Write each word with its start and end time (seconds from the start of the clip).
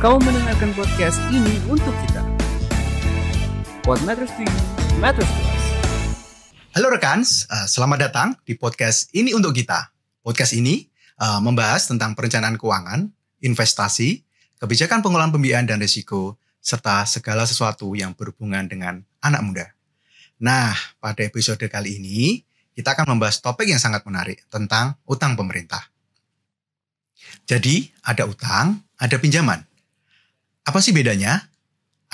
Kau 0.00 0.16
mendengarkan 0.16 0.72
podcast 0.72 1.20
ini 1.28 1.60
untuk 1.68 1.92
kita. 1.92 2.24
What 3.84 4.00
matters 4.08 4.32
to 4.32 4.48
you, 4.48 4.56
matters 4.96 5.28
to 5.28 5.42
us. 5.44 5.64
Halo 6.72 6.88
rekan, 6.88 7.20
uh, 7.20 7.68
selamat 7.68 8.08
datang 8.08 8.32
di 8.48 8.56
podcast 8.56 9.12
ini 9.12 9.36
untuk 9.36 9.52
kita. 9.52 9.92
Podcast 10.24 10.56
ini 10.56 10.88
uh, 11.20 11.44
membahas 11.44 11.84
tentang 11.84 12.16
perencanaan 12.16 12.56
keuangan, 12.56 13.12
investasi, 13.44 14.24
kebijakan 14.56 15.04
pengelolaan 15.04 15.36
pembiayaan 15.36 15.68
dan 15.68 15.76
risiko, 15.84 16.40
serta 16.64 17.04
segala 17.04 17.44
sesuatu 17.44 17.92
yang 17.92 18.16
berhubungan 18.16 18.72
dengan 18.72 19.04
anak 19.20 19.44
muda. 19.44 19.66
Nah, 20.40 20.72
pada 20.96 21.28
episode 21.28 21.60
kali 21.68 22.00
ini 22.00 22.40
kita 22.72 22.96
akan 22.96 23.20
membahas 23.20 23.44
topik 23.44 23.68
yang 23.68 23.76
sangat 23.76 24.00
menarik 24.08 24.48
tentang 24.48 24.96
utang 25.04 25.36
pemerintah. 25.36 25.92
Jadi, 27.44 27.92
ada 28.00 28.24
utang, 28.24 28.80
ada 28.96 29.20
pinjaman. 29.20 29.68
Apa 30.70 30.78
sih 30.78 30.94
bedanya? 30.94 31.50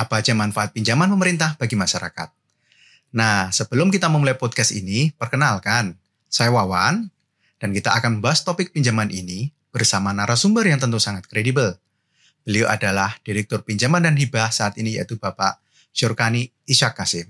Apa 0.01 0.25
aja 0.25 0.33
manfaat 0.33 0.73
pinjaman 0.73 1.13
pemerintah 1.13 1.61
bagi 1.61 1.77
masyarakat? 1.77 2.33
Nah, 3.13 3.53
sebelum 3.53 3.93
kita 3.93 4.09
memulai 4.09 4.33
podcast 4.33 4.73
ini, 4.73 5.13
perkenalkan, 5.13 5.93
saya 6.33 6.49
Wawan, 6.49 7.05
dan 7.61 7.77
kita 7.77 7.93
akan 7.93 8.17
membahas 8.17 8.49
topik 8.49 8.73
pinjaman 8.73 9.13
ini 9.13 9.53
bersama 9.69 10.17
narasumber 10.17 10.65
yang 10.65 10.81
tentu 10.81 10.97
sangat 10.97 11.29
kredibel. 11.29 11.77
Beliau 12.49 12.65
adalah 12.65 13.21
Direktur 13.21 13.61
Pinjaman 13.61 14.09
dan 14.09 14.17
Hibah 14.17 14.49
saat 14.49 14.81
ini 14.81 14.97
yaitu 14.97 15.21
Bapak 15.21 15.61
Syurkani 15.93 16.49
Isyak 16.65 16.97
Kasim. 16.97 17.29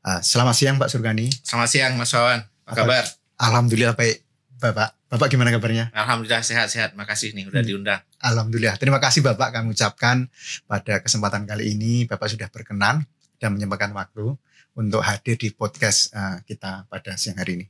Uh, 0.00 0.24
selamat 0.24 0.56
siang 0.56 0.76
Pak 0.80 0.88
Syurkani. 0.88 1.28
Selamat 1.44 1.68
siang 1.68 1.92
Mas 2.00 2.08
Wawan, 2.16 2.40
apa 2.40 2.72
kabar? 2.72 3.04
Alhamdulillah 3.36 3.92
baik 3.92 4.24
Bapak. 4.64 4.96
Bapak 5.14 5.30
gimana 5.30 5.54
kabarnya? 5.54 5.94
Alhamdulillah 5.94 6.42
sehat-sehat. 6.42 6.98
Makasih 6.98 7.38
nih 7.38 7.46
udah 7.46 7.62
hmm. 7.62 7.70
diundang. 7.70 8.02
Alhamdulillah. 8.18 8.74
Terima 8.82 8.98
kasih 8.98 9.22
Bapak 9.22 9.54
kami 9.54 9.70
ucapkan 9.70 10.26
pada 10.66 10.98
kesempatan 11.06 11.46
kali 11.46 11.70
ini 11.70 12.02
Bapak 12.02 12.34
sudah 12.34 12.50
berkenan 12.50 13.06
dan 13.38 13.54
menyempatkan 13.54 13.94
waktu 13.94 14.34
untuk 14.74 15.06
hadir 15.06 15.38
di 15.38 15.54
podcast 15.54 16.10
uh, 16.18 16.42
kita 16.42 16.90
pada 16.90 17.14
siang 17.14 17.38
hari 17.38 17.62
ini. 17.62 17.66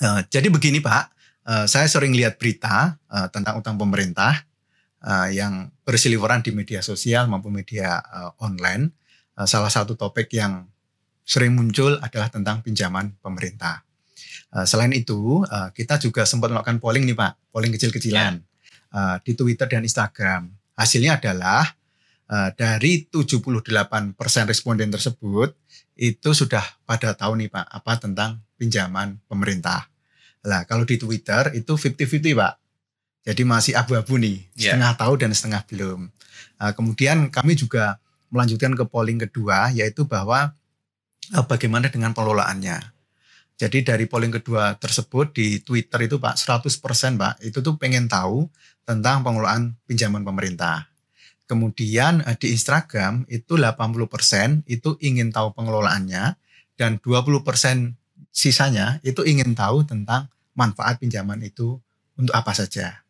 Uh, 0.00 0.24
jadi 0.32 0.48
begini 0.48 0.80
Pak, 0.80 1.04
uh, 1.44 1.66
saya 1.68 1.84
sering 1.84 2.16
lihat 2.16 2.40
berita 2.40 2.96
uh, 3.12 3.28
tentang 3.28 3.60
utang 3.60 3.76
pemerintah 3.76 4.40
uh, 5.04 5.28
yang 5.28 5.68
berseliweran 5.84 6.40
di 6.40 6.56
media 6.56 6.80
sosial 6.80 7.28
maupun 7.28 7.60
media 7.60 8.00
uh, 8.00 8.32
online. 8.40 8.88
Uh, 9.36 9.44
salah 9.44 9.68
satu 9.68 10.00
topik 10.00 10.32
yang 10.32 10.64
sering 11.28 11.52
muncul 11.52 12.00
adalah 12.00 12.32
tentang 12.32 12.64
pinjaman 12.64 13.12
pemerintah. 13.20 13.84
Uh, 14.48 14.64
selain 14.64 14.92
itu, 14.96 15.44
uh, 15.44 15.68
kita 15.76 16.00
juga 16.00 16.24
sempat 16.24 16.48
melakukan 16.48 16.80
polling 16.80 17.04
nih 17.04 17.16
Pak, 17.16 17.52
polling 17.52 17.72
kecil-kecilan 17.76 18.40
uh, 18.96 19.16
di 19.20 19.36
Twitter 19.36 19.68
dan 19.68 19.84
Instagram. 19.84 20.48
Hasilnya 20.72 21.20
adalah 21.20 21.68
uh, 22.32 22.48
dari 22.56 23.04
78% 23.08 24.14
responden 24.48 24.88
tersebut 24.88 25.52
itu 25.98 26.30
sudah 26.30 26.62
pada 26.86 27.12
tahu 27.12 27.36
nih 27.44 27.50
Pak, 27.52 27.66
apa 27.68 27.92
tentang 28.00 28.40
pinjaman 28.56 29.18
pemerintah. 29.26 29.90
Lah 30.46 30.64
kalau 30.64 30.86
di 30.86 30.96
Twitter 30.96 31.52
itu 31.52 31.74
50-50 31.74 32.38
Pak. 32.38 32.54
Jadi 33.28 33.42
masih 33.44 33.76
abu-abu 33.76 34.16
nih, 34.16 34.40
yeah. 34.56 34.72
setengah 34.72 34.92
tahu 34.96 35.14
dan 35.20 35.30
setengah 35.36 35.60
belum. 35.68 36.08
Uh, 36.56 36.72
kemudian 36.72 37.28
kami 37.28 37.52
juga 37.52 38.00
melanjutkan 38.32 38.72
ke 38.72 38.84
polling 38.88 39.20
kedua, 39.20 39.68
yaitu 39.74 40.08
bahwa 40.08 40.56
uh, 41.36 41.44
bagaimana 41.44 41.92
dengan 41.92 42.16
pengelolaannya. 42.16 42.97
Jadi 43.58 43.82
dari 43.82 44.06
polling 44.06 44.30
kedua 44.30 44.78
tersebut 44.78 45.34
di 45.34 45.58
Twitter 45.58 46.06
itu 46.06 46.22
Pak 46.22 46.38
100% 46.38 47.18
Pak 47.18 47.42
itu 47.42 47.58
tuh 47.58 47.74
pengen 47.74 48.06
tahu 48.06 48.46
tentang 48.86 49.26
pengelolaan 49.26 49.74
pinjaman 49.82 50.22
pemerintah. 50.22 50.86
Kemudian 51.50 52.22
eh, 52.22 52.38
di 52.38 52.54
Instagram 52.54 53.26
itu 53.26 53.58
80% 53.58 54.62
itu 54.70 54.94
ingin 55.02 55.34
tahu 55.34 55.58
pengelolaannya 55.58 56.38
dan 56.78 57.02
20% 57.02 57.98
sisanya 58.30 59.02
itu 59.02 59.26
ingin 59.26 59.58
tahu 59.58 59.82
tentang 59.82 60.30
manfaat 60.54 61.02
pinjaman 61.02 61.42
itu 61.42 61.82
untuk 62.14 62.34
apa 62.38 62.54
saja. 62.54 63.02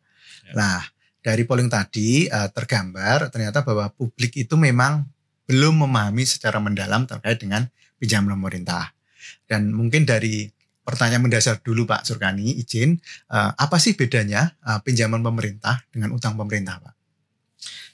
Ya. 0.49 0.53
Nah, 0.57 0.81
dari 1.21 1.45
polling 1.45 1.69
tadi 1.69 2.25
eh, 2.25 2.49
tergambar 2.49 3.29
ternyata 3.29 3.61
bahwa 3.61 3.93
publik 3.93 4.33
itu 4.33 4.57
memang 4.57 5.05
belum 5.45 5.85
memahami 5.85 6.25
secara 6.25 6.57
mendalam 6.57 7.05
terkait 7.05 7.37
dengan 7.37 7.69
pinjaman 8.01 8.33
pemerintah. 8.33 8.97
Dan 9.45 9.73
mungkin 9.73 10.05
dari 10.05 10.49
pertanyaan 10.89 11.29
mendasar 11.29 11.61
dulu 11.61 11.85
Pak 11.85 12.01
Surkani, 12.01 12.57
izin, 12.57 12.97
uh, 13.29 13.53
apa 13.53 13.77
sih 13.77 13.93
bedanya 13.93 14.57
uh, 14.65 14.81
pinjaman 14.81 15.21
pemerintah 15.21 15.85
dengan 15.93 16.09
utang 16.17 16.33
pemerintah 16.33 16.81
Pak? 16.81 16.93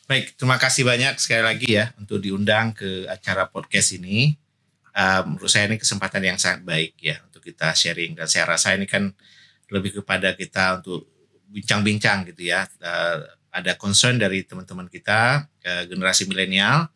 Baik, 0.06 0.38
terima 0.38 0.56
kasih 0.56 0.86
banyak 0.86 1.18
sekali 1.18 1.44
lagi 1.44 1.70
ya 1.76 1.92
untuk 1.98 2.22
diundang 2.22 2.72
ke 2.72 3.10
acara 3.10 3.50
podcast 3.50 3.98
ini. 4.00 4.38
Uh, 4.96 5.28
menurut 5.28 5.52
saya 5.52 5.68
ini 5.68 5.76
kesempatan 5.76 6.24
yang 6.24 6.40
sangat 6.40 6.64
baik 6.64 6.96
ya 7.04 7.20
untuk 7.28 7.44
kita 7.44 7.76
sharing 7.76 8.16
dan 8.16 8.32
saya 8.32 8.48
rasa 8.48 8.80
ini 8.80 8.88
kan 8.88 9.12
lebih 9.68 10.00
kepada 10.00 10.32
kita 10.32 10.80
untuk 10.80 11.04
bincang-bincang 11.52 12.32
gitu 12.32 12.48
ya. 12.48 12.64
Uh, 12.80 13.28
ada 13.52 13.76
concern 13.76 14.16
dari 14.16 14.48
teman-teman 14.48 14.88
kita 14.88 15.48
uh, 15.48 15.84
generasi 15.90 16.32
milenial 16.32 16.88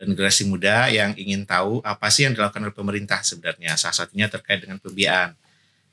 dan 0.00 0.16
generasi 0.16 0.48
muda 0.48 0.88
yang 0.88 1.12
ingin 1.12 1.44
tahu 1.44 1.84
apa 1.84 2.08
sih 2.08 2.24
yang 2.24 2.32
dilakukan 2.32 2.64
oleh 2.64 2.72
pemerintah 2.72 3.20
sebenarnya. 3.20 3.76
Salah 3.76 3.92
satunya 3.92 4.32
terkait 4.32 4.64
dengan 4.64 4.80
pembiayaan 4.80 5.36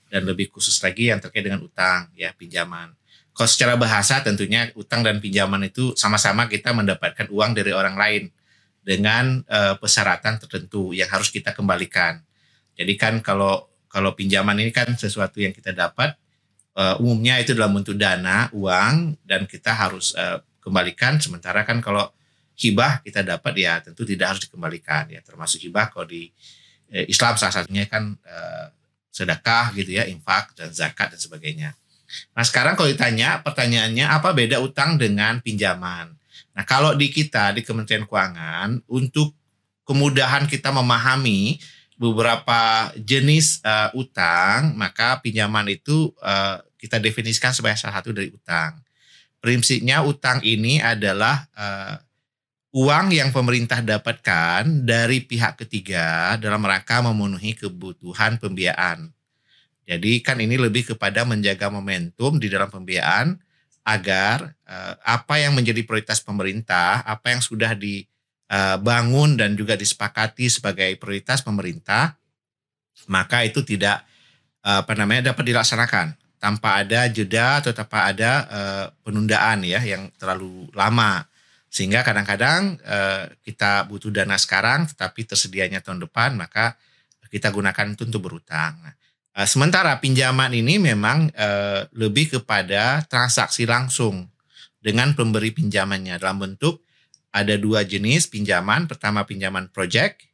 dan 0.08 0.22
lebih 0.24 0.48
khusus 0.48 0.80
lagi 0.80 1.12
yang 1.12 1.20
terkait 1.20 1.44
dengan 1.44 1.60
utang 1.60 2.08
ya 2.16 2.32
pinjaman. 2.32 2.96
Kalau 3.36 3.50
secara 3.52 3.76
bahasa 3.76 4.24
tentunya 4.24 4.72
utang 4.80 5.04
dan 5.04 5.20
pinjaman 5.20 5.68
itu 5.68 5.92
sama-sama 6.00 6.48
kita 6.48 6.72
mendapatkan 6.72 7.28
uang 7.28 7.52
dari 7.52 7.76
orang 7.76 8.00
lain 8.00 8.24
dengan 8.80 9.44
uh, 9.44 9.76
persyaratan 9.76 10.40
tertentu 10.40 10.96
yang 10.96 11.12
harus 11.12 11.28
kita 11.28 11.52
kembalikan. 11.52 12.24
Jadi 12.80 12.96
kan 12.96 13.20
kalau 13.20 13.68
kalau 13.92 14.16
pinjaman 14.16 14.56
ini 14.64 14.72
kan 14.72 14.88
sesuatu 14.96 15.44
yang 15.44 15.52
kita 15.52 15.76
dapat 15.76 16.16
uh, 16.80 16.96
umumnya 17.04 17.44
itu 17.44 17.52
dalam 17.52 17.76
bentuk 17.76 18.00
dana, 18.00 18.48
uang 18.56 19.20
dan 19.28 19.44
kita 19.44 19.76
harus 19.76 20.16
uh, 20.16 20.40
kembalikan 20.64 21.20
sementara 21.20 21.68
kan 21.68 21.84
kalau 21.84 22.08
hibah 22.58 23.06
kita 23.06 23.22
dapat 23.22 23.54
ya 23.56 23.80
tentu 23.86 24.02
tidak 24.02 24.34
harus 24.34 24.42
dikembalikan 24.50 25.06
ya 25.14 25.22
termasuk 25.22 25.62
hibah 25.62 25.94
kalau 25.94 26.10
di 26.10 26.34
eh, 26.90 27.06
Islam 27.06 27.38
salah 27.38 27.62
satunya 27.62 27.86
kan 27.86 28.18
eh, 28.18 28.68
sedekah 29.14 29.74
gitu 29.78 29.98
ya 29.98 30.06
infak 30.06 30.54
dan 30.54 30.70
zakat 30.70 31.14
dan 31.14 31.22
sebagainya. 31.22 31.70
Nah 32.38 32.46
sekarang 32.46 32.78
kalau 32.78 32.90
ditanya 32.90 33.42
pertanyaannya 33.42 34.06
apa 34.06 34.30
beda 34.32 34.62
utang 34.62 34.98
dengan 35.02 35.42
pinjaman? 35.42 36.14
Nah 36.54 36.64
kalau 36.66 36.94
di 36.94 37.10
kita 37.10 37.54
di 37.54 37.66
Kementerian 37.66 38.06
Keuangan 38.06 38.86
untuk 38.90 39.34
kemudahan 39.90 40.46
kita 40.46 40.70
memahami 40.70 41.58
beberapa 41.98 42.94
jenis 42.94 43.60
uh, 43.66 43.90
utang 43.98 44.78
maka 44.78 45.18
pinjaman 45.18 45.66
itu 45.74 46.14
uh, 46.22 46.62
kita 46.78 47.02
definisikan 47.02 47.52
sebagai 47.52 47.82
salah 47.82 48.00
satu 48.00 48.14
dari 48.14 48.30
utang. 48.30 48.78
Prinsipnya 49.42 50.06
utang 50.06 50.42
ini 50.46 50.78
adalah 50.78 51.50
uh, 51.58 51.98
uang 52.78 53.10
yang 53.10 53.34
pemerintah 53.34 53.82
dapatkan 53.82 54.86
dari 54.86 55.26
pihak 55.26 55.66
ketiga 55.66 56.38
dalam 56.38 56.62
rangka 56.62 57.02
memenuhi 57.02 57.58
kebutuhan 57.58 58.38
pembiayaan. 58.38 59.10
Jadi 59.90 60.22
kan 60.22 60.38
ini 60.38 60.62
lebih 60.62 60.94
kepada 60.94 61.26
menjaga 61.26 61.74
momentum 61.74 62.38
di 62.38 62.46
dalam 62.46 62.70
pembiayaan 62.70 63.34
agar 63.82 64.54
uh, 64.70 64.94
apa 65.02 65.42
yang 65.42 65.58
menjadi 65.58 65.82
prioritas 65.82 66.22
pemerintah, 66.22 67.02
apa 67.02 67.34
yang 67.34 67.42
sudah 67.42 67.74
dibangun 67.74 69.34
uh, 69.34 69.38
dan 69.42 69.58
juga 69.58 69.74
disepakati 69.74 70.46
sebagai 70.46 70.94
prioritas 71.02 71.42
pemerintah, 71.42 72.14
maka 73.10 73.42
itu 73.42 73.66
tidak 73.66 74.06
uh, 74.62 74.86
apa 74.86 74.94
namanya 74.94 75.34
dapat 75.34 75.50
dilaksanakan 75.50 76.14
tanpa 76.38 76.86
ada 76.86 77.10
jeda 77.10 77.64
atau 77.64 77.74
tanpa 77.74 78.06
ada 78.12 78.32
uh, 78.46 78.86
penundaan 79.02 79.66
ya 79.66 79.82
yang 79.82 80.14
terlalu 80.20 80.70
lama. 80.78 81.26
Sehingga 81.68 82.02
kadang-kadang 82.02 82.80
uh, 82.82 83.28
kita 83.44 83.86
butuh 83.92 84.10
dana 84.10 84.40
sekarang 84.40 84.88
tetapi 84.88 85.28
tersedianya 85.28 85.84
tahun 85.84 86.08
depan 86.08 86.40
maka 86.40 86.80
kita 87.28 87.52
gunakan 87.52 87.92
itu 87.92 88.08
untuk 88.08 88.24
berutang. 88.24 88.80
Nah, 88.80 88.96
uh, 89.36 89.48
sementara 89.48 90.00
pinjaman 90.00 90.56
ini 90.56 90.80
memang 90.80 91.28
uh, 91.36 91.86
lebih 91.92 92.40
kepada 92.40 93.04
transaksi 93.12 93.68
langsung 93.68 94.32
dengan 94.80 95.12
pemberi 95.12 95.52
pinjamannya 95.52 96.16
dalam 96.16 96.40
bentuk 96.40 96.88
ada 97.36 97.54
dua 97.60 97.84
jenis 97.84 98.32
pinjaman. 98.32 98.88
Pertama 98.88 99.28
pinjaman 99.28 99.68
project 99.70 100.26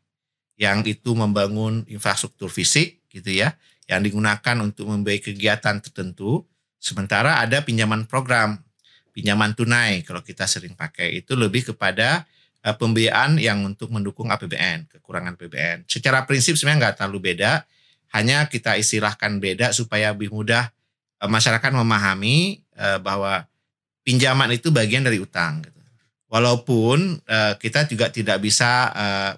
yang 0.55 0.85
itu 0.85 1.17
membangun 1.17 1.83
infrastruktur 1.89 2.47
fisik 2.47 3.01
gitu 3.09 3.33
ya, 3.33 3.57
yang 3.89 4.05
digunakan 4.05 4.55
untuk 4.61 4.87
membiayai 4.87 5.19
kegiatan 5.19 5.81
tertentu. 5.81 6.45
Sementara 6.77 7.39
ada 7.39 7.63
pinjaman 7.63 8.05
program 8.05 8.59
pinjaman 9.13 9.53
tunai 9.53 10.01
kalau 10.01 10.25
kita 10.25 10.49
sering 10.49 10.73
pakai 10.73 11.21
itu 11.21 11.37
lebih 11.37 11.71
kepada 11.71 12.25
uh, 12.65 12.75
pembiayaan 12.75 13.37
yang 13.37 13.61
untuk 13.61 13.93
mendukung 13.93 14.33
APBN, 14.33 14.89
kekurangan 14.89 15.37
APBN. 15.37 15.85
Secara 15.85 16.25
prinsip 16.25 16.57
sebenarnya 16.57 16.89
nggak 16.89 16.95
terlalu 16.99 17.33
beda, 17.33 17.63
hanya 18.17 18.49
kita 18.49 18.75
istilahkan 18.75 19.37
beda 19.37 19.71
supaya 19.71 20.11
lebih 20.11 20.33
mudah 20.33 20.73
uh, 21.21 21.29
masyarakat 21.29 21.69
memahami 21.69 22.65
uh, 22.75 22.97
bahwa 22.97 23.45
pinjaman 24.01 24.51
itu 24.57 24.73
bagian 24.73 25.05
dari 25.05 25.21
utang. 25.21 25.61
Gitu. 25.61 25.79
Walaupun 26.33 27.21
uh, 27.29 27.53
kita 27.61 27.85
juga 27.85 28.09
tidak 28.09 28.41
bisa 28.41 28.89
uh, 28.89 29.31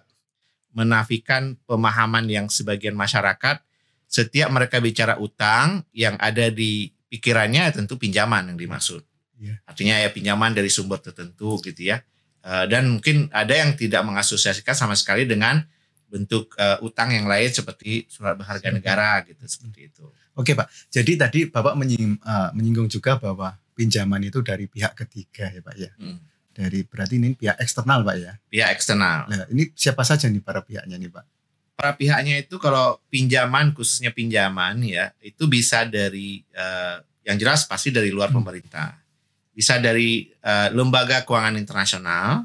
menafikan 0.72 1.56
pemahaman 1.68 2.28
yang 2.28 2.48
sebagian 2.48 2.96
masyarakat 2.96 3.60
setiap 4.08 4.48
mereka 4.48 4.80
bicara 4.80 5.20
utang 5.20 5.84
yang 5.92 6.16
ada 6.24 6.48
di 6.48 6.92
pikirannya 7.12 7.72
tentu 7.72 8.00
pinjaman 8.00 8.54
yang 8.54 8.60
dimaksud. 8.60 9.04
Yeah. 9.40 9.58
Artinya 9.68 9.96
ya 10.00 10.10
pinjaman 10.12 10.56
dari 10.56 10.72
sumber 10.72 11.04
tertentu 11.04 11.60
gitu 11.64 11.82
ya. 11.82 12.02
Uh, 12.46 12.70
dan 12.70 12.86
mungkin 12.88 13.26
ada 13.34 13.58
yang 13.58 13.74
tidak 13.74 14.06
mengasosiasikan 14.06 14.78
sama 14.78 14.94
sekali 14.94 15.26
dengan 15.26 15.66
bentuk 16.06 16.54
uh, 16.62 16.78
utang 16.86 17.12
yang 17.12 17.26
lain 17.26 17.50
seperti 17.50 18.06
surat 18.08 18.38
berharga 18.38 18.70
negara 18.70 19.26
gitu 19.26 19.42
seperti 19.50 19.90
itu. 19.90 20.06
Oke 20.36 20.54
Pak, 20.54 20.68
jadi 20.92 21.28
tadi 21.28 21.40
Bapak 21.48 21.74
menyinggung, 21.80 22.22
uh, 22.22 22.52
menyinggung 22.54 22.88
juga 22.92 23.18
bahwa 23.18 23.56
pinjaman 23.76 24.24
itu 24.24 24.40
dari 24.46 24.68
pihak 24.70 24.94
ketiga 24.96 25.52
ya 25.52 25.62
Pak 25.64 25.76
ya. 25.76 25.92
Hmm. 26.00 26.20
Dari 26.56 26.88
berarti 26.88 27.20
ini 27.20 27.36
pihak 27.36 27.60
eksternal 27.60 28.04
Pak 28.04 28.16
ya. 28.16 28.34
Pihak 28.48 28.70
eksternal. 28.72 29.28
Nah, 29.28 29.48
ini 29.52 29.72
siapa 29.76 30.08
saja 30.08 30.32
nih 30.32 30.40
para 30.40 30.64
pihaknya 30.64 30.96
nih 30.96 31.12
Pak? 31.12 31.26
Para 31.76 31.92
pihaknya 32.00 32.40
itu 32.40 32.56
kalau 32.56 33.04
pinjaman 33.12 33.76
khususnya 33.76 34.16
pinjaman 34.16 34.80
ya 34.86 35.12
itu 35.20 35.44
bisa 35.52 35.84
dari 35.84 36.40
uh, 36.56 37.04
yang 37.28 37.36
jelas 37.36 37.68
pasti 37.68 37.92
dari 37.92 38.14
luar 38.14 38.32
hmm. 38.32 38.38
pemerintah. 38.40 38.96
Bisa 39.56 39.80
dari 39.80 40.28
uh, 40.44 40.68
lembaga 40.76 41.24
keuangan 41.24 41.56
internasional 41.56 42.44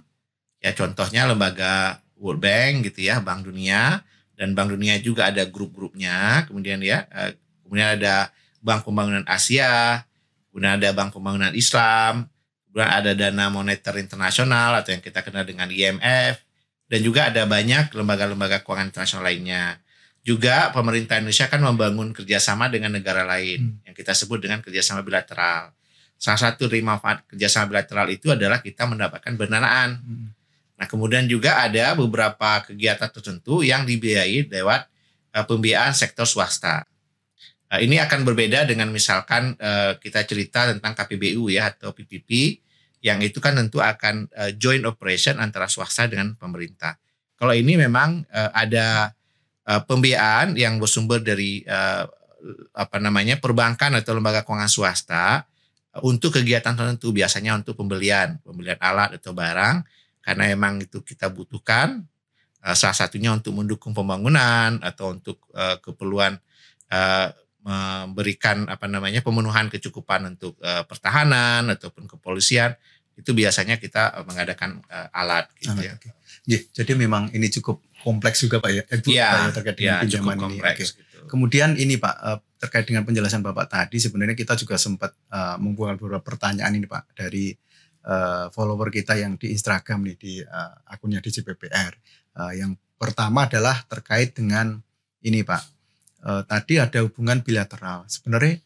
ya 0.62 0.70
contohnya 0.76 1.26
lembaga 1.26 1.98
World 2.20 2.38
Bank 2.44 2.86
gitu 2.92 3.10
ya, 3.10 3.18
Bank 3.18 3.48
Dunia 3.48 4.04
dan 4.38 4.56
Bank 4.56 4.72
Dunia 4.72 4.96
juga 5.02 5.28
ada 5.28 5.42
grup-grupnya. 5.44 6.46
Kemudian 6.46 6.78
ya 6.80 7.04
uh, 7.10 7.34
kemudian 7.66 7.98
ada 7.98 8.30
Bank 8.60 8.84
Pembangunan 8.84 9.24
Asia, 9.26 10.04
kemudian 10.52 10.78
ada 10.78 10.92
Bank 10.92 11.16
Pembangunan 11.16 11.52
Islam, 11.56 12.28
kemudian 12.68 12.90
ada 12.92 13.12
Dana 13.16 13.48
Moneter 13.48 13.96
Internasional 13.98 14.78
atau 14.78 14.92
yang 14.92 15.02
kita 15.02 15.24
kenal 15.24 15.48
dengan 15.48 15.66
IMF, 15.72 16.44
dan 16.90 17.00
juga 17.00 17.32
ada 17.32 17.48
banyak 17.48 17.94
lembaga-lembaga 17.96 18.60
keuangan 18.60 18.92
internasional 18.92 19.24
lainnya. 19.24 19.80
Juga 20.20 20.68
pemerintah 20.76 21.16
Indonesia 21.16 21.48
kan 21.48 21.64
membangun 21.64 22.12
kerjasama 22.12 22.68
dengan 22.68 22.92
negara 22.92 23.24
lain 23.24 23.80
hmm. 23.80 23.88
yang 23.88 23.94
kita 23.96 24.12
sebut 24.12 24.44
dengan 24.44 24.60
kerjasama 24.60 25.00
bilateral. 25.00 25.72
Salah 26.20 26.52
satu 26.52 26.68
dari 26.68 26.84
manfaat 26.84 27.24
kerjasama 27.24 27.72
bilateral 27.72 28.12
itu 28.12 28.28
adalah 28.28 28.60
kita 28.60 28.84
mendapatkan 28.84 29.40
pendanaan. 29.40 30.04
Hmm. 30.04 30.28
Nah 30.76 30.84
kemudian 30.84 31.24
juga 31.24 31.64
ada 31.64 31.96
beberapa 31.96 32.60
kegiatan 32.68 33.08
tertentu 33.08 33.64
yang 33.64 33.88
dibiayai 33.88 34.44
lewat 34.52 34.84
uh, 35.32 35.44
pembiayaan 35.48 35.96
sektor 35.96 36.28
swasta. 36.28 36.84
Nah, 37.70 37.78
ini 37.78 38.02
akan 38.02 38.26
berbeda 38.26 38.68
dengan 38.68 38.92
misalkan 38.92 39.56
uh, 39.56 39.96
kita 39.96 40.26
cerita 40.28 40.68
tentang 40.68 40.92
KPBU 40.92 41.48
ya 41.48 41.72
atau 41.72 41.96
PPP 41.96 42.60
yang 43.00 43.24
itu 43.24 43.40
kan 43.40 43.56
tentu 43.56 43.80
akan 43.80 44.28
uh, 44.36 44.52
joint 44.58 44.84
operation 44.84 45.40
antara 45.40 45.72
swasta 45.72 46.04
dengan 46.04 46.36
pemerintah. 46.36 47.00
Kalau 47.40 47.56
ini 47.56 47.80
memang 47.80 48.28
uh, 48.28 48.50
ada 48.52 49.16
uh, 49.64 49.80
pembiayaan 49.88 50.58
yang 50.58 50.76
bersumber 50.76 51.24
dari 51.24 51.64
uh, 51.64 52.04
apa 52.76 53.00
namanya 53.00 53.40
perbankan 53.40 53.96
atau 53.96 54.16
lembaga 54.18 54.44
keuangan 54.44 54.68
swasta 54.68 55.24
uh, 55.24 55.38
untuk 55.98 56.38
kegiatan 56.38 56.78
tertentu 56.78 57.10
biasanya 57.10 57.58
untuk 57.58 57.74
pembelian 57.74 58.38
pembelian 58.46 58.78
alat 58.78 59.18
atau 59.18 59.34
barang 59.34 59.82
karena 60.22 60.44
memang 60.54 60.86
itu 60.86 61.02
kita 61.02 61.26
butuhkan 61.26 62.06
uh, 62.62 62.76
salah 62.78 62.94
satunya 62.94 63.34
untuk 63.34 63.56
mendukung 63.58 63.90
pembangunan 63.90 64.78
atau 64.78 65.18
untuk 65.18 65.42
uh, 65.56 65.82
keperluan 65.82 66.38
uh, 66.94 67.28
memberikan 67.60 68.64
apa 68.72 68.88
namanya 68.88 69.20
pemenuhan 69.20 69.68
kecukupan 69.68 70.32
untuk 70.32 70.56
uh, 70.64 70.80
pertahanan 70.88 71.68
ataupun 71.68 72.08
kepolisian 72.08 72.72
itu 73.20 73.36
biasanya 73.36 73.76
kita 73.76 74.24
mengadakan 74.24 74.80
uh, 74.88 75.12
alat 75.12 75.44
gitu 75.60 75.76
alat, 75.76 75.84
ya. 75.84 75.94
Okay. 76.00 76.10
Yeah, 76.50 76.62
jadi 76.74 76.98
memang 76.98 77.30
ini 77.30 77.46
cukup 77.46 77.78
kompleks 78.02 78.42
juga 78.42 78.58
Pak 78.58 78.70
ya. 78.74 78.82
Eh, 78.90 78.98
ya, 79.06 79.54
terkait 79.54 79.78
dengan 79.78 79.94
ya, 79.94 80.02
pinjaman 80.02 80.36
ini. 80.50 80.58
Okay. 80.58 80.82
Gitu. 80.82 81.22
Kemudian 81.30 81.78
ini 81.78 81.94
Pak 81.94 82.16
uh, 82.26 82.42
terkait 82.58 82.90
dengan 82.90 83.06
penjelasan 83.06 83.38
Bapak 83.38 83.70
tadi 83.70 84.02
sebenarnya 84.02 84.34
kita 84.34 84.58
juga 84.58 84.74
sempat 84.74 85.14
uh, 85.30 85.54
membuat 85.62 85.94
beberapa 86.02 86.26
pertanyaan 86.26 86.74
ini 86.74 86.90
Pak 86.90 87.14
dari 87.14 87.54
uh, 88.02 88.50
follower 88.50 88.90
kita 88.90 89.14
yang 89.14 89.38
di 89.38 89.54
Instagram 89.54 90.02
nih 90.10 90.16
di 90.18 90.34
uh, 90.42 90.74
akunnya 90.90 91.22
di 91.22 91.30
CPPR. 91.30 91.92
Uh, 92.34 92.52
yang 92.58 92.74
pertama 92.98 93.46
adalah 93.46 93.86
terkait 93.86 94.34
dengan 94.34 94.82
ini 95.22 95.46
Pak 95.46 95.62
uh, 96.26 96.42
tadi 96.50 96.82
ada 96.82 96.98
hubungan 97.06 97.46
bilateral. 97.46 98.10
Sebenarnya 98.10 98.58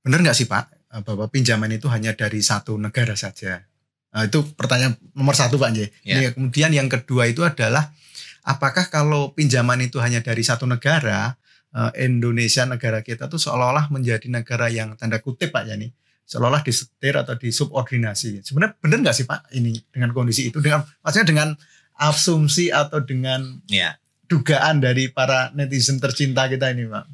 benar 0.00 0.24
nggak 0.24 0.38
sih 0.40 0.48
Pak 0.48 0.96
bahwa 1.04 1.28
pinjaman 1.28 1.70
itu 1.70 1.86
hanya 1.92 2.16
dari 2.16 2.40
satu 2.40 2.80
negara 2.80 3.12
saja? 3.12 3.69
Uh, 4.10 4.26
itu 4.26 4.42
pertanyaan 4.58 4.98
nomor 5.14 5.38
satu 5.38 5.54
Pak 5.54 5.70
J. 5.70 5.78
Yeah. 6.02 6.34
kemudian 6.34 6.74
yang 6.74 6.90
kedua 6.90 7.30
itu 7.30 7.46
adalah 7.46 7.94
apakah 8.42 8.90
kalau 8.90 9.30
pinjaman 9.30 9.86
itu 9.86 10.02
hanya 10.02 10.18
dari 10.18 10.42
satu 10.42 10.66
negara, 10.66 11.38
uh, 11.74 11.94
Indonesia 11.94 12.66
negara 12.66 13.06
kita 13.06 13.30
tuh 13.30 13.38
seolah-olah 13.38 13.86
menjadi 13.94 14.26
negara 14.26 14.66
yang 14.66 14.98
tanda 14.98 15.22
kutip 15.22 15.54
Pak 15.54 15.62
ya 15.70 15.78
nih, 15.78 15.94
seolah-olah 16.26 16.66
disetir 16.66 17.14
atau 17.14 17.38
disubordinasi. 17.38 18.42
Sebenarnya 18.42 18.74
benar 18.82 18.98
nggak 19.06 19.16
sih 19.16 19.26
Pak 19.30 19.54
ini 19.54 19.78
dengan 19.94 20.10
kondisi 20.10 20.50
itu 20.50 20.58
dengan 20.58 20.82
maksudnya 21.06 21.26
dengan 21.30 21.48
asumsi 21.94 22.74
atau 22.74 22.98
dengan 23.06 23.62
yeah 23.70 23.94
dugaan 24.30 24.78
dari 24.78 25.10
para 25.10 25.50
netizen 25.58 25.98
tercinta 25.98 26.46
kita 26.46 26.70
ini, 26.70 26.86
Pak? 26.86 27.04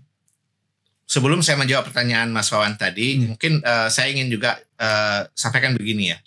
Sebelum 1.08 1.40
saya 1.40 1.56
menjawab 1.56 1.88
pertanyaan 1.88 2.28
Mas 2.28 2.52
Wawan 2.52 2.76
tadi, 2.76 3.16
hmm. 3.16 3.24
mungkin 3.32 3.52
uh, 3.64 3.88
saya 3.88 4.12
ingin 4.12 4.28
juga 4.28 4.60
uh, 4.76 5.24
sampaikan 5.32 5.72
begini 5.72 6.12
ya. 6.12 6.18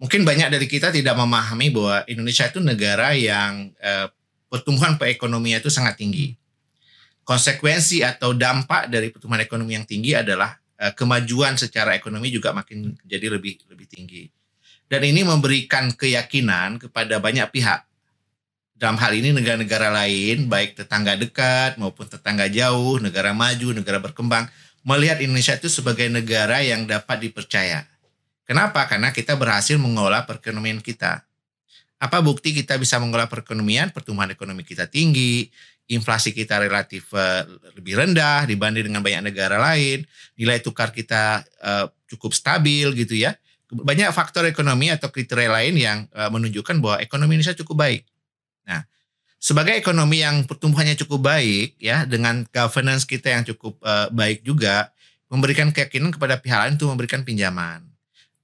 Mungkin 0.00 0.24
banyak 0.24 0.48
dari 0.48 0.64
kita 0.64 0.88
tidak 0.88 1.12
memahami 1.12 1.68
bahwa 1.68 2.00
Indonesia 2.08 2.48
itu 2.48 2.56
negara 2.56 3.12
yang 3.12 3.68
uh, 3.84 4.08
pertumbuhan 4.48 4.96
perekonomian 4.96 5.60
itu 5.60 5.68
sangat 5.68 6.00
tinggi. 6.00 6.32
Konsekuensi 7.20 8.00
atau 8.00 8.32
dampak 8.32 8.88
dari 8.88 9.12
pertumbuhan 9.12 9.44
ekonomi 9.44 9.76
yang 9.76 9.84
tinggi 9.84 10.16
adalah 10.16 10.56
uh, 10.80 10.96
kemajuan 10.96 11.60
secara 11.60 11.92
ekonomi 11.92 12.32
juga 12.32 12.56
makin 12.56 12.96
jadi 13.04 13.28
lebih 13.28 13.60
lebih 13.68 13.86
tinggi. 13.92 14.24
Dan 14.88 15.04
ini 15.04 15.20
memberikan 15.20 15.92
keyakinan 15.92 16.80
kepada 16.80 17.20
banyak 17.20 17.46
pihak 17.52 17.84
dalam 18.80 18.96
hal 18.96 19.12
ini 19.12 19.36
negara-negara 19.36 19.92
lain, 19.92 20.48
baik 20.48 20.80
tetangga 20.80 21.12
dekat 21.20 21.76
maupun 21.76 22.08
tetangga 22.08 22.48
jauh, 22.48 22.96
negara 22.96 23.36
maju, 23.36 23.76
negara 23.76 24.00
berkembang, 24.00 24.48
melihat 24.80 25.20
Indonesia 25.20 25.52
itu 25.60 25.68
sebagai 25.68 26.08
negara 26.08 26.64
yang 26.64 26.88
dapat 26.88 27.28
dipercaya. 27.28 27.84
Kenapa? 28.48 28.86
Karena 28.90 29.14
kita 29.14 29.38
berhasil 29.38 29.78
mengolah 29.78 30.26
perekonomian 30.26 30.82
kita. 30.82 31.22
Apa 32.00 32.24
bukti 32.24 32.56
kita 32.56 32.80
bisa 32.80 32.96
mengolah 32.96 33.28
perekonomian? 33.28 33.92
Pertumbuhan 33.92 34.32
ekonomi 34.32 34.64
kita 34.64 34.88
tinggi, 34.88 35.52
inflasi 35.90 36.30
kita 36.30 36.62
relatif 36.62 37.10
uh, 37.12 37.42
lebih 37.74 37.98
rendah 37.98 38.46
dibanding 38.46 38.88
dengan 38.88 39.02
banyak 39.02 39.34
negara 39.34 39.58
lain, 39.58 40.06
nilai 40.38 40.62
tukar 40.62 40.94
kita 40.94 41.42
uh, 41.60 41.90
cukup 42.06 42.30
stabil 42.32 42.86
gitu 42.94 43.18
ya. 43.18 43.34
Banyak 43.70 44.14
faktor 44.14 44.46
ekonomi 44.46 44.88
atau 44.90 45.10
kriteria 45.10 45.50
lain 45.50 45.74
yang 45.76 45.98
uh, 46.14 46.30
menunjukkan 46.30 46.78
bahwa 46.78 46.96
ekonomi 47.02 47.38
Indonesia 47.38 47.58
cukup 47.58 47.84
baik. 47.84 48.02
Nah, 48.70 48.86
sebagai 49.42 49.74
ekonomi 49.74 50.22
yang 50.22 50.46
pertumbuhannya 50.46 50.94
cukup 50.94 51.26
baik 51.26 51.74
ya 51.82 52.06
dengan 52.06 52.46
governance 52.54 53.02
kita 53.02 53.34
yang 53.34 53.42
cukup 53.44 53.82
baik 54.14 54.46
juga 54.46 54.94
memberikan 55.30 55.70
keyakinan 55.70 56.12
kepada 56.12 56.38
pihak 56.38 56.58
lain 56.66 56.74
untuk 56.78 56.90
memberikan 56.92 57.22
pinjaman. 57.22 57.89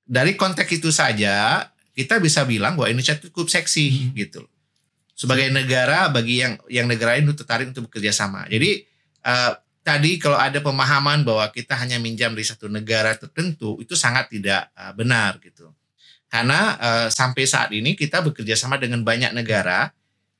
Dari 0.07 0.39
konteks 0.39 0.71
itu 0.71 0.95
saja 0.95 1.67
kita 1.93 2.23
bisa 2.23 2.47
bilang 2.47 2.79
bahwa 2.79 2.89
Indonesia 2.95 3.19
cukup 3.19 3.51
seksi 3.51 3.87
hmm. 3.91 4.11
gitu. 4.15 4.43
Sebagai 5.17 5.51
negara 5.51 6.07
bagi 6.13 6.45
yang 6.45 6.61
yang 6.71 6.87
negara 6.87 7.19
ini 7.19 7.35
tertarik 7.35 7.73
untuk 7.75 7.91
bekerja 7.91 8.15
sama. 8.15 8.47
Jadi 8.47 8.85
uh, 9.27 9.53
tadi 9.83 10.21
kalau 10.23 10.39
ada 10.39 10.63
pemahaman 10.63 11.27
bahwa 11.27 11.49
kita 11.51 11.75
hanya 11.75 11.97
minjam 11.99 12.37
dari 12.37 12.45
satu 12.45 12.71
negara 12.71 13.17
tertentu 13.17 13.81
itu 13.83 13.99
sangat 13.99 14.31
tidak 14.31 14.71
uh, 14.77 14.93
benar 14.95 15.43
gitu. 15.43 15.73
Karena 16.31 16.77
uh, 16.77 17.09
sampai 17.09 17.45
saat 17.49 17.73
ini 17.73 17.97
kita 17.97 18.23
bekerja 18.23 18.55
sama 18.55 18.77
dengan 18.77 19.01
banyak 19.03 19.33
negara 19.33 19.91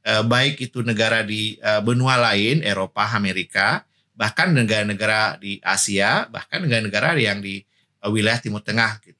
eh, 0.07 0.23
baik 0.23 0.63
itu 0.63 0.87
negara 0.87 1.27
di 1.27 1.59
eh, 1.59 1.83
benua 1.83 2.15
lain, 2.31 2.63
Eropa, 2.63 3.11
Amerika, 3.11 3.83
bahkan 4.15 4.55
negara-negara 4.55 5.43
di 5.43 5.59
Asia, 5.59 6.31
bahkan 6.31 6.63
negara-negara 6.63 7.19
yang 7.19 7.43
di 7.43 7.61
eh, 8.01 8.09
wilayah 8.09 8.39
Timur 8.39 8.63
Tengah 8.63 9.03
gitu. 9.03 9.16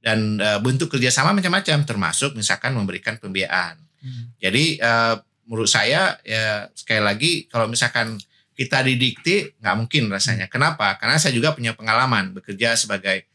Dan 0.00 0.40
eh, 0.40 0.58
bentuk 0.64 0.88
kerjasama 0.88 1.36
macam-macam, 1.36 1.84
termasuk 1.84 2.32
misalkan 2.34 2.72
memberikan 2.72 3.20
pembiayaan. 3.20 3.76
Hmm. 4.00 4.32
Jadi 4.40 4.80
eh, 4.80 5.14
menurut 5.44 5.68
saya 5.68 6.16
ya 6.24 6.68
sekali 6.72 7.02
lagi 7.04 7.32
kalau 7.46 7.68
misalkan 7.68 8.16
kita 8.56 8.84
didikti 8.84 9.60
nggak 9.60 9.76
mungkin 9.76 10.08
rasanya. 10.08 10.48
Hmm. 10.48 10.52
Kenapa? 10.56 10.96
Karena 10.96 11.20
saya 11.20 11.36
juga 11.36 11.52
punya 11.52 11.76
pengalaman 11.76 12.32
bekerja 12.32 12.76
sebagai 12.80 13.28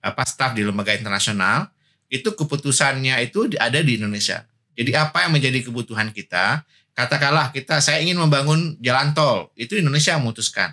apa 0.00 0.24
staf 0.24 0.56
di 0.56 0.64
lembaga 0.64 0.96
internasional 0.96 1.68
itu 2.08 2.32
keputusannya 2.32 3.20
itu 3.20 3.52
ada 3.60 3.84
di 3.84 4.00
Indonesia 4.00 4.48
jadi 4.80 4.96
apa 4.96 5.28
yang 5.28 5.36
menjadi 5.36 5.60
kebutuhan 5.60 6.08
kita? 6.08 6.64
Katakanlah 6.96 7.52
kita 7.52 7.84
saya 7.84 8.00
ingin 8.00 8.16
membangun 8.16 8.80
jalan 8.80 9.12
tol, 9.12 9.52
itu 9.52 9.76
Indonesia 9.76 10.16
memutuskan. 10.16 10.72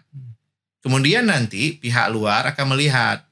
Kemudian 0.79 1.27
nanti 1.27 1.75
pihak 1.75 2.07
luar 2.15 2.55
akan 2.55 2.71
melihat, 2.71 3.26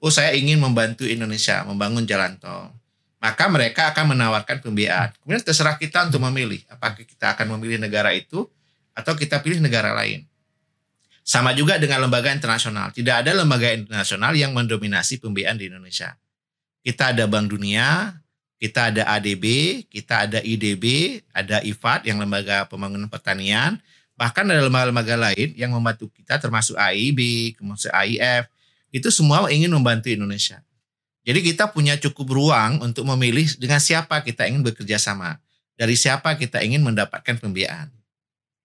oh, 0.00 0.12
saya 0.12 0.32
ingin 0.34 0.56
membantu 0.56 1.04
Indonesia 1.04 1.62
membangun 1.68 2.08
jalan 2.08 2.40
tol. 2.40 2.72
maka 3.20 3.52
mereka 3.52 3.92
akan 3.92 4.16
menawarkan 4.16 4.64
pembiayaan. 4.64 5.12
Kemudian 5.20 5.44
terserah 5.44 5.76
kita 5.76 6.08
untuk 6.08 6.24
memilih 6.24 6.64
apakah 6.72 7.04
kita 7.04 7.36
akan 7.36 7.52
memilih 7.52 7.76
negara 7.76 8.16
itu 8.16 8.48
atau 8.96 9.12
kita 9.12 9.44
pilih 9.44 9.60
negara 9.60 9.92
lain. 9.92 10.24
Sama 11.20 11.52
juga 11.52 11.76
dengan 11.76 12.08
lembaga 12.08 12.32
internasional. 12.32 12.96
Tidak 12.96 13.12
ada 13.12 13.36
lembaga 13.36 13.76
internasional 13.76 14.32
yang 14.32 14.56
mendominasi 14.56 15.20
pembiayaan 15.20 15.60
di 15.60 15.68
Indonesia. 15.68 16.16
Kita 16.80 17.12
ada 17.12 17.28
Bank 17.28 17.52
Dunia, 17.52 18.16
kita 18.60 18.88
ada 18.88 19.02
ADB, 19.16 19.44
kita 19.88 20.24
ada 20.24 20.38
IDB, 20.40 21.16
ada 21.32 21.60
IFAD 21.60 22.08
yang 22.08 22.20
lembaga 22.20 22.64
pembangunan 22.68 23.08
pertanian, 23.08 23.76
bahkan 24.20 24.44
ada 24.48 24.64
lembaga-lembaga 24.64 25.16
lain 25.16 25.56
yang 25.56 25.72
membantu 25.72 26.12
kita 26.12 26.36
termasuk 26.36 26.76
AIB, 26.76 27.52
kemudian 27.56 27.92
AIF, 27.92 28.52
itu 28.90 29.08
semua 29.08 29.46
ingin 29.48 29.70
membantu 29.70 30.06
Indonesia. 30.06 30.62
Jadi 31.20 31.44
kita 31.44 31.68
punya 31.68 31.94
cukup 31.94 32.26
ruang 32.30 32.80
untuk 32.80 33.04
memilih 33.06 33.44
dengan 33.56 33.78
siapa 33.78 34.20
kita 34.20 34.46
ingin 34.46 34.62
bekerja 34.62 34.96
sama, 34.96 35.36
dari 35.74 35.94
siapa 35.94 36.34
kita 36.34 36.60
ingin 36.60 36.80
mendapatkan 36.80 37.36
pembiayaan. 37.36 37.92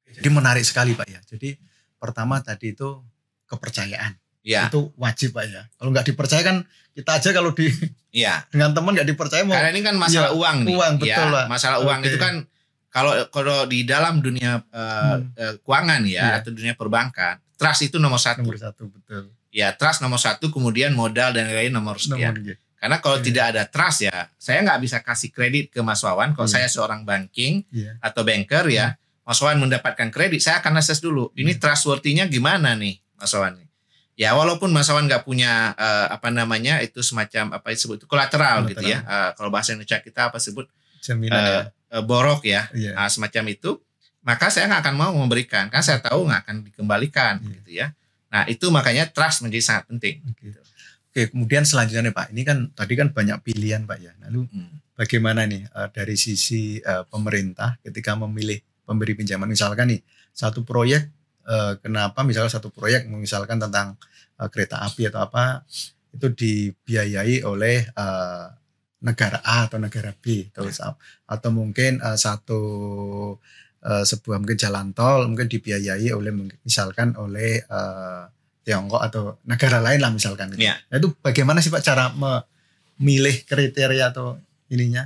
Jadi 0.08 0.28
menarik 0.32 0.64
sekali 0.64 0.96
Pak 0.96 1.06
ya. 1.06 1.20
Jadi 1.22 1.60
pertama 1.96 2.40
tadi 2.40 2.72
itu 2.72 3.04
kepercayaan. 3.46 4.16
Ya. 4.42 4.72
Itu 4.72 4.96
wajib 4.96 5.36
Pak 5.36 5.46
ya. 5.46 5.68
Kalau 5.76 5.90
nggak 5.92 6.08
dipercaya 6.08 6.42
kan 6.42 6.64
kita 6.96 7.20
aja 7.20 7.30
kalau 7.36 7.52
di 7.52 7.68
Iya. 8.16 8.46
dengan 8.56 8.72
teman 8.72 8.96
nggak 8.96 9.10
dipercaya 9.10 9.44
mau 9.44 9.52
Karena 9.52 9.76
ini 9.76 9.84
kan 9.84 10.00
masalah 10.00 10.32
Ya, 10.32 10.34
uang 10.34 10.58
nih. 10.64 10.72
uang, 10.72 10.94
betul, 10.96 11.12
ya, 11.28 11.36
Pak. 11.36 11.46
Masalah 11.52 11.78
uang 11.84 12.00
Oke. 12.00 12.08
itu 12.08 12.18
kan 12.18 12.34
kalau 12.88 13.12
kalau 13.28 13.68
di 13.68 13.84
dalam 13.84 14.24
dunia 14.24 14.64
eh, 14.64 15.16
Hmm. 15.20 15.36
eh, 15.36 15.54
keuangan 15.60 16.02
ya 16.08 16.24
Iya. 16.24 16.36
atau 16.40 16.56
dunia 16.56 16.74
perbankan, 16.74 17.44
trust 17.60 17.84
itu 17.84 18.00
nomor 18.00 18.16
satu. 18.16 18.40
nomor 18.40 18.56
satu 18.56 18.88
betul. 18.88 19.35
Ya 19.56 19.72
trust 19.72 20.04
nomor 20.04 20.20
satu, 20.20 20.52
kemudian 20.52 20.92
modal 20.92 21.32
dan 21.32 21.48
lain-lain 21.48 21.72
nomor 21.72 21.96
sekian. 21.96 22.36
Nomor 22.36 22.60
Karena 22.76 23.00
kalau 23.00 23.18
Iya. 23.18 23.26
tidak 23.26 23.46
ada 23.56 23.64
trust 23.66 24.00
ya, 24.04 24.28
saya 24.36 24.60
nggak 24.62 24.80
bisa 24.84 24.98
kasih 25.00 25.32
kredit 25.32 25.72
ke 25.72 25.80
Mas 25.80 26.04
Wawan. 26.04 26.36
Kalau 26.36 26.44
Iya. 26.46 26.56
saya 26.60 26.68
seorang 26.68 27.02
banking 27.02 27.64
Iya. 27.72 27.96
atau 28.04 28.22
banker 28.22 28.68
ya, 28.68 29.00
Mas 29.24 29.40
Wawan 29.40 29.58
mendapatkan 29.58 30.12
kredit, 30.12 30.44
saya 30.44 30.60
akan 30.60 30.76
assess 30.78 31.00
dulu. 31.00 31.32
Ini 31.34 31.56
Iya. 31.56 31.62
trustworthy-nya 31.64 32.28
gimana 32.28 32.76
nih, 32.76 33.00
Mas 33.16 33.32
Wawan? 33.32 33.64
Ya 34.16 34.32
walaupun 34.32 34.70
Mas 34.70 34.88
Wawan 34.88 35.08
nggak 35.08 35.24
punya 35.24 35.72
eh, 35.74 36.08
apa 36.12 36.30
namanya 36.30 36.84
itu 36.84 37.00
semacam 37.00 37.56
apa 37.56 37.68
disebut 37.72 38.04
itu 38.04 38.08
kolateral 38.08 38.68
gitu 38.68 38.84
ya. 38.84 39.02
Eh, 39.02 39.30
kalau 39.34 39.48
bahasa 39.50 39.72
Indonesia 39.72 39.98
kita 40.00 40.30
apa 40.30 40.38
sebut 40.38 40.68
Jaminan 41.00 41.36
eh, 41.36 41.64
ya. 41.96 42.00
borok 42.04 42.44
ya, 42.44 42.68
Iya. 42.76 42.92
Ah, 42.96 43.08
semacam 43.08 43.56
itu. 43.56 43.80
Maka 44.22 44.50
saya 44.50 44.68
nggak 44.68 44.82
akan 44.84 44.96
mau 44.96 45.12
memberikan, 45.16 45.70
karena 45.70 45.82
saya 45.82 46.00
tahu 46.02 46.28
nggak 46.28 46.42
akan 46.44 46.56
dikembalikan 46.66 47.34
Iya. 47.40 47.50
gitu 47.56 47.70
ya. 47.72 47.88
Nah 48.36 48.44
itu 48.52 48.68
makanya 48.68 49.08
trust 49.08 49.48
menjadi 49.48 49.64
sangat 49.64 49.84
penting. 49.88 50.20
Oke. 50.28 50.52
Oke, 51.08 51.32
kemudian 51.32 51.64
selanjutnya 51.64 52.12
Pak, 52.12 52.36
ini 52.36 52.44
kan 52.44 52.68
tadi 52.76 53.00
kan 53.00 53.16
banyak 53.16 53.40
pilihan 53.40 53.88
Pak 53.88 53.98
ya. 54.04 54.12
Lalu 54.28 54.52
Hmm. 54.52 54.84
bagaimana 55.00 55.48
nih 55.48 55.64
eh, 55.64 55.90
dari 55.96 56.20
sisi 56.20 56.84
eh, 56.84 57.04
pemerintah 57.08 57.80
ketika 57.80 58.20
memilih 58.20 58.60
pemberi 58.84 59.16
pinjaman 59.16 59.48
misalkan 59.48 59.96
nih 59.96 60.04
satu 60.36 60.68
proyek 60.68 61.08
eh, 61.48 61.74
kenapa 61.80 62.28
misalnya 62.28 62.52
satu 62.52 62.68
proyek 62.68 63.08
misalkan 63.08 63.56
tentang 63.64 63.96
kereta 64.52 64.84
api 64.84 65.08
atau 65.08 65.24
apa 65.24 65.64
itu 66.12 66.28
dibiayai 66.28 67.48
oleh 67.48 67.88
eh, 67.88 68.46
negara 69.06 69.40
A 69.48 69.72
atau 69.72 69.80
negara 69.80 70.12
B 70.12 70.52
atau, 70.52 70.68
atau 71.30 71.50
mungkin 71.56 72.04
satu 72.20 72.60
eh, 73.86 74.04
sebuah 74.04 74.42
mungkin 74.42 74.58
jalan 74.58 74.92
tol 74.98 75.30
mungkin 75.30 75.46
dibiayai 75.46 76.10
oleh 76.12 76.34
misalkan 76.66 77.14
oleh 77.16 77.62
eh, 77.62 78.24
Tiongkok 78.66 78.98
atau 78.98 79.38
negara 79.46 79.78
lain 79.78 80.02
lah 80.02 80.10
misalkan 80.10 80.50
gitu. 80.50 80.66
Iya. 80.66 80.82
Nah, 80.90 80.98
itu 80.98 81.14
bagaimana 81.22 81.62
sih 81.62 81.70
Pak 81.70 81.86
cara 81.86 82.10
memilih 82.10 83.46
kriteria 83.46 84.10
atau 84.10 84.42
ininya? 84.74 85.06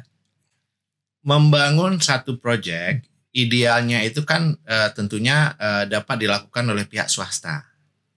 membangun 1.23 1.99
satu 1.99 2.39
proyek 2.39 3.03
idealnya 3.35 4.01
itu 4.01 4.23
kan 4.25 4.55
eh, 4.65 4.89
tentunya 4.95 5.53
eh, 5.59 5.83
dapat 5.85 6.25
dilakukan 6.25 6.65
oleh 6.65 6.87
pihak 6.87 7.11
swasta 7.11 7.67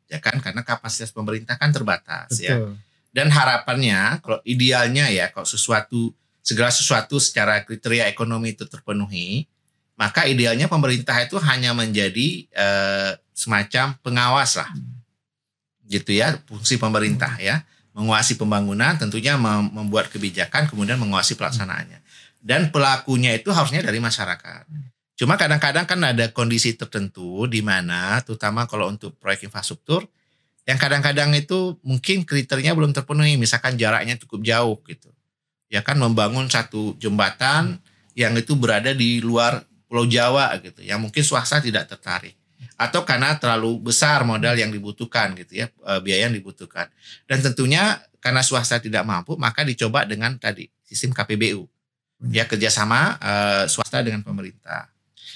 ya 0.09 0.21
kan 0.21 0.41
karena 0.41 0.65
kapasitas 0.65 1.13
pemerintah 1.13 1.57
kan 1.57 1.73
terbatas 1.73 2.37
ya 2.41 2.57
Betul. 2.57 2.73
dan 3.13 3.29
harapannya 3.29 4.23
kalau 4.25 4.41
idealnya 4.49 5.09
ya 5.13 5.29
kalau 5.29 5.45
sesuatu 5.45 6.13
segala 6.43 6.73
sesuatu 6.73 7.21
secara 7.21 7.63
kriteria 7.63 8.09
ekonomi 8.09 8.57
itu 8.57 8.65
terpenuhi 8.65 9.47
maka 10.03 10.27
idealnya 10.27 10.67
pemerintah 10.67 11.15
itu 11.23 11.39
hanya 11.39 11.71
menjadi 11.71 12.51
eh, 12.51 13.15
semacam 13.31 13.95
pengawas 14.03 14.59
lah. 14.59 14.67
Gitu 15.87 16.19
ya 16.19 16.43
fungsi 16.51 16.75
pemerintah 16.75 17.39
ya. 17.39 17.63
Menguasai 17.95 18.35
pembangunan 18.35 18.99
tentunya 18.99 19.39
mem- 19.39 19.71
membuat 19.71 20.11
kebijakan 20.11 20.67
kemudian 20.67 20.99
menguasai 20.99 21.39
pelaksanaannya. 21.39 22.03
Dan 22.43 22.75
pelakunya 22.75 23.31
itu 23.39 23.55
harusnya 23.55 23.79
dari 23.79 24.03
masyarakat. 24.03 24.67
Cuma 25.15 25.39
kadang-kadang 25.39 25.87
kan 25.87 26.03
ada 26.03 26.35
kondisi 26.35 26.75
tertentu 26.75 27.47
di 27.47 27.63
mana 27.63 28.19
terutama 28.27 28.67
kalau 28.67 28.91
untuk 28.91 29.15
proyek 29.23 29.47
infrastruktur 29.47 30.03
yang 30.67 30.83
kadang-kadang 30.83 31.31
itu 31.39 31.79
mungkin 31.87 32.27
kriterianya 32.27 32.75
belum 32.75 32.91
terpenuhi. 32.91 33.39
Misalkan 33.39 33.79
jaraknya 33.79 34.19
cukup 34.19 34.43
jauh 34.43 34.83
gitu. 34.91 35.15
Ya 35.71 35.87
kan 35.87 35.95
membangun 35.95 36.51
satu 36.51 36.99
jembatan 36.99 37.79
yang 38.19 38.35
itu 38.35 38.59
berada 38.59 38.91
di 38.91 39.23
luar 39.23 39.63
Pulau 39.93 40.09
Jawa 40.09 40.57
gitu 40.65 40.81
yang 40.81 41.05
mungkin 41.05 41.21
swasta 41.21 41.61
tidak 41.61 41.85
tertarik. 41.85 42.33
Atau 42.81 43.05
karena 43.05 43.37
terlalu 43.37 43.93
besar 43.93 44.25
modal 44.25 44.57
yang 44.57 44.73
dibutuhkan 44.73 45.37
gitu 45.37 45.61
ya 45.61 45.67
eh, 45.69 46.01
biaya 46.01 46.33
yang 46.33 46.35
dibutuhkan. 46.35 46.89
Dan 47.29 47.45
tentunya 47.45 48.01
karena 48.17 48.41
swasta 48.41 48.81
tidak 48.81 49.05
mampu 49.05 49.37
maka 49.37 49.61
dicoba 49.69 50.09
dengan 50.09 50.41
tadi 50.41 50.73
sistem 50.81 51.13
KPBU 51.13 51.69
ya 52.33 52.49
kerjasama 52.49 53.21
eh, 53.21 53.65
swasta 53.69 54.01
dengan 54.01 54.25
pemerintah. 54.25 54.89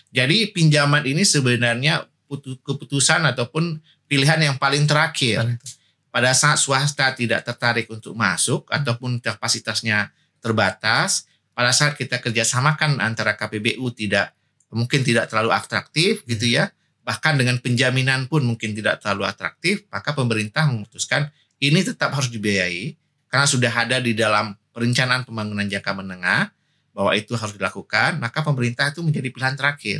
Jadi 0.08 0.48
pinjaman 0.56 1.04
ini 1.04 1.28
sebenarnya 1.28 2.08
putu- 2.25 2.56
keputusan 2.64 3.28
ataupun 3.28 3.84
pilihan 4.08 4.40
yang 4.40 4.56
paling 4.56 4.88
terakhir. 4.88 5.44
Paling 5.44 5.84
pada 6.16 6.32
saat 6.32 6.56
swasta 6.56 7.12
tidak 7.12 7.44
tertarik 7.44 7.92
untuk 7.92 8.16
masuk 8.16 8.64
ataupun 8.72 9.20
kapasitasnya 9.20 10.08
terbatas, 10.40 11.28
pada 11.52 11.76
saat 11.76 11.92
kita 11.92 12.25
kerjasamakan 12.25 13.04
antara 13.04 13.36
KPBU 13.36 13.84
tidak 13.92 14.32
mungkin 14.73 15.06
tidak 15.06 15.30
terlalu 15.30 15.54
atraktif 15.54 16.26
gitu 16.26 16.46
ya, 16.46 16.73
bahkan 17.06 17.38
dengan 17.38 17.62
penjaminan 17.62 18.26
pun 18.26 18.42
mungkin 18.42 18.75
tidak 18.75 18.99
terlalu 18.99 19.30
atraktif, 19.30 19.87
maka 19.94 20.11
pemerintah 20.11 20.66
memutuskan 20.66 21.30
ini 21.62 21.87
tetap 21.87 22.11
harus 22.12 22.28
dibiayai 22.28 22.99
karena 23.30 23.46
sudah 23.46 23.73
ada 23.73 24.02
di 24.02 24.12
dalam 24.12 24.58
perencanaan 24.75 25.23
pembangunan 25.23 25.64
jangka 25.64 25.92
menengah 25.96 26.50
bahwa 26.96 27.12
itu 27.12 27.37
harus 27.37 27.54
dilakukan, 27.54 28.16
maka 28.16 28.40
pemerintah 28.40 28.88
itu 28.88 29.04
menjadi 29.04 29.28
pilihan 29.28 29.56
terakhir 29.56 29.99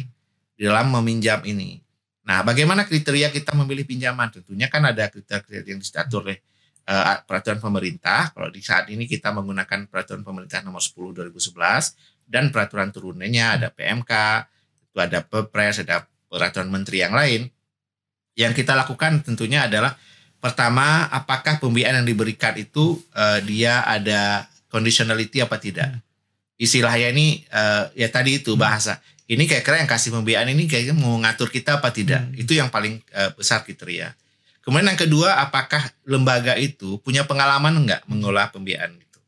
di 0.57 0.63
dalam 0.65 0.89
meminjam 0.89 1.45
ini. 1.45 1.85
Nah, 2.27 2.43
bagaimana 2.43 2.83
kriteria 2.89 3.31
kita 3.31 3.55
memilih 3.55 3.87
pinjaman? 3.87 4.33
Tentunya 4.33 4.67
kan 4.67 4.83
ada 4.83 5.07
kriteria 5.07 5.63
yang 5.63 5.79
diatur 5.79 6.27
oleh 6.27 6.41
eh, 6.89 7.17
peraturan 7.23 7.63
pemerintah. 7.63 8.35
Kalau 8.35 8.49
di 8.51 8.65
saat 8.65 8.91
ini 8.91 9.07
kita 9.07 9.31
menggunakan 9.31 9.87
peraturan 9.87 10.27
pemerintah 10.27 10.65
nomor 10.67 10.83
10 10.83 11.31
2011 11.31 12.27
dan 12.27 12.51
peraturan 12.51 12.91
turunannya 12.91 13.45
ada 13.63 13.69
PMK, 13.71 14.13
itu 14.97 15.05
ada 15.05 15.21
Perpres, 15.21 15.85
ada 15.85 16.09
peraturan 16.33 16.73
menteri 16.73 17.05
yang 17.05 17.13
lain. 17.13 17.53
Yang 18.33 18.65
kita 18.65 18.73
lakukan 18.73 19.21
tentunya 19.21 19.69
adalah 19.69 19.93
pertama 20.41 21.05
apakah 21.13 21.61
pembiayaan 21.61 22.01
yang 22.01 22.09
diberikan 22.09 22.57
itu 22.57 22.97
eh, 23.13 23.45
dia 23.45 23.85
ada 23.85 24.49
conditionality 24.73 25.45
apa 25.45 25.61
tidak. 25.61 26.01
Istilahnya 26.57 27.13
ini 27.13 27.45
eh, 27.45 27.85
ya 27.93 28.09
tadi 28.09 28.41
itu 28.41 28.57
bahasa 28.57 29.05
ini 29.29 29.45
kira-kira 29.45 29.85
yang 29.85 29.91
kasih 29.91 30.17
pembiayaan 30.17 30.49
ini 30.57 30.65
kayaknya 30.65 30.97
mau 30.97 31.13
ngatur 31.21 31.53
kita 31.53 31.85
apa 31.85 31.93
tidak. 31.93 32.25
Hmm. 32.33 32.41
Itu 32.41 32.57
yang 32.57 32.73
paling 32.73 33.05
eh, 33.13 33.31
besar 33.37 33.69
kriteria. 33.69 34.17
Kemudian 34.65 34.97
yang 34.97 34.99
kedua, 34.99 35.39
apakah 35.47 35.93
lembaga 36.03 36.59
itu 36.59 36.99
punya 36.99 37.23
pengalaman 37.23 37.87
enggak 37.87 38.03
mengelola 38.11 38.51
pembiayaan 38.51 38.99
itu? 38.99 39.21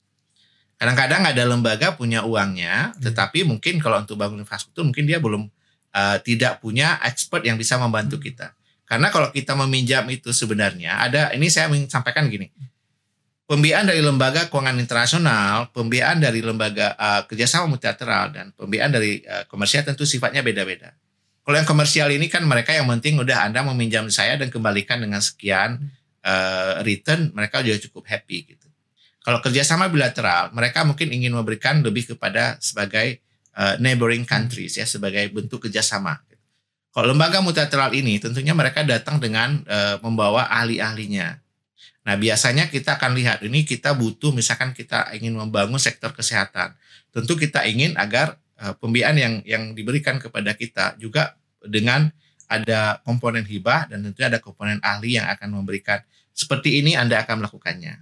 Kadang-kadang 0.81 1.31
ada 1.31 1.43
lembaga 1.47 1.95
punya 1.95 2.27
uangnya, 2.27 2.91
Hmm. 2.95 3.03
tetapi 3.05 3.47
mungkin 3.47 3.79
kalau 3.79 4.03
untuk 4.03 4.19
bangun 4.19 4.43
infrastruktur 4.43 4.83
mungkin 4.83 5.07
dia 5.07 5.21
belum 5.23 5.47
eh, 5.93 6.19
tidak 6.25 6.61
punya 6.61 7.01
expert 7.05 7.45
yang 7.45 7.57
bisa 7.57 7.77
membantu 7.81 8.17
Hmm. 8.19 8.25
kita. 8.25 8.47
Karena 8.89 9.13
kalau 9.13 9.29
kita 9.29 9.53
meminjam 9.53 10.09
itu 10.09 10.33
sebenarnya 10.33 10.97
ada 10.97 11.23
ini 11.37 11.53
saya 11.53 11.69
ingin 11.69 11.93
sampaikan 11.93 12.25
gini. 12.33 12.49
Pembiayaan 13.49 13.89
dari 13.89 14.05
lembaga 14.05 14.53
keuangan 14.53 14.77
internasional, 14.77 15.73
pembiayaan 15.73 16.21
dari 16.21 16.41
lembaga 16.45 16.97
eh, 16.97 17.23
kerjasama 17.29 17.69
multilateral 17.69 18.25
dan 18.33 18.47
pembiayaan 18.57 18.93
dari 18.93 19.21
eh, 19.25 19.45
komersial 19.49 19.85
tentu 19.85 20.05
sifatnya 20.05 20.41
beda-beda. 20.45 20.93
Kalau 21.49 21.57
yang 21.57 21.69
komersial 21.69 22.13
ini 22.13 22.29
kan 22.29 22.45
mereka 22.45 22.77
yang 22.77 22.85
penting 22.93 23.17
udah 23.17 23.49
Anda 23.49 23.65
meminjam 23.65 24.05
saya 24.13 24.37
dan 24.37 24.53
kembalikan 24.53 25.01
dengan 25.01 25.25
sekian 25.25 25.81
eh, 26.21 26.73
return, 26.85 27.33
mereka 27.33 27.65
juga 27.65 27.81
cukup 27.89 28.05
happy 28.05 28.53
gitu. 28.53 28.69
Kalau 29.25 29.45
kerjasama 29.45 29.93
bilateral, 29.93 30.53
mereka 30.57 30.89
mungkin 30.89 31.13
ingin 31.13 31.37
memberikan 31.37 31.85
lebih 31.85 32.17
kepada 32.17 32.57
sebagai 32.65 33.21
eh, 33.59 33.75
neighboring 33.83 34.23
countries 34.23 34.79
ya 34.79 34.87
sebagai 34.87 35.27
bentuk 35.35 35.67
kerjasama. 35.67 36.23
Kalau 36.95 37.13
lembaga 37.13 37.43
multilateral 37.43 37.93
ini 37.93 38.23
tentunya 38.23 38.55
mereka 38.55 38.87
datang 38.87 39.19
dengan 39.19 39.67
eh, 39.67 39.99
membawa 40.01 40.47
ahli-ahlinya. 40.49 41.43
Nah, 42.09 42.17
biasanya 42.17 42.73
kita 42.73 42.97
akan 42.97 43.13
lihat 43.21 43.45
ini 43.45 43.69
kita 43.69 43.93
butuh 43.93 44.33
misalkan 44.33 44.73
kita 44.73 45.13
ingin 45.13 45.37
membangun 45.37 45.77
sektor 45.77 46.09
kesehatan. 46.17 46.73
Tentu 47.13 47.37
kita 47.37 47.69
ingin 47.69 48.01
agar 48.01 48.41
uh, 48.65 48.73
pembiayaan 48.81 49.17
yang 49.21 49.35
yang 49.45 49.65
diberikan 49.77 50.17
kepada 50.17 50.57
kita 50.57 50.97
juga 50.97 51.37
dengan 51.61 52.09
ada 52.49 53.05
komponen 53.05 53.45
hibah 53.45 53.93
dan 53.93 54.09
tentunya 54.09 54.33
ada 54.33 54.41
komponen 54.41 54.81
ahli 54.81 55.21
yang 55.21 55.29
akan 55.29 55.61
memberikan 55.61 56.01
seperti 56.33 56.81
ini 56.81 56.97
Anda 56.97 57.21
akan 57.21 57.45
melakukannya. 57.45 58.01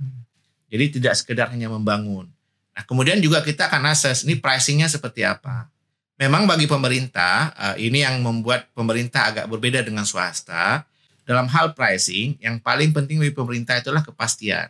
Jadi 0.71 0.85
tidak 1.03 1.19
sekedar 1.19 1.51
hanya 1.51 1.67
membangun. 1.67 2.31
Nah, 2.77 2.85
kemudian 2.85 3.17
juga 3.25 3.41
kita 3.41 3.73
akan 3.73 3.89
assess 3.89 4.29
ini 4.29 4.37
pricingnya 4.37 4.93
seperti 4.93 5.25
apa. 5.25 5.73
Memang 6.21 6.45
bagi 6.45 6.69
pemerintah 6.69 7.57
uh, 7.57 7.77
ini 7.81 8.05
yang 8.05 8.21
membuat 8.21 8.69
pemerintah 8.77 9.33
agak 9.33 9.49
berbeda 9.49 9.81
dengan 9.81 10.05
swasta 10.05 10.85
dalam 11.25 11.49
hal 11.49 11.73
pricing, 11.73 12.37
yang 12.39 12.61
paling 12.61 12.93
penting 12.93 13.19
bagi 13.19 13.33
pemerintah 13.33 13.81
itulah 13.81 14.05
kepastian. 14.05 14.69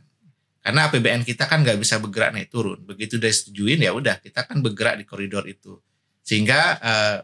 Karena 0.62 0.90
APBN 0.90 1.22
kita 1.22 1.46
kan 1.46 1.62
nggak 1.62 1.78
bisa 1.78 2.02
bergerak 2.02 2.34
naik 2.34 2.50
turun. 2.50 2.82
Begitu 2.82 3.22
udah 3.22 3.30
setujuin 3.30 3.78
ya 3.86 3.94
udah 3.94 4.18
kita 4.18 4.42
kan 4.42 4.58
bergerak 4.58 4.98
di 4.98 5.04
koridor 5.06 5.46
itu. 5.46 5.78
Sehingga 6.26 6.58
eh, 6.82 7.18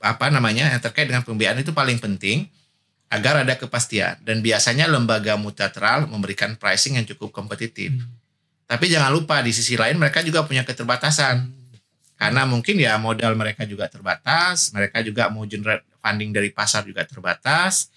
apa 0.00 0.26
namanya 0.32 0.72
yang 0.72 0.80
terkait 0.80 1.04
dengan 1.04 1.20
pembiayaan 1.20 1.60
itu 1.60 1.76
paling 1.76 2.00
penting 2.00 2.48
agar 3.12 3.44
ada 3.44 3.60
kepastian. 3.60 4.24
Dan 4.24 4.40
biasanya 4.40 4.88
lembaga 4.88 5.36
multilateral 5.36 6.08
memberikan 6.08 6.56
pricing 6.56 6.96
yang 6.96 7.04
cukup 7.04 7.28
kompetitif. 7.28 7.92
Hmm. 7.92 8.08
Tapi 8.70 8.86
jangan 8.86 9.10
lupa 9.10 9.42
di 9.42 9.50
sisi 9.50 9.74
lain 9.74 9.98
mereka 9.98 10.22
juga 10.22 10.46
punya 10.46 10.62
keterbatasan. 10.62 11.58
Karena 12.14 12.46
mungkin 12.46 12.78
ya 12.78 12.94
modal 13.00 13.34
mereka 13.34 13.66
juga 13.66 13.90
terbatas, 13.90 14.70
mereka 14.70 15.02
juga 15.02 15.26
mau 15.32 15.42
generate 15.42 15.82
funding 15.98 16.30
dari 16.30 16.54
pasar 16.54 16.86
juga 16.86 17.02
terbatas 17.02 17.90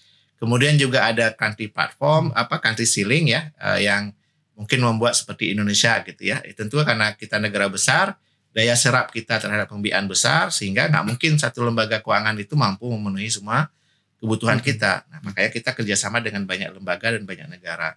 Kemudian 0.44 0.76
juga 0.76 1.08
ada 1.08 1.32
country 1.32 1.72
platform, 1.72 2.36
apa 2.36 2.60
country 2.60 2.84
ceiling 2.84 3.32
ya, 3.32 3.48
uh, 3.64 3.80
yang 3.80 4.12
mungkin 4.60 4.84
membuat 4.84 5.16
seperti 5.16 5.56
Indonesia 5.56 6.04
gitu 6.04 6.20
ya. 6.20 6.44
Tentu 6.52 6.84
karena 6.84 7.16
kita 7.16 7.40
negara 7.40 7.72
besar, 7.72 8.20
daya 8.52 8.76
serap 8.76 9.16
kita 9.16 9.40
terhadap 9.40 9.72
pembiayaan 9.72 10.04
besar, 10.04 10.52
sehingga 10.52 10.92
nggak 10.92 11.16
mungkin 11.16 11.40
satu 11.40 11.64
lembaga 11.64 12.04
keuangan 12.04 12.36
itu 12.36 12.60
mampu 12.60 12.92
memenuhi 12.92 13.32
semua 13.32 13.72
kebutuhan 14.20 14.60
hmm. 14.60 14.68
kita. 14.68 15.08
Nah, 15.08 15.24
makanya 15.24 15.48
kita 15.48 15.72
kerjasama 15.80 16.20
dengan 16.20 16.44
banyak 16.44 16.76
lembaga 16.76 17.16
dan 17.16 17.24
banyak 17.24 17.48
negara. 17.48 17.96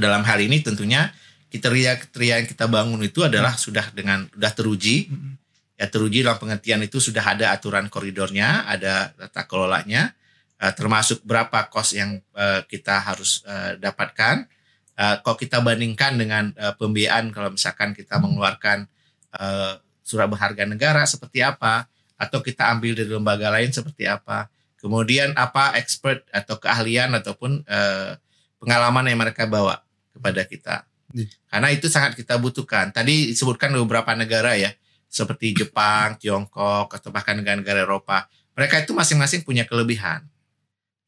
Dalam 0.00 0.24
hal 0.24 0.40
ini 0.40 0.64
tentunya 0.64 1.12
kriteria-kriteria 1.52 2.34
yang 2.40 2.48
kita 2.48 2.64
bangun 2.64 3.04
itu 3.04 3.20
adalah 3.28 3.52
sudah 3.60 3.92
dengan 3.92 4.24
sudah 4.32 4.52
teruji. 4.56 5.12
Hmm. 5.12 5.36
Ya 5.76 5.84
teruji 5.92 6.24
dalam 6.24 6.40
pengertian 6.40 6.80
itu 6.80 6.96
sudah 6.96 7.20
ada 7.20 7.52
aturan 7.52 7.92
koridornya, 7.92 8.64
ada 8.64 9.12
tata 9.12 9.44
kelolanya 9.44 10.16
uh, 10.62 10.72
termasuk 10.72 11.26
berapa 11.26 11.66
kos 11.66 11.98
yang 11.98 12.22
uh, 12.38 12.62
kita 12.70 13.02
harus 13.02 13.42
uh, 13.42 13.74
dapatkan. 13.82 14.46
Uh, 14.94 15.18
kalau 15.26 15.36
kita 15.36 15.58
bandingkan 15.58 16.14
dengan 16.14 16.54
uh, 16.54 16.78
pembiayaan, 16.78 17.34
kalau 17.34 17.50
misalkan 17.50 17.90
kita 17.92 18.22
mengeluarkan 18.22 18.86
uh, 19.34 19.82
surat 20.06 20.30
berharga 20.30 20.62
negara 20.68 21.02
seperti 21.02 21.42
apa, 21.42 21.90
atau 22.14 22.38
kita 22.38 22.70
ambil 22.70 22.94
dari 22.94 23.10
lembaga 23.10 23.50
lain 23.50 23.74
seperti 23.74 24.06
apa, 24.06 24.46
kemudian 24.78 25.34
apa 25.34 25.74
expert 25.74 26.22
atau 26.30 26.60
keahlian 26.60 27.10
ataupun 27.18 27.66
uh, 27.66 28.14
pengalaman 28.62 29.10
yang 29.10 29.18
mereka 29.18 29.50
bawa 29.50 29.82
kepada 30.14 30.46
kita. 30.46 30.76
Iya. 31.12 31.28
Karena 31.48 31.68
itu 31.72 31.86
sangat 31.92 32.16
kita 32.16 32.40
butuhkan. 32.40 32.90
Tadi 32.90 33.32
disebutkan 33.32 33.72
beberapa 33.76 34.12
negara 34.16 34.56
ya, 34.56 34.72
seperti 35.06 35.52
Jepang, 35.52 36.16
Tiongkok, 36.16 36.92
atau 36.92 37.08
bahkan 37.12 37.36
negara-negara 37.38 37.84
Eropa. 37.84 38.26
Mereka 38.56 38.84
itu 38.84 38.92
masing-masing 38.92 39.44
punya 39.44 39.64
kelebihan 39.64 40.26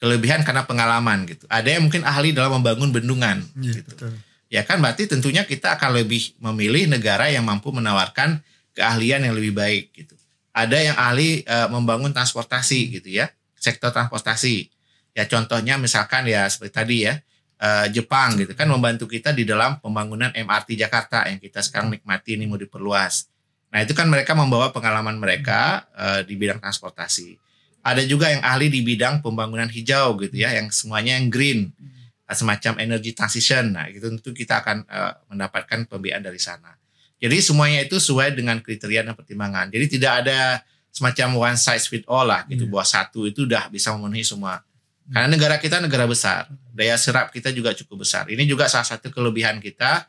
kelebihan 0.05 0.45
karena 0.45 0.69
pengalaman 0.69 1.25
gitu. 1.25 1.49
Ada 1.49 1.81
yang 1.81 1.89
mungkin 1.89 2.05
ahli 2.05 2.37
dalam 2.37 2.61
membangun 2.61 2.93
bendungan 2.93 3.41
ya, 3.57 3.73
gitu. 3.73 3.89
Betul. 3.97 4.13
Ya 4.53 4.63
kan 4.63 4.79
berarti 4.79 5.09
tentunya 5.09 5.49
kita 5.49 5.81
akan 5.81 5.97
lebih 5.97 6.37
memilih 6.39 6.87
negara 6.87 7.33
yang 7.33 7.43
mampu 7.43 7.73
menawarkan 7.73 8.45
keahlian 8.77 9.25
yang 9.25 9.35
lebih 9.35 9.57
baik 9.57 9.91
gitu. 9.97 10.15
Ada 10.55 10.93
yang 10.93 10.97
ahli 11.01 11.43
e, 11.43 11.57
membangun 11.73 12.15
transportasi 12.15 13.01
gitu 13.01 13.09
ya, 13.11 13.33
sektor 13.59 13.91
transportasi. 13.91 14.71
Ya 15.17 15.27
contohnya 15.27 15.75
misalkan 15.81 16.29
ya 16.29 16.47
seperti 16.47 16.71
tadi 16.71 16.97
ya, 17.09 17.19
e, 17.65 17.69
Jepang 17.97 18.37
gitu 18.37 18.53
kan 18.53 18.69
membantu 18.69 19.09
kita 19.09 19.33
di 19.33 19.49
dalam 19.49 19.81
pembangunan 19.81 20.29
MRT 20.37 20.77
Jakarta 20.77 21.25
yang 21.25 21.41
kita 21.41 21.65
sekarang 21.65 21.97
nikmati 21.97 22.37
ini 22.37 22.45
mau 22.45 22.61
diperluas. 22.61 23.33
Nah 23.73 23.81
itu 23.81 23.97
kan 23.97 24.13
mereka 24.13 24.37
membawa 24.37 24.69
pengalaman 24.69 25.17
mereka 25.17 25.89
e, 25.97 26.29
di 26.29 26.37
bidang 26.37 26.61
transportasi 26.61 27.41
ada 27.85 28.01
juga 28.09 28.33
yang 28.33 28.41
ahli 28.41 28.73
di 28.73 28.81
bidang 28.81 29.21
pembangunan 29.21 29.69
hijau 29.69 30.17
gitu 30.25 30.41
ya, 30.41 30.57
yang 30.57 30.73
semuanya 30.73 31.21
yang 31.21 31.29
green, 31.29 31.69
hmm. 31.69 32.33
semacam 32.33 32.81
energy 32.81 33.13
transition. 33.13 33.77
Nah, 33.77 33.93
itu 33.93 34.09
tentu 34.09 34.33
kita 34.33 34.65
akan 34.65 34.89
uh, 34.89 35.13
mendapatkan 35.29 35.85
pembiayaan 35.85 36.25
dari 36.25 36.41
sana. 36.41 36.73
Jadi 37.21 37.45
semuanya 37.45 37.85
itu 37.85 38.01
sesuai 38.01 38.33
dengan 38.33 38.65
kriteria 38.65 39.05
dan 39.05 39.13
pertimbangan. 39.13 39.69
Jadi 39.69 40.01
tidak 40.01 40.25
ada 40.25 40.65
semacam 40.89 41.53
one 41.53 41.59
size 41.61 41.85
fit 41.85 42.09
all 42.09 42.25
lah 42.25 42.49
gitu, 42.49 42.65
hmm. 42.65 42.73
bahwa 42.73 42.89
satu 42.89 43.29
itu 43.29 43.45
udah 43.45 43.69
bisa 43.69 43.93
memenuhi 43.93 44.25
semua. 44.25 44.65
Hmm. 45.05 45.13
Karena 45.13 45.29
negara 45.37 45.57
kita 45.61 45.85
negara 45.85 46.09
besar, 46.09 46.49
daya 46.73 46.97
serap 46.97 47.29
kita 47.29 47.53
juga 47.53 47.77
cukup 47.77 48.09
besar. 48.09 48.29
Ini 48.33 48.45
juga 48.49 48.67
salah 48.73 48.89
satu 48.89 49.13
kelebihan 49.13 49.61
kita 49.61 50.09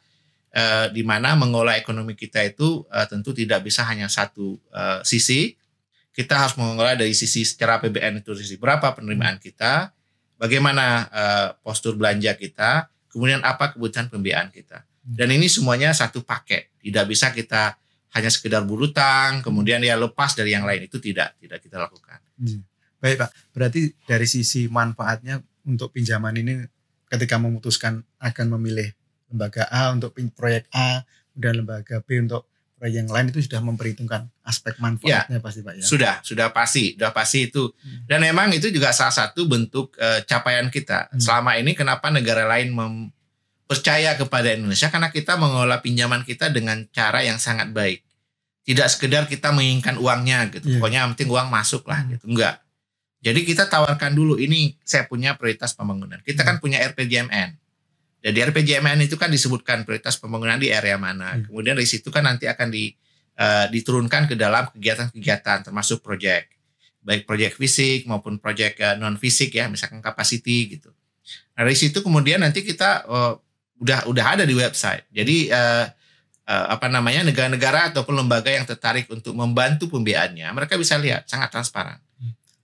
uh, 0.56 0.88
di 0.90 1.04
mana 1.04 1.36
mengolah 1.36 1.76
ekonomi 1.76 2.16
kita 2.16 2.42
itu 2.48 2.88
uh, 2.88 3.06
tentu 3.06 3.36
tidak 3.36 3.62
bisa 3.68 3.84
hanya 3.84 4.08
satu 4.08 4.56
uh, 4.72 5.04
sisi, 5.04 5.60
kita 6.16 6.48
harus 6.48 6.56
mengelola 6.56 6.96
dari 6.96 7.12
sisi 7.12 7.44
secara 7.44 7.84
PBN 7.84 8.24
itu 8.24 8.32
sisi 8.40 8.56
berapa 8.56 8.96
penerimaan 8.96 9.36
kita, 9.36 9.92
bagaimana 10.40 11.12
uh, 11.12 11.48
postur 11.60 12.00
belanja 12.00 12.40
kita, 12.40 12.88
kemudian 13.12 13.44
apa 13.44 13.76
kebutuhan 13.76 14.08
pembiayaan 14.08 14.48
kita. 14.52 14.88
Dan 15.06 15.30
ini 15.30 15.46
semuanya 15.46 15.94
satu 15.94 16.26
paket. 16.26 16.74
Tidak 16.82 17.06
bisa 17.06 17.30
kita 17.30 17.78
hanya 18.18 18.32
sekedar 18.34 18.66
berutang, 18.66 19.46
kemudian 19.46 19.84
ya 19.86 19.94
lepas 20.00 20.34
dari 20.34 20.56
yang 20.58 20.66
lain 20.66 20.90
itu 20.90 20.98
tidak 20.98 21.38
tidak 21.38 21.62
kita 21.62 21.78
lakukan. 21.78 22.18
Hmm. 22.42 22.66
Baik 23.06 23.22
Pak, 23.22 23.30
berarti 23.54 23.94
dari 24.10 24.26
sisi 24.26 24.66
manfaatnya 24.66 25.38
untuk 25.70 25.94
pinjaman 25.94 26.34
ini 26.42 26.66
ketika 27.06 27.38
memutuskan 27.38 28.02
akan 28.18 28.58
memilih 28.58 28.90
lembaga 29.30 29.70
A 29.70 29.94
untuk 29.94 30.18
proyek 30.34 30.66
A 30.74 31.06
dan 31.38 31.62
lembaga 31.62 32.02
B 32.02 32.18
untuk 32.18 32.50
yang 32.86 33.10
lain 33.10 33.34
itu 33.34 33.42
sudah 33.42 33.64
memperhitungkan 33.66 34.30
aspek 34.46 34.78
manfaatnya 34.78 35.40
ya, 35.40 35.42
pasti 35.42 35.62
Pak 35.66 35.74
ya. 35.80 35.84
Sudah, 35.86 36.16
sudah 36.22 36.48
pasti, 36.54 36.94
sudah 36.94 37.12
pasti 37.16 37.50
itu. 37.50 37.72
Hmm. 37.72 38.06
Dan 38.06 38.20
memang 38.26 38.52
itu 38.54 38.70
juga 38.70 38.94
salah 38.94 39.16
satu 39.16 39.48
bentuk 39.48 39.96
uh, 39.98 40.22
capaian 40.28 40.68
kita. 40.70 41.10
Hmm. 41.10 41.18
Selama 41.18 41.58
ini 41.58 41.74
kenapa 41.74 42.14
negara 42.14 42.46
lain 42.46 42.76
percaya 43.66 44.14
kepada 44.14 44.54
Indonesia 44.54 44.92
karena 44.94 45.10
kita 45.10 45.34
mengelola 45.40 45.82
pinjaman 45.82 46.22
kita 46.28 46.54
dengan 46.54 46.86
cara 46.94 47.26
yang 47.26 47.42
sangat 47.42 47.74
baik. 47.74 48.06
Tidak 48.66 48.86
sekedar 48.90 49.26
kita 49.26 49.50
menginginkan 49.54 49.98
uangnya 49.98 50.50
gitu. 50.54 50.70
Yeah. 50.70 50.78
Pokoknya 50.78 51.00
yang 51.06 51.12
penting 51.18 51.32
uang 51.32 51.50
masuk 51.50 51.90
lah 51.90 52.06
hmm. 52.06 52.10
gitu. 52.18 52.26
Enggak. 52.34 52.65
Jadi 53.26 53.42
kita 53.42 53.66
tawarkan 53.66 54.14
dulu 54.14 54.38
ini 54.38 54.78
saya 54.86 55.10
punya 55.10 55.34
prioritas 55.34 55.74
pembangunan. 55.74 56.22
Kita 56.22 56.46
hmm. 56.46 56.50
kan 56.54 56.56
punya 56.62 56.78
RPJMN. 56.94 57.58
Jadi 58.22 58.38
RPJMN 58.54 59.02
itu 59.02 59.18
kan 59.18 59.34
disebutkan 59.34 59.82
prioritas 59.82 60.22
pembangunan 60.22 60.62
di 60.62 60.70
area 60.70 60.94
mana. 61.02 61.34
Hmm. 61.34 61.50
Kemudian 61.50 61.74
dari 61.74 61.90
situ 61.90 62.14
kan 62.14 62.22
nanti 62.22 62.46
akan 62.46 62.70
di, 62.70 62.94
uh, 63.42 63.66
diturunkan 63.74 64.30
ke 64.30 64.38
dalam 64.38 64.70
kegiatan-kegiatan 64.70 65.66
termasuk 65.66 66.06
proyek. 66.06 66.54
Baik 67.02 67.26
proyek 67.26 67.58
fisik 67.58 68.06
maupun 68.06 68.38
proyek 68.38 68.78
uh, 68.78 68.94
non 68.94 69.18
fisik 69.18 69.58
ya, 69.58 69.66
misalkan 69.74 70.06
capacity 70.06 70.78
gitu. 70.78 70.94
Nah, 71.58 71.66
dari 71.66 71.74
situ 71.74 72.06
kemudian 72.06 72.46
nanti 72.46 72.62
kita 72.62 73.10
uh, 73.10 73.34
udah 73.82 74.06
udah 74.06 74.26
ada 74.38 74.44
di 74.46 74.54
website. 74.54 75.10
Jadi 75.10 75.50
uh, 75.50 75.86
uh, 76.46 76.66
apa 76.78 76.86
namanya 76.94 77.26
negara-negara 77.26 77.90
ataupun 77.90 78.22
lembaga 78.22 78.54
yang 78.54 78.70
tertarik 78.70 79.10
untuk 79.10 79.34
membantu 79.34 79.90
pembiayaannya, 79.90 80.46
mereka 80.54 80.78
bisa 80.78 81.02
lihat 81.02 81.26
sangat 81.26 81.50
transparan. 81.50 82.05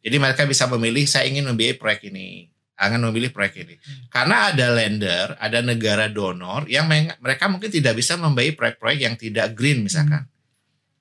Hmm. 0.02 0.10
Jadi 0.10 0.16
mereka 0.18 0.50
bisa 0.50 0.66
memilih 0.66 1.06
saya 1.06 1.30
ingin 1.30 1.46
membiayai 1.46 1.78
proyek 1.78 2.10
ini 2.10 2.50
akan 2.82 3.14
memilih 3.14 3.30
proyek 3.30 3.62
ini. 3.62 3.78
Karena 4.10 4.50
ada 4.50 4.74
lender, 4.74 5.38
ada 5.38 5.62
negara 5.62 6.10
donor 6.10 6.66
yang 6.66 6.90
mereka 7.22 7.46
mungkin 7.46 7.70
tidak 7.70 7.94
bisa 7.94 8.18
membiayai 8.18 8.58
proyek-proyek 8.58 9.00
yang 9.06 9.14
tidak 9.14 9.54
green 9.54 9.86
misalkan. 9.86 10.26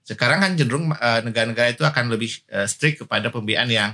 Sekarang 0.04 0.44
kan 0.44 0.52
cenderung 0.60 0.92
uh, 0.92 1.20
negara-negara 1.24 1.72
itu 1.72 1.80
akan 1.80 2.12
lebih 2.12 2.28
uh, 2.52 2.68
strict 2.68 3.06
kepada 3.06 3.32
pembiayaan 3.32 3.70
yang 3.72 3.90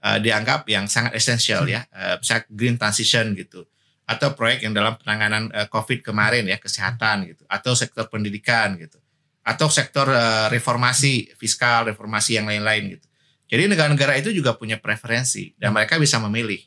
uh, 0.00 0.16
dianggap 0.16 0.64
yang 0.72 0.88
sangat 0.88 1.12
esensial 1.12 1.68
ya, 1.68 1.84
uh, 1.92 2.16
misalnya 2.16 2.44
green 2.48 2.76
transition 2.80 3.36
gitu. 3.36 3.68
Atau 4.06 4.32
proyek 4.38 4.64
yang 4.64 4.72
dalam 4.72 4.96
penanganan 4.96 5.52
uh, 5.52 5.66
COVID 5.68 6.06
kemarin 6.06 6.46
ya, 6.48 6.56
kesehatan 6.56 7.28
gitu. 7.28 7.44
Atau 7.50 7.76
sektor 7.76 8.08
pendidikan 8.08 8.80
gitu. 8.80 8.96
Atau 9.44 9.68
sektor 9.68 10.08
uh, 10.08 10.46
reformasi 10.48 11.34
fiskal, 11.36 11.92
reformasi 11.92 12.38
yang 12.38 12.48
lain-lain 12.48 12.96
gitu. 12.96 13.06
Jadi 13.46 13.70
negara-negara 13.70 14.18
itu 14.18 14.34
juga 14.34 14.58
punya 14.58 14.78
preferensi 14.78 15.54
dan 15.54 15.70
mereka 15.70 15.98
bisa 16.02 16.18
memilih 16.18 16.58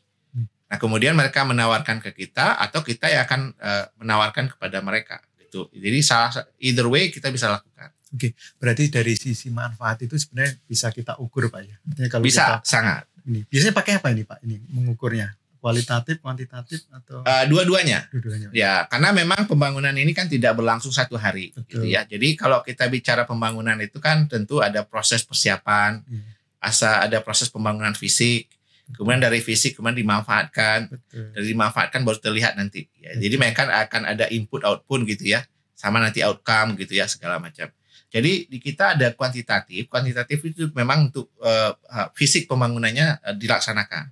Nah, 0.70 0.78
kemudian 0.78 1.18
mereka 1.18 1.42
menawarkan 1.42 1.98
ke 1.98 2.14
kita 2.14 2.54
atau 2.54 2.86
kita 2.86 3.10
yang 3.10 3.26
akan 3.26 3.50
uh, 3.58 3.90
menawarkan 3.98 4.54
kepada 4.54 4.78
mereka 4.78 5.18
itu. 5.42 5.66
Jadi 5.74 5.98
salah 5.98 6.30
either 6.62 6.86
way 6.86 7.10
kita 7.10 7.26
bisa 7.34 7.50
lakukan. 7.50 7.90
Oke, 8.14 8.38
berarti 8.62 8.86
dari 8.86 9.18
sisi 9.18 9.50
manfaat 9.50 10.06
itu 10.06 10.14
sebenarnya 10.14 10.62
bisa 10.70 10.94
kita 10.94 11.18
ukur 11.18 11.50
Pak 11.50 11.60
ya. 11.66 11.74
Artinya 11.82 12.08
kalau 12.10 12.22
bisa 12.22 12.62
kita, 12.62 12.70
sangat. 12.70 13.02
Ini 13.26 13.50
biasanya 13.50 13.74
pakai 13.74 13.92
apa 13.98 14.08
ini 14.14 14.22
Pak? 14.22 14.38
Ini 14.46 14.56
mengukurnya 14.70 15.34
Kualitatif, 15.60 16.24
kuantitatif 16.24 16.88
atau 16.88 17.20
Uh, 17.20 17.44
dua-duanya. 17.44 18.08
dua-duanya? 18.08 18.48
Ya, 18.56 18.88
karena 18.88 19.12
memang 19.12 19.44
pembangunan 19.44 19.92
ini 19.92 20.16
kan 20.16 20.24
tidak 20.24 20.56
berlangsung 20.56 20.88
satu 20.88 21.20
hari, 21.20 21.52
gitu 21.52 21.84
Betul. 21.84 21.92
ya. 21.92 22.08
Jadi 22.08 22.32
kalau 22.32 22.64
kita 22.64 22.88
bicara 22.88 23.28
pembangunan 23.28 23.76
itu 23.76 24.00
kan 24.00 24.24
tentu 24.24 24.64
ada 24.64 24.88
proses 24.88 25.20
persiapan, 25.20 26.00
Iya. 26.08 26.39
Asa 26.60 27.02
ada 27.02 27.24
proses 27.24 27.48
pembangunan 27.48 27.96
fisik, 27.96 28.46
kemudian 28.94 29.18
dari 29.18 29.40
fisik 29.40 29.74
kemudian 29.80 30.04
dimanfaatkan, 30.04 30.92
Betul. 30.92 31.32
dari 31.34 31.46
dimanfaatkan 31.50 32.00
baru 32.04 32.18
terlihat 32.20 32.54
nanti. 32.60 32.86
Ya, 33.00 33.16
jadi 33.16 33.34
mereka 33.40 33.66
akan 33.66 34.06
ada 34.06 34.28
input 34.28 34.62
output 34.62 35.08
gitu 35.08 35.34
ya, 35.34 35.42
sama 35.72 35.98
nanti 35.98 36.20
outcome 36.20 36.76
gitu 36.76 37.00
ya 37.00 37.08
segala 37.08 37.40
macam. 37.40 37.72
Jadi 38.10 38.50
di 38.50 38.58
kita 38.58 38.98
ada 38.98 39.14
kuantitatif, 39.14 39.86
kuantitatif 39.86 40.42
itu 40.42 40.66
memang 40.74 41.08
untuk 41.14 41.30
eh, 41.46 41.72
fisik 42.18 42.50
pembangunannya 42.50 43.22
eh, 43.22 43.36
dilaksanakan. 43.38 44.10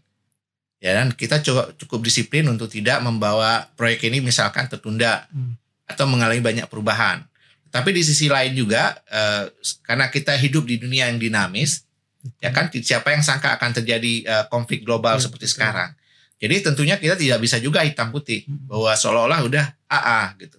Ya 0.78 0.94
dan 0.94 1.10
kita 1.10 1.42
cukup 1.42 1.74
cukup 1.74 2.06
disiplin 2.06 2.46
untuk 2.46 2.70
tidak 2.70 3.02
membawa 3.02 3.66
proyek 3.74 4.06
ini 4.06 4.22
misalkan 4.22 4.70
tertunda 4.70 5.26
Hmm. 5.34 5.58
atau 5.90 6.06
mengalami 6.06 6.38
banyak 6.38 6.70
perubahan. 6.70 7.26
Tapi 7.68 7.90
di 7.90 8.06
sisi 8.06 8.30
lain 8.30 8.54
juga 8.54 8.94
eh, 9.10 9.50
karena 9.82 10.06
kita 10.06 10.38
hidup 10.38 10.62
di 10.70 10.78
dunia 10.78 11.10
yang 11.10 11.18
dinamis, 11.18 11.82
ya 12.42 12.50
kan 12.50 12.68
siapa 12.70 13.14
yang 13.14 13.22
sangka 13.22 13.54
akan 13.58 13.70
terjadi 13.82 14.12
eh, 14.26 14.44
konflik 14.50 14.82
global 14.82 15.16
Iya, 15.18 15.28
seperti 15.30 15.46
betul. 15.46 15.54
sekarang. 15.58 15.90
Jadi 16.38 16.54
tentunya 16.62 16.94
kita 16.98 17.18
tidak 17.18 17.38
bisa 17.42 17.58
juga 17.58 17.82
hitam 17.82 18.14
putih 18.14 18.46
Hmm. 18.46 18.70
bahwa 18.70 18.94
seolah-olah 18.94 19.40
udah 19.42 19.64
AA 19.90 20.22
gitu. 20.38 20.58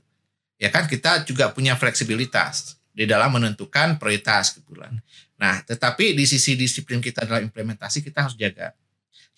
Ya 0.60 0.68
kan 0.68 0.92
kita 0.92 1.24
juga 1.24 1.56
punya 1.56 1.80
fleksibilitas 1.80 2.76
di 2.92 3.08
dalam 3.08 3.32
menentukan 3.32 3.96
prioritas 3.96 4.60
kebetulan. 4.60 5.00
Nah, 5.40 5.64
tetapi 5.64 6.12
di 6.20 6.28
sisi 6.28 6.60
disiplin 6.60 7.00
kita 7.00 7.24
dalam 7.24 7.48
implementasi 7.48 8.04
kita 8.04 8.28
harus 8.28 8.36
jaga. 8.36 8.76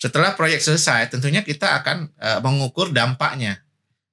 Setelah 0.02 0.34
proyek 0.34 0.58
selesai, 0.66 1.14
tentunya 1.14 1.46
kita 1.46 1.78
akan 1.78 2.10
eh, 2.18 2.40
mengukur 2.42 2.90
dampaknya. 2.90 3.62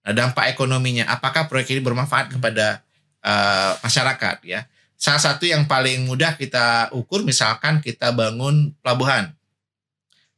Nah, 0.04 0.12
dampak 0.12 0.52
ekonominya, 0.52 1.08
apakah 1.08 1.48
proyek 1.48 1.72
ini 1.72 1.80
bermanfaat 1.80 2.28
kepada 2.36 2.84
eh, 3.24 3.72
masyarakat 3.80 4.36
ya. 4.44 4.68
Salah 4.98 5.22
satu 5.22 5.46
yang 5.46 5.70
paling 5.70 6.10
mudah 6.10 6.34
kita 6.34 6.90
ukur 6.90 7.22
misalkan 7.22 7.78
kita 7.78 8.10
bangun 8.10 8.74
pelabuhan. 8.82 9.30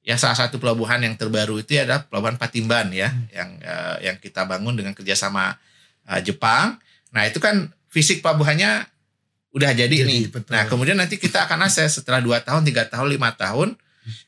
Ya 0.05 0.21
salah 0.21 0.37
satu 0.37 0.61
pelabuhan 0.61 1.01
yang 1.01 1.17
terbaru 1.17 1.65
itu 1.65 1.81
adalah 1.81 2.05
pelabuhan 2.05 2.37
Patimban 2.37 2.93
ya, 2.93 3.09
yang 3.33 3.57
eh, 3.61 3.97
yang 4.05 4.17
kita 4.21 4.45
bangun 4.45 4.77
dengan 4.77 4.93
kerjasama 4.93 5.57
eh, 6.13 6.21
Jepang. 6.21 6.77
Nah 7.17 7.25
itu 7.25 7.41
kan 7.41 7.73
fisik 7.89 8.21
pelabuhannya 8.21 8.85
udah 9.57 9.71
jadi, 9.73 9.97
Jadi, 10.05 10.09
nih. 10.09 10.23
betul. 10.29 10.53
Nah 10.53 10.69
kemudian 10.69 11.01
nanti 11.01 11.17
kita 11.17 11.49
akan 11.49 11.65
akses 11.65 11.97
setelah 11.97 12.21
dua 12.21 12.45
tahun, 12.45 12.63
tiga 12.63 12.85
tahun, 12.85 13.17
lima 13.17 13.33
tahun, 13.35 13.75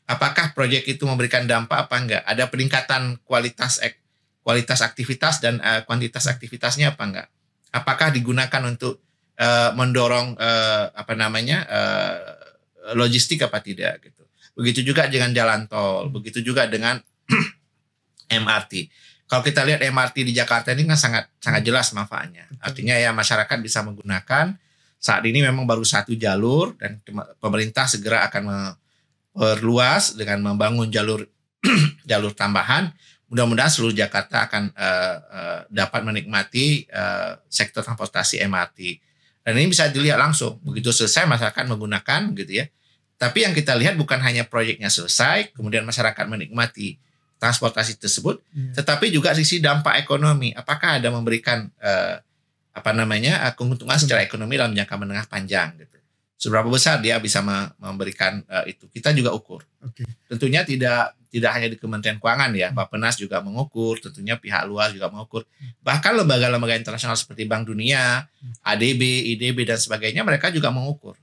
apakah 0.09 0.57
proyek 0.57 0.89
itu 0.89 1.05
memberikan 1.05 1.45
dampak 1.45 1.89
apa 1.89 1.97
enggak? 2.01 2.23
Ada 2.25 2.49
peningkatan 2.49 3.21
kualitas 3.23 3.85
ek- 3.85 4.01
kualitas 4.41 4.81
aktivitas 4.81 5.45
dan 5.45 5.61
eh, 5.61 5.85
kuantitas 5.85 6.25
aktivitasnya 6.25 6.97
apa 6.97 7.03
enggak? 7.05 7.29
Apakah 7.69 8.09
digunakan 8.13 8.63
untuk 8.65 9.01
eh, 9.37 9.71
mendorong 9.73 10.37
eh, 10.37 10.85
apa 10.93 11.13
namanya 11.15 11.59
eh, 11.69 12.19
logistik 12.99 13.45
apa 13.45 13.63
tidak 13.63 14.03
gitu? 14.05 14.23
Begitu 14.53 14.85
juga 14.93 15.09
dengan 15.09 15.33
jalan 15.33 15.65
tol, 15.71 16.13
begitu 16.13 16.45
juga 16.45 16.69
dengan 16.69 17.01
MRT. 18.43 18.73
Kalau 19.33 19.41
kita 19.41 19.65
lihat 19.65 19.81
MRT 19.81 20.29
di 20.29 20.33
Jakarta 20.37 20.77
ini 20.77 20.85
kan 20.85 21.01
sangat 21.01 21.25
sangat 21.41 21.65
jelas 21.65 21.89
manfaatnya. 21.97 22.53
Artinya 22.61 23.01
ya 23.01 23.17
masyarakat 23.17 23.59
bisa 23.65 23.81
menggunakan. 23.81 24.53
Saat 25.03 25.25
ini 25.25 25.41
memang 25.41 25.65
baru 25.65 25.83
satu 25.83 26.13
jalur 26.15 26.77
dan 26.77 27.01
pemerintah 27.41 27.89
segera 27.89 28.29
akan 28.29 28.43
memperluas 29.35 30.15
dengan 30.21 30.53
membangun 30.53 30.93
jalur 30.93 31.25
jalur 32.11 32.37
tambahan. 32.37 32.93
Mudah-mudahan 33.33 33.73
seluruh 33.73 33.97
Jakarta 33.97 34.45
akan 34.45 34.77
eh, 34.77 35.17
eh, 35.17 35.61
dapat 35.73 36.05
menikmati 36.05 36.85
eh, 36.85 37.33
sektor 37.49 37.81
transportasi 37.81 38.45
MRT. 38.45 39.01
Dan 39.43 39.59
ini 39.59 39.71
bisa 39.75 39.91
dilihat 39.91 40.19
langsung. 40.19 40.63
Begitu 40.63 40.95
selesai 40.95 41.27
masyarakat 41.27 41.67
menggunakan 41.67 42.31
gitu 42.39 42.63
ya. 42.63 42.67
Tapi 43.19 43.47
yang 43.47 43.55
kita 43.55 43.75
lihat 43.79 43.95
bukan 43.95 44.19
hanya 44.19 44.43
proyeknya 44.47 44.91
selesai, 44.91 45.55
kemudian 45.55 45.87
masyarakat 45.87 46.27
menikmati 46.27 46.99
transportasi 47.39 47.99
tersebut, 47.99 48.39
Iya. 48.55 48.83
tetapi 48.83 49.11
juga 49.11 49.35
sisi 49.35 49.59
dampak 49.59 49.99
ekonomi. 49.99 50.55
Apakah 50.55 50.99
ada 51.03 51.11
memberikan 51.11 51.67
eh, 51.83 52.19
apa 52.73 52.91
namanya 52.95 53.47
eh, 53.47 53.53
keuntungan 53.55 53.99
secara 53.99 54.23
ekonomi 54.27 54.59
dalam 54.59 54.75
jangka 54.75 54.95
menengah 54.99 55.27
panjang 55.31 55.75
gitu. 55.79 55.99
Seberapa 56.43 56.67
besar 56.67 56.99
dia 56.99 57.23
bisa 57.23 57.39
me- 57.39 57.71
memberikan 57.79 58.43
eh, 58.43 58.75
itu? 58.75 58.91
Kita 58.91 59.15
juga 59.15 59.31
ukur. 59.31 59.63
Oke. 59.79 60.03
Tentunya 60.27 60.67
tidak 60.67 61.15
tidak 61.31 61.51
hanya 61.55 61.69
di 61.71 61.79
Kementerian 61.79 62.19
Keuangan 62.19 62.51
ya, 62.53 62.75
Bappenas 62.75 63.15
juga 63.15 63.39
mengukur, 63.41 63.97
tentunya 63.97 64.35
pihak 64.35 64.67
luar 64.67 64.91
juga 64.91 65.07
mengukur. 65.07 65.47
Bahkan 65.81 66.13
lembaga-lembaga 66.19 66.75
internasional 66.75 67.15
seperti 67.15 67.47
Bank 67.47 67.65
Dunia, 67.65 68.27
ADB, 68.61 69.01
IDB 69.33 69.63
dan 69.63 69.79
sebagainya 69.79 70.21
mereka 70.21 70.51
juga 70.51 70.69
mengukur. 70.69 71.15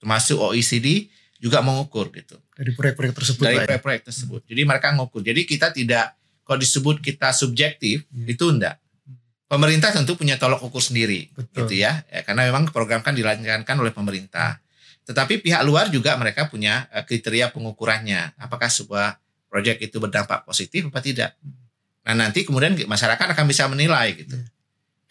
Termasuk 0.00 0.34
OECD 0.40 1.06
juga 1.36 1.58
mengukur 1.58 2.10
gitu 2.10 2.38
Dari 2.54 2.74
proyek-proyek 2.74 3.14
tersebut 3.14 3.42
dari 3.44 3.54
Pak, 3.54 3.62
ya? 3.62 3.66
proyek-proyek 3.68 4.02
tersebut. 4.02 4.40
Jadi 4.48 4.62
mereka 4.64 4.88
ngukur. 4.94 5.22
Jadi 5.22 5.40
kita 5.44 5.70
tidak 5.70 6.18
kalau 6.42 6.58
disebut 6.58 6.98
kita 6.98 7.30
subjektif 7.30 8.02
Hmm. 8.10 8.26
itu 8.26 8.44
enggak. 8.50 8.81
Pemerintah 9.52 9.92
tentu 9.92 10.16
punya 10.16 10.40
tolok 10.40 10.64
ukur 10.64 10.80
sendiri 10.80 11.28
Betul. 11.36 11.68
gitu 11.68 11.84
ya. 11.84 12.00
ya. 12.08 12.24
Karena 12.24 12.48
memang 12.48 12.72
program 12.72 13.04
kan 13.04 13.12
dilancarkan 13.12 13.76
oleh 13.84 13.92
pemerintah. 13.92 14.56
Tetapi 15.04 15.44
pihak 15.44 15.60
luar 15.68 15.92
juga 15.92 16.16
mereka 16.16 16.48
punya 16.48 16.88
eh, 16.88 17.04
kriteria 17.04 17.52
pengukurannya. 17.52 18.40
Apakah 18.40 18.72
sebuah 18.72 19.20
proyek 19.52 19.84
itu 19.84 20.00
berdampak 20.00 20.48
positif 20.48 20.88
apa 20.88 21.04
tidak. 21.04 21.36
Nah, 22.08 22.16
nanti 22.16 22.48
kemudian 22.48 22.72
masyarakat 22.88 23.36
akan 23.36 23.44
bisa 23.44 23.68
menilai 23.68 24.24
gitu. 24.24 24.40
Hmm. 24.40 24.48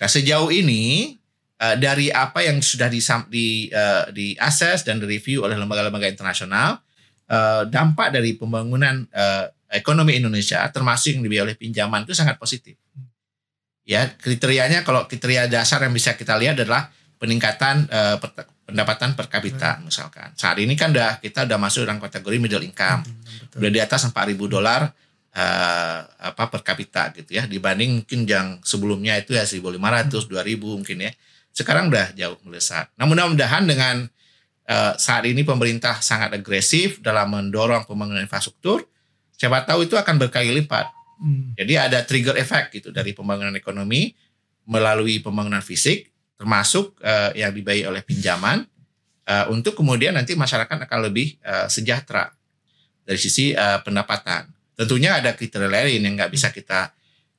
Nah, 0.01 0.09
sejauh 0.09 0.49
ini 0.49 1.13
eh, 1.61 1.75
dari 1.77 2.09
apa 2.09 2.41
yang 2.41 2.65
sudah 2.65 2.89
di 2.89 2.97
di 3.29 3.69
eh, 3.69 4.05
di 4.09 4.33
assess 4.41 4.81
dan 4.81 4.97
direview 4.97 5.45
oleh 5.45 5.53
lembaga-lembaga 5.53 6.09
internasional 6.09 6.81
dampak 7.71 8.11
dari 8.11 8.35
pembangunan 8.35 9.07
ekonomi 9.71 10.19
Indonesia 10.19 10.67
termasuk 10.67 11.15
yang 11.15 11.23
dibiayai 11.23 11.45
oleh 11.47 11.55
pinjaman 11.55 12.03
itu 12.03 12.11
sangat 12.11 12.35
positif. 12.35 12.75
Ya, 13.91 14.07
kriterianya 14.07 14.87
kalau 14.87 15.03
kriteria 15.03 15.51
dasar 15.51 15.83
yang 15.83 15.91
bisa 15.91 16.15
kita 16.15 16.39
lihat 16.39 16.55
adalah 16.55 16.87
peningkatan 17.19 17.91
eh, 17.91 18.15
per- 18.23 18.47
pendapatan 18.63 19.19
per 19.19 19.27
kapita 19.27 19.83
misalkan. 19.83 20.31
Saat 20.39 20.63
ini 20.63 20.79
kan 20.79 20.95
udah 20.95 21.19
kita 21.19 21.43
udah 21.43 21.59
masuk 21.59 21.83
dalam 21.83 21.99
kategori 21.99 22.39
middle 22.39 22.63
income. 22.63 23.03
Hmm. 23.03 23.59
Udah 23.59 23.67
di 23.67 23.83
atas 23.83 24.07
4.000 24.07 24.39
dolar 24.47 24.95
eh, 25.35 25.99
apa 26.07 26.43
per 26.47 26.63
kapita 26.63 27.11
gitu 27.11 27.35
ya 27.35 27.43
dibanding 27.43 27.99
mungkin 27.99 28.23
yang 28.23 28.47
sebelumnya 28.63 29.19
itu 29.19 29.35
ya 29.35 29.43
1.500, 29.43 29.59
2.000 30.23 30.39
mungkin 30.63 30.97
ya. 31.03 31.11
Sekarang 31.51 31.91
udah 31.91 32.15
jauh 32.15 32.39
melesat. 32.47 32.87
Nah, 32.95 33.03
mudah-mudahan 33.03 33.67
dengan 33.67 34.07
eh, 34.71 34.93
saat 34.95 35.27
ini 35.27 35.43
pemerintah 35.43 35.99
sangat 35.99 36.31
agresif 36.31 37.03
dalam 37.03 37.35
mendorong 37.35 37.83
pembangunan 37.83 38.23
infrastruktur, 38.23 38.87
siapa 39.35 39.67
tahu 39.67 39.83
itu 39.83 39.99
akan 39.99 40.15
berkali 40.15 40.55
lipat. 40.63 41.00
Hmm. 41.21 41.53
Jadi 41.53 41.77
ada 41.77 42.01
trigger 42.01 42.33
effect 42.41 42.73
gitu 42.73 42.89
dari 42.89 43.13
pembangunan 43.13 43.53
ekonomi 43.53 44.09
melalui 44.65 45.21
pembangunan 45.21 45.61
fisik, 45.61 46.09
termasuk 46.33 46.97
eh, 47.05 47.45
yang 47.45 47.53
dibayar 47.53 47.93
oleh 47.93 48.01
pinjaman, 48.01 48.65
eh, 49.29 49.45
untuk 49.53 49.77
kemudian 49.77 50.17
nanti 50.17 50.33
masyarakat 50.33 50.89
akan 50.89 50.99
lebih 51.05 51.37
eh, 51.45 51.69
sejahtera 51.69 52.33
dari 53.05 53.21
sisi 53.21 53.53
eh, 53.53 53.79
pendapatan. 53.85 54.49
Tentunya 54.73 55.21
ada 55.21 55.37
kriteria 55.37 55.69
lain 55.69 56.01
yang 56.01 56.17
nggak 56.17 56.33
bisa 56.33 56.49
kita 56.49 56.89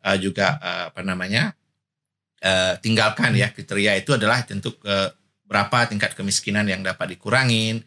eh, 0.07 0.16
juga 0.23 0.62
eh, 0.62 0.83
apa 0.95 1.03
namanya 1.03 1.51
eh, 2.38 2.79
tinggalkan 2.79 3.35
ya 3.35 3.51
kriteria 3.51 3.99
itu 3.99 4.14
adalah 4.14 4.47
tentu 4.47 4.79
eh, 4.87 5.11
berapa 5.51 5.90
tingkat 5.90 6.14
kemiskinan 6.14 6.71
yang 6.71 6.87
dapat 6.87 7.18
dikurangin, 7.18 7.83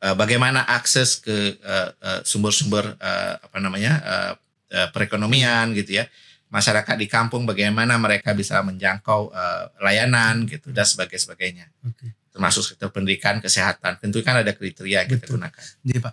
eh, 0.00 0.14
bagaimana 0.16 0.64
akses 0.64 1.20
ke 1.20 1.60
eh, 1.60 1.90
eh, 2.00 2.20
sumber-sumber 2.24 2.96
eh, 2.96 3.34
apa 3.44 3.58
namanya 3.60 3.92
eh, 4.00 4.32
eh, 4.74 4.88
perekonomian 4.90 5.70
gitu 5.78 6.02
ya 6.02 6.10
masyarakat 6.50 6.98
di 6.98 7.06
kampung 7.06 7.46
bagaimana 7.46 7.94
mereka 7.96 8.34
bisa 8.34 8.58
menjangkau 8.66 9.30
eh, 9.30 9.64
layanan 9.78 10.44
gitu 10.50 10.74
dan 10.74 10.82
sebagai 10.82 11.16
sebagainya 11.22 11.70
Oke. 11.86 12.10
termasuk 12.34 12.66
sektor 12.66 12.90
pendidikan 12.90 13.38
kesehatan 13.38 14.02
tentu 14.02 14.18
kan 14.26 14.42
ada 14.42 14.50
kriteria 14.50 15.06
yang 15.06 15.10
kita 15.14 15.30
gunakan 15.30 15.62
Jadi 15.86 15.98
Pak, 16.02 16.12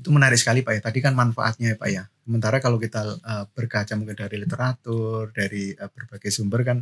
itu 0.00 0.08
menarik 0.08 0.40
sekali 0.40 0.64
Pak 0.64 0.72
ya. 0.72 0.80
Tadi 0.80 0.98
kan 1.04 1.12
manfaatnya 1.12 1.76
ya 1.76 1.76
Pak 1.76 1.90
ya. 1.92 2.02
Sementara 2.24 2.56
kalau 2.64 2.80
kita 2.80 3.00
eh, 3.20 3.44
berkaca 3.52 3.92
mungkin 4.00 4.16
dari 4.16 4.36
literatur, 4.40 5.28
dari 5.36 5.76
eh, 5.76 5.90
berbagai 5.92 6.32
sumber 6.32 6.64
kan 6.64 6.78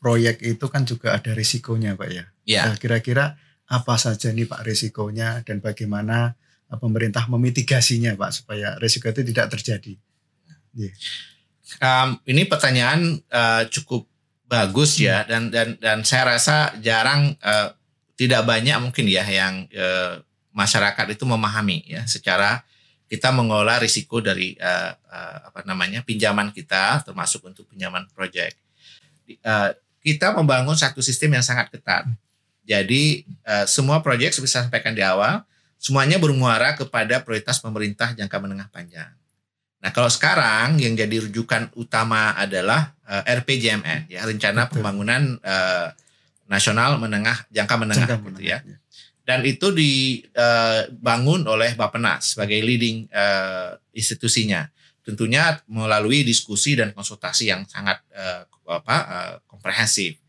proyek 0.00 0.40
itu 0.40 0.66
kan 0.72 0.88
juga 0.88 1.16
ada 1.16 1.36
risikonya 1.36 1.96
Pak 2.00 2.08
ya. 2.08 2.24
ya 2.48 2.62
Nah, 2.72 2.76
kira-kira 2.80 3.36
apa 3.68 3.94
saja 4.00 4.32
nih 4.32 4.48
Pak 4.48 4.64
risikonya 4.64 5.44
dan 5.44 5.60
bagaimana 5.60 6.36
pemerintah 6.80 7.28
memitigasinya 7.28 8.16
Pak 8.16 8.30
supaya 8.32 8.76
risiko 8.80 9.12
itu 9.12 9.20
tidak 9.24 9.52
terjadi. 9.52 10.00
Um, 11.80 12.20
ini 12.28 12.46
pertanyaan 12.46 13.18
uh, 13.32 13.66
cukup 13.70 14.06
bagus 14.44 15.00
ya 15.00 15.24
dan 15.24 15.48
dan 15.48 15.80
dan 15.80 16.04
saya 16.04 16.36
rasa 16.36 16.76
jarang 16.78 17.34
uh, 17.40 17.74
tidak 18.14 18.46
banyak 18.46 18.76
mungkin 18.78 19.10
ya 19.10 19.26
yang 19.26 19.66
uh, 19.74 20.22
masyarakat 20.54 21.18
itu 21.18 21.24
memahami 21.26 21.82
ya 21.88 22.06
secara 22.06 22.62
kita 23.10 23.34
mengelola 23.34 23.82
risiko 23.82 24.22
dari 24.22 24.54
uh, 24.58 24.92
uh, 24.94 25.38
apa 25.50 25.66
namanya 25.66 26.00
pinjaman 26.06 26.54
kita 26.54 27.02
termasuk 27.04 27.42
untuk 27.44 27.68
pinjaman 27.68 28.06
proyek. 28.14 28.56
Uh, 29.42 29.74
kita 30.04 30.36
membangun 30.36 30.76
satu 30.76 31.00
sistem 31.00 31.40
yang 31.40 31.44
sangat 31.44 31.72
ketat. 31.72 32.04
Jadi 32.64 33.24
uh, 33.44 33.68
semua 33.68 34.00
proyek 34.00 34.32
seperti 34.32 34.56
saya 34.56 34.68
sampaikan 34.68 34.96
di 34.96 35.04
awal, 35.04 35.44
semuanya 35.76 36.16
bermuara 36.16 36.76
kepada 36.76 37.20
prioritas 37.20 37.60
pemerintah 37.60 38.16
jangka 38.16 38.36
menengah 38.40 38.68
panjang. 38.72 39.12
Nah 39.84 39.90
kalau 39.92 40.08
sekarang 40.08 40.80
yang 40.80 40.96
jadi 40.96 41.28
rujukan 41.28 41.68
utama 41.76 42.32
adalah 42.32 42.96
uh, 43.04 43.20
RPJMN, 43.28 44.08
ya 44.08 44.24
rencana 44.24 44.64
Betul. 44.64 44.80
pembangunan 44.80 45.36
uh, 45.44 45.92
nasional 46.48 46.96
menengah 46.96 47.44
jangka 47.52 47.74
menengah, 47.76 48.08
jangka 48.08 48.32
gitu 48.32 48.42
ya. 48.48 48.64
ya 48.64 48.80
dan 49.24 49.40
itu 49.48 49.72
dibangun 49.72 51.48
oleh 51.48 51.72
Bappenas 51.74 52.36
sebagai 52.36 52.60
leading 52.60 53.08
uh, 53.08 53.72
institusinya. 53.96 54.68
Tentunya 55.04 55.60
melalui 55.68 56.24
diskusi 56.24 56.76
dan 56.76 56.92
konsultasi 56.92 57.48
yang 57.48 57.64
sangat 57.64 58.04
uh, 58.12 58.44
apa 58.68 58.96
uh, 58.96 59.34
komprehensif. 59.48 60.20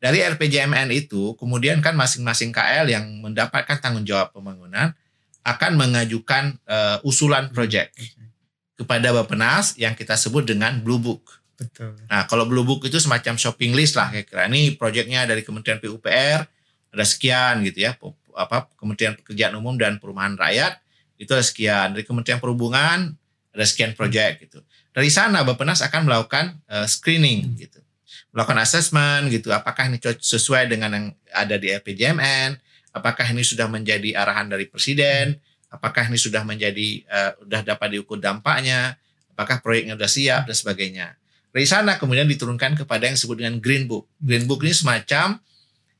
Dari 0.00 0.24
RPJMN 0.24 0.88
itu 0.96 1.36
kemudian 1.36 1.84
kan 1.84 1.92
masing-masing 1.92 2.48
KL 2.48 2.88
yang 2.88 3.04
mendapatkan 3.20 3.76
tanggung 3.84 4.08
jawab 4.08 4.32
pembangunan 4.32 4.96
akan 5.44 5.72
mengajukan 5.76 6.56
uh, 6.68 7.00
usulan 7.04 7.52
proyek 7.52 7.92
kepada 8.78 9.10
Bappenas 9.10 9.74
yang 9.74 9.98
kita 9.98 10.14
sebut 10.14 10.46
dengan 10.46 10.78
Blue 10.78 11.02
Book. 11.02 11.42
Betul. 11.58 11.98
Nah, 12.06 12.30
kalau 12.30 12.46
Blue 12.46 12.62
Book 12.62 12.86
itu 12.86 13.02
semacam 13.02 13.34
shopping 13.34 13.74
list 13.74 13.98
lah 13.98 14.14
kira-kira. 14.14 14.46
Ini 14.46 14.78
proyeknya 14.78 15.26
dari 15.26 15.42
Kementerian 15.42 15.82
PUPR 15.82 16.46
ada 16.92 17.04
sekian 17.04 17.60
gitu 17.66 17.84
ya 17.84 17.92
apa 18.38 18.70
Kementerian 18.78 19.18
Pekerjaan 19.18 19.58
Umum 19.58 19.74
dan 19.76 20.00
Perumahan 20.00 20.38
Rakyat 20.38 20.80
itu 21.18 21.30
ada 21.34 21.44
sekian 21.44 21.92
dari 21.92 22.06
Kementerian 22.06 22.38
Perhubungan 22.38 23.12
ada 23.52 23.64
sekian 23.66 23.92
proyek 23.92 24.48
gitu 24.48 24.62
dari 24.94 25.10
sana 25.10 25.42
Bappenas 25.42 25.82
akan 25.82 26.08
melakukan 26.08 26.56
uh, 26.70 26.86
screening 26.86 27.58
gitu 27.58 27.82
melakukan 28.32 28.62
assessment 28.62 29.28
gitu 29.28 29.50
apakah 29.50 29.90
ini 29.90 29.98
sesuai 30.00 30.70
dengan 30.70 30.94
yang 30.94 31.06
ada 31.34 31.58
di 31.58 31.74
RPJMN 31.74 32.56
apakah 32.94 33.26
ini 33.34 33.42
sudah 33.42 33.66
menjadi 33.68 34.16
arahan 34.16 34.48
dari 34.48 34.70
presiden 34.70 35.36
apakah 35.68 36.08
ini 36.08 36.18
sudah 36.20 36.42
menjadi 36.44 37.04
uh, 37.08 37.32
sudah 37.44 37.60
dapat 37.64 37.88
diukur 37.96 38.16
dampaknya 38.20 38.96
apakah 39.32 39.60
proyeknya 39.60 39.94
sudah 39.96 40.10
siap 40.10 40.42
dan 40.48 40.56
sebagainya 40.56 41.06
dari 41.52 41.66
sana 41.68 41.96
kemudian 41.96 42.28
diturunkan 42.28 42.76
kepada 42.76 43.08
yang 43.08 43.16
disebut 43.16 43.36
dengan 43.40 43.56
Green 43.60 43.88
Book 43.88 44.08
Green 44.20 44.44
Book 44.48 44.64
ini 44.64 44.72
semacam 44.72 45.40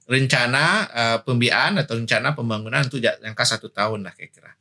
rencana 0.08 0.64
uh, 0.88 1.18
pembiayaan 1.20 1.84
atau 1.84 2.00
rencana 2.00 2.32
pembangunan 2.32 2.80
untuk 2.80 3.04
jangka 3.04 3.44
satu 3.44 3.68
tahun 3.68 4.08
lah 4.08 4.16
kira-kira. 4.16 4.56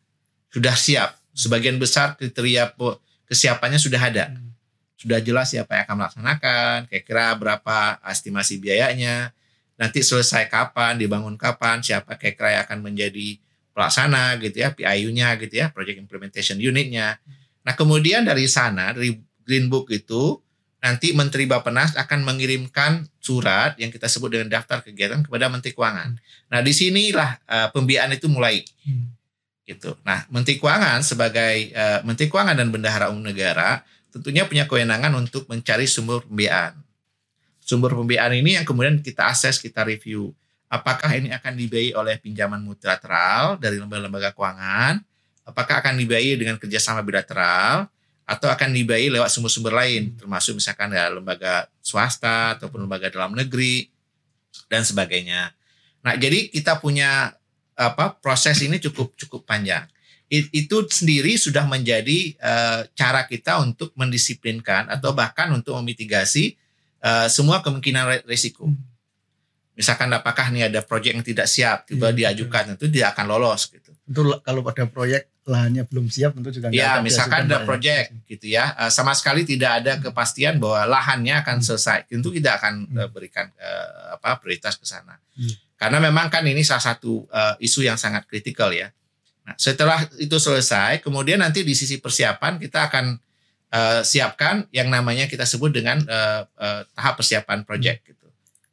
Sudah 0.51 0.75
siap. 0.75 1.15
Sebagian 1.31 1.79
besar 1.79 2.19
kriteria 2.19 2.75
kesiapannya 3.31 3.79
sudah 3.79 4.01
ada. 4.03 4.35
Hmm. 4.35 4.51
Sudah 4.99 5.23
jelas 5.23 5.55
siapa 5.55 5.79
yang 5.79 5.83
akan 5.87 5.95
melaksanakan, 6.03 6.77
kira-kira 6.91 7.25
berapa 7.39 8.01
estimasi 8.11 8.59
biayanya, 8.59 9.31
nanti 9.79 10.03
selesai 10.03 10.49
kapan, 10.51 10.99
dibangun 10.99 11.37
kapan, 11.39 11.79
siapa 11.79 12.19
kira-kira 12.19 12.59
yang 12.59 12.63
akan 12.67 12.79
menjadi 12.83 13.37
pelaksana 13.77 14.41
gitu 14.41 14.65
ya, 14.65 14.73
PIU-nya 14.73 15.37
gitu 15.37 15.61
ya, 15.61 15.69
Project 15.69 16.01
Implementation 16.01 16.57
Unit-nya. 16.57 17.21
Nah 17.61 17.77
kemudian 17.77 18.25
dari 18.25 18.49
sana, 18.49 18.97
dari 18.97 19.13
Green 19.45 19.69
Book 19.69 19.93
itu, 19.93 20.41
nanti 20.81 21.13
Menteri 21.13 21.45
Bapenas 21.45 21.93
akan 21.93 22.25
mengirimkan 22.25 23.05
surat 23.21 23.75
yang 23.81 23.89
kita 23.89 24.05
sebut 24.07 24.33
dengan 24.33 24.47
daftar 24.47 24.81
kegiatan 24.85 25.25
kepada 25.25 25.49
Menteri 25.49 25.73
Keuangan. 25.73 26.15
Nah, 26.47 26.59
di 26.61 26.71
sinilah 26.71 27.41
uh, 27.43 27.67
pembiayaan 27.73 28.13
itu 28.15 28.29
mulai. 28.29 28.61
Hmm. 28.85 29.11
Gitu. 29.67 29.99
Nah, 30.07 30.23
Menteri 30.31 30.61
Keuangan 30.61 31.03
sebagai 31.03 31.75
uh, 31.75 31.99
Menteri 32.07 32.31
Keuangan 32.31 32.55
dan 32.55 32.71
Bendahara 32.71 33.11
Umum 33.11 33.25
Negara 33.25 33.83
tentunya 34.13 34.47
punya 34.47 34.63
kewenangan 34.63 35.11
untuk 35.17 35.49
mencari 35.51 35.83
sumber 35.89 36.23
pembiayaan. 36.23 36.79
Sumber 37.59 37.91
pembiayaan 37.91 38.39
ini 38.39 38.55
yang 38.55 38.63
kemudian 38.63 39.03
kita 39.03 39.27
akses, 39.27 39.59
kita 39.59 39.83
review. 39.83 40.31
Apakah 40.67 41.15
ini 41.15 41.31
akan 41.31 41.55
dibiayai 41.55 41.95
oleh 41.95 42.15
pinjaman 42.19 42.59
multilateral 42.59 43.55
dari 43.55 43.79
lembaga-lembaga 43.79 44.35
keuangan? 44.35 44.99
Apakah 45.47 45.79
akan 45.79 45.95
dibiayai 45.95 46.35
dengan 46.35 46.59
kerjasama 46.59 46.99
bilateral? 47.03 47.87
atau 48.27 48.51
akan 48.51 48.75
dibayar 48.75 49.07
lewat 49.07 49.31
sumber-sumber 49.31 49.71
lain 49.71 50.11
termasuk 50.19 50.59
misalkan 50.59 50.91
ya 50.91 51.07
lembaga 51.07 51.71
swasta 51.79 52.59
ataupun 52.59 52.83
lembaga 52.83 53.07
dalam 53.07 53.31
negeri 53.31 53.87
dan 54.67 54.83
sebagainya. 54.83 55.55
Nah, 56.03 56.19
jadi 56.19 56.51
kita 56.51 56.83
punya 56.83 57.31
apa 57.79 58.19
proses 58.19 58.59
ini 58.59 58.83
cukup 58.83 59.15
cukup 59.15 59.47
panjang. 59.47 59.87
It, 60.27 60.51
itu 60.51 60.83
sendiri 60.91 61.39
sudah 61.39 61.63
menjadi 61.63 62.35
uh, 62.43 62.83
cara 62.99 63.23
kita 63.23 63.63
untuk 63.63 63.95
mendisiplinkan 63.95 64.91
atau 64.91 65.15
bahkan 65.15 65.47
untuk 65.55 65.79
memitigasi 65.79 66.59
uh, 66.99 67.31
semua 67.31 67.63
kemungkinan 67.63 68.27
resiko. 68.27 68.67
Misalkan 69.77 70.09
apakah 70.09 70.49
nih 70.49 70.73
ada 70.73 70.81
proyek 70.81 71.21
yang 71.21 71.25
tidak 71.25 71.45
siap 71.45 71.85
tiba 71.85 72.09
iya, 72.09 72.33
diajukan 72.33 72.73
itu 72.73 72.89
tidak 72.89 73.13
akan 73.13 73.25
lolos 73.29 73.69
gitu. 73.69 73.93
Itu 74.09 74.41
kalau 74.41 74.65
pada 74.65 74.89
proyek 74.89 75.29
lahannya 75.47 75.87
belum 75.87 76.11
siap 76.11 76.35
tentu 76.35 76.51
juga 76.51 76.67
ya 76.75 76.99
misalkan 76.99 77.47
ada 77.47 77.63
proyek 77.63 78.27
gitu 78.27 78.51
ya 78.51 78.75
uh, 78.75 78.91
sama 78.91 79.15
sekali 79.15 79.47
tidak 79.47 79.71
ada 79.81 79.95
kepastian 80.03 80.59
bahwa 80.59 80.83
lahannya 80.99 81.39
akan 81.39 81.63
hmm. 81.63 81.65
selesai 81.65 81.99
tentu 82.11 82.35
tidak 82.35 82.59
akan 82.59 82.83
uh, 82.91 83.07
berikan 83.07 83.47
uh, 83.55 84.19
apa 84.19 84.43
prioritas 84.43 84.75
ke 84.75 84.83
sana 84.83 85.15
hmm. 85.39 85.79
karena 85.79 86.03
memang 86.03 86.27
kan 86.27 86.43
ini 86.43 86.67
salah 86.67 86.83
satu 86.83 87.23
uh, 87.31 87.55
isu 87.63 87.87
yang 87.87 87.95
sangat 87.95 88.27
kritikal 88.27 88.75
ya 88.75 88.91
nah 89.47 89.55
setelah 89.55 90.03
itu 90.19 90.35
selesai 90.35 90.99
kemudian 90.99 91.39
nanti 91.39 91.63
di 91.63 91.71
sisi 91.71 92.03
persiapan 92.03 92.59
kita 92.59 92.91
akan 92.91 93.15
uh, 93.71 94.03
siapkan 94.03 94.67
yang 94.75 94.91
namanya 94.91 95.31
kita 95.31 95.47
sebut 95.47 95.71
dengan 95.71 96.03
uh, 96.03 96.43
uh, 96.59 96.83
tahap 96.91 97.23
persiapan 97.23 97.63
proyek 97.63 98.03
hmm. 98.03 98.16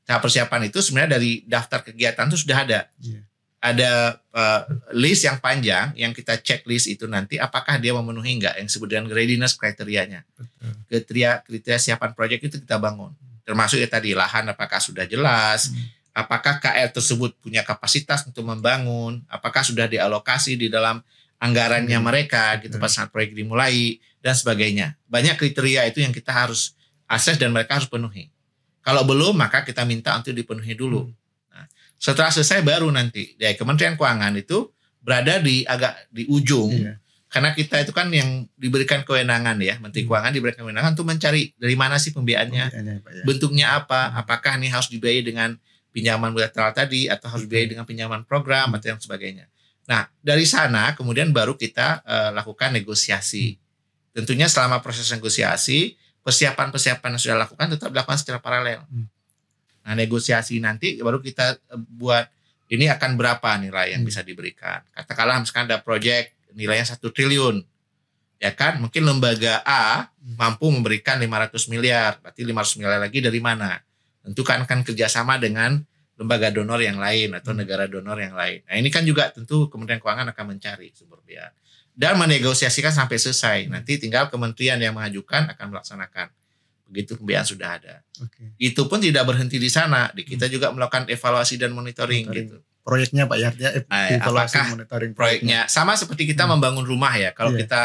Tahap 0.04 0.24
persiapan 0.24 0.68
itu 0.68 0.78
sebenarnya 0.84 1.16
dari 1.16 1.44
daftar 1.48 1.80
kegiatan 1.80 2.28
itu 2.28 2.38
sudah 2.44 2.58
ada 2.64 2.80
yeah 3.00 3.24
ada 3.64 4.20
uh, 4.36 4.60
list 4.92 5.24
yang 5.24 5.40
panjang 5.40 5.88
yang 5.96 6.12
kita 6.12 6.36
cek 6.36 6.68
list 6.68 6.84
itu 6.84 7.08
nanti 7.08 7.40
apakah 7.40 7.80
dia 7.80 7.96
memenuhi 7.96 8.36
enggak 8.36 8.60
yang 8.60 8.68
disebut 8.68 8.88
dengan 8.92 9.08
readiness 9.08 9.56
kriterianya. 9.56 10.20
Kriteria 10.84 11.40
kriteria 11.48 11.80
siapan 11.80 12.12
proyek 12.12 12.44
itu 12.44 12.60
kita 12.60 12.76
bangun. 12.76 13.16
Termasuk 13.48 13.80
ya 13.80 13.88
tadi 13.88 14.12
lahan 14.12 14.44
apakah 14.52 14.76
sudah 14.84 15.08
jelas, 15.08 15.72
hmm. 15.72 16.12
apakah 16.12 16.60
KL 16.60 16.92
tersebut 16.92 17.40
punya 17.40 17.64
kapasitas 17.64 18.28
untuk 18.28 18.44
membangun, 18.44 19.24
apakah 19.32 19.64
sudah 19.64 19.88
dialokasi 19.88 20.60
di 20.60 20.68
dalam 20.68 21.00
anggarannya 21.40 21.96
hmm. 21.96 22.04
mereka 22.04 22.60
gitu 22.60 22.76
pas 22.76 22.92
saat 22.92 23.08
proyek 23.08 23.32
dimulai 23.32 23.96
dan 24.20 24.36
sebagainya. 24.36 24.92
Banyak 25.08 25.40
kriteria 25.40 25.88
itu 25.88 26.04
yang 26.04 26.12
kita 26.12 26.36
harus 26.36 26.76
akses 27.08 27.40
dan 27.40 27.48
mereka 27.48 27.80
harus 27.80 27.88
penuhi. 27.88 28.28
Kalau 28.84 29.02
belum 29.08 29.40
maka 29.40 29.64
kita 29.64 29.88
minta 29.88 30.12
untuk 30.12 30.36
dipenuhi 30.36 30.76
dulu. 30.76 31.08
Hmm 31.08 31.24
setelah 32.04 32.28
selesai 32.28 32.60
baru 32.60 32.92
nanti 32.92 33.32
dari 33.40 33.56
Kementerian 33.56 33.96
Keuangan 33.96 34.36
itu 34.36 34.68
berada 35.00 35.40
di 35.40 35.64
agak 35.64 36.12
di 36.12 36.28
ujung. 36.28 36.68
Iya. 36.68 37.00
Karena 37.32 37.50
kita 37.50 37.80
itu 37.82 37.90
kan 37.90 38.12
yang 38.12 38.44
diberikan 38.54 39.02
kewenangan 39.02 39.56
ya, 39.58 39.80
Menteri 39.80 40.04
hmm. 40.04 40.08
Keuangan 40.12 40.30
diberikan 40.36 40.62
kewenangan 40.68 40.92
untuk 40.94 41.08
mencari 41.08 41.50
dari 41.56 41.74
mana 41.74 41.98
sih 41.98 42.12
pembiayaannya, 42.14 42.66
ya. 42.70 43.24
bentuknya 43.26 43.74
apa, 43.74 44.12
hmm. 44.12 44.20
apakah 44.20 44.52
ini 44.60 44.68
harus 44.70 44.86
dibiayai 44.92 45.24
dengan 45.24 45.56
pinjaman 45.90 46.30
bilateral 46.30 46.76
tadi 46.76 47.10
atau 47.10 47.26
harus 47.32 47.48
dibiayai 47.48 47.74
dengan 47.74 47.88
pinjaman 47.88 48.22
program 48.28 48.70
hmm. 48.70 48.76
atau 48.78 48.86
yang 48.94 49.00
sebagainya. 49.00 49.48
Nah, 49.88 50.06
dari 50.20 50.44
sana 50.44 50.92
kemudian 50.94 51.32
baru 51.32 51.56
kita 51.56 52.04
uh, 52.04 52.30
lakukan 52.36 52.70
negosiasi. 52.70 53.56
Tentunya 54.14 54.46
selama 54.46 54.78
proses 54.78 55.10
negosiasi, 55.10 55.98
persiapan-persiapan 56.24 57.08
yang 57.14 57.20
sudah 57.20 57.38
lakukan 57.44 57.66
tetap 57.76 57.92
dilakukan 57.92 58.18
secara 58.18 58.40
paralel. 58.40 58.82
Nah 59.84 59.92
negosiasi 59.92 60.58
nanti 60.58 60.96
baru 60.98 61.20
kita 61.20 61.60
eh, 61.60 61.78
buat 61.78 62.24
ini 62.72 62.88
akan 62.88 63.20
berapa 63.20 63.60
nilai 63.60 63.92
yang 63.94 64.02
hmm. 64.02 64.08
bisa 64.08 64.24
diberikan. 64.24 64.80
Katakanlah 64.96 65.44
misalkan 65.44 65.68
ada 65.68 65.84
proyek 65.84 66.32
nilainya 66.56 66.96
satu 66.96 67.12
triliun, 67.12 67.60
ya 68.40 68.56
kan? 68.56 68.80
Mungkin 68.80 69.04
lembaga 69.04 69.60
A 69.68 70.08
hmm. 70.08 70.40
mampu 70.40 70.72
memberikan 70.72 71.20
500 71.20 71.68
miliar, 71.68 72.16
berarti 72.24 72.40
500 72.40 72.78
miliar 72.80 73.00
lagi 73.04 73.20
dari 73.20 73.40
mana? 73.44 73.76
Tentu 74.24 74.40
kan 74.40 74.64
akan 74.64 74.80
kerjasama 74.80 75.36
dengan 75.36 75.76
lembaga 76.16 76.48
donor 76.48 76.80
yang 76.80 76.96
lain 76.96 77.36
atau 77.36 77.52
hmm. 77.52 77.60
negara 77.60 77.84
donor 77.84 78.16
yang 78.16 78.32
lain. 78.32 78.64
Nah 78.64 78.74
ini 78.80 78.88
kan 78.88 79.04
juga 79.04 79.28
tentu 79.28 79.68
Kementerian 79.68 80.00
Keuangan 80.00 80.32
akan 80.32 80.56
mencari 80.56 80.88
sumber 80.96 81.20
biaya 81.20 81.52
dan 81.94 82.18
menegosiasikan 82.18 82.90
sampai 82.90 83.16
selesai. 83.16 83.58
Nanti 83.70 84.02
tinggal 84.02 84.26
kementerian 84.28 84.76
yang 84.82 84.98
mengajukan 84.98 85.54
akan 85.54 85.66
melaksanakan 85.70 86.26
begitu 86.90 87.16
pembiayaan 87.16 87.48
sudah 87.48 87.80
ada. 87.80 87.94
Okay. 88.18 88.54
Itu 88.60 88.86
pun 88.90 89.00
tidak 89.00 89.24
berhenti 89.24 89.56
di 89.56 89.70
sana. 89.72 90.10
Di 90.12 90.26
kita 90.26 90.50
juga 90.50 90.70
melakukan 90.74 91.08
evaluasi 91.08 91.56
dan 91.56 91.72
monitoring, 91.72 92.28
monitoring. 92.28 92.46
gitu. 92.50 92.56
Proyeknya 92.84 93.24
Pak 93.24 93.38
Yardia, 93.40 93.70
nah, 93.88 94.08
evaluasi 94.12 94.60
apakah 94.60 94.66
monitoring 94.76 95.12
proyeknya. 95.16 95.64
sama 95.72 95.96
seperti 95.96 96.28
kita 96.28 96.44
hmm. 96.44 96.52
membangun 96.58 96.84
rumah 96.84 97.16
ya. 97.16 97.32
Kalau 97.32 97.56
yeah. 97.56 97.64
kita 97.64 97.82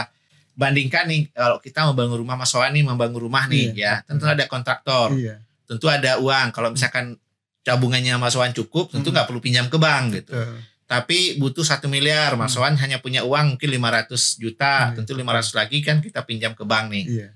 bandingkan 0.59 1.07
nih, 1.07 1.31
kalau 1.31 1.63
kita 1.63 1.87
membangun 1.87 2.19
rumah 2.19 2.35
Mas 2.35 2.51
nih 2.51 2.83
membangun 2.83 3.21
rumah 3.23 3.47
nih 3.47 3.71
yeah. 3.71 4.03
ya, 4.03 4.07
tentu 4.09 4.27
ada 4.27 4.43
kontraktor. 4.51 5.15
Yeah. 5.15 5.39
Tentu 5.63 5.87
ada 5.87 6.19
uang. 6.19 6.51
Kalau 6.51 6.75
misalkan 6.75 7.15
tabungannya 7.63 8.19
Mas 8.19 8.35
Wawan 8.35 8.51
cukup, 8.51 8.91
tentu 8.91 9.09
hmm. 9.09 9.15
nggak 9.15 9.23
hmm. 9.23 9.29
perlu 9.31 9.39
pinjam 9.39 9.65
ke 9.71 9.77
bank 9.79 10.05
gitu. 10.19 10.35
Uh. 10.35 10.59
Tapi 10.89 11.37
butuh 11.37 11.61
satu 11.61 11.85
miliar, 11.85 12.33
Mas 12.33 12.57
Wan 12.57 12.73
hanya 12.73 12.97
punya 12.97 13.21
uang 13.21 13.53
mungkin 13.53 13.69
500 13.69 14.41
juta, 14.41 14.89
Hmm. 14.89 14.97
tentu 14.97 15.13
500 15.13 15.53
lagi 15.53 15.85
kan 15.85 16.01
kita 16.01 16.25
pinjam 16.25 16.57
ke 16.57 16.65
bank 16.65 16.89
nih. 16.89 17.05
Iya. 17.05 17.27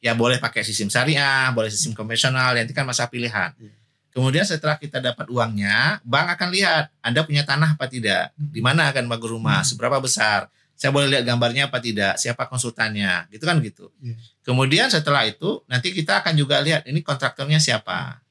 Ya 0.00 0.12
boleh 0.16 0.40
pakai 0.40 0.64
sistem 0.64 0.88
syariah, 0.88 1.52
boleh 1.52 1.68
sistem 1.68 1.92
konvensional, 1.92 2.56
nanti 2.56 2.72
kan 2.72 2.88
masa 2.88 3.04
pilihan. 3.12 3.52
Iya. 3.60 3.72
Kemudian 4.16 4.48
setelah 4.48 4.80
kita 4.80 4.96
dapat 5.04 5.28
uangnya, 5.28 6.00
bank 6.08 6.40
akan 6.40 6.48
lihat 6.56 6.88
Anda 7.04 7.20
punya 7.28 7.44
tanah 7.44 7.76
apa 7.76 7.84
tidak, 7.84 8.32
di 8.32 8.64
mana 8.64 8.88
akan 8.88 9.04
bangun 9.04 9.36
rumah, 9.36 9.60
Hmm. 9.60 9.68
seberapa 9.68 10.00
besar, 10.00 10.48
saya 10.72 10.88
boleh 10.88 11.12
lihat 11.12 11.28
gambarnya 11.28 11.68
apa 11.68 11.84
tidak, 11.84 12.16
siapa 12.16 12.48
konsultannya, 12.48 13.28
gitu 13.28 13.44
kan 13.44 13.60
gitu. 13.60 13.92
Iya. 14.00 14.16
Kemudian 14.40 14.88
setelah 14.88 15.28
itu 15.28 15.60
nanti 15.68 15.92
kita 15.92 16.24
akan 16.24 16.32
juga 16.32 16.64
lihat 16.64 16.88
ini 16.88 17.04
kontraktornya 17.04 17.60
siapa 17.60 18.21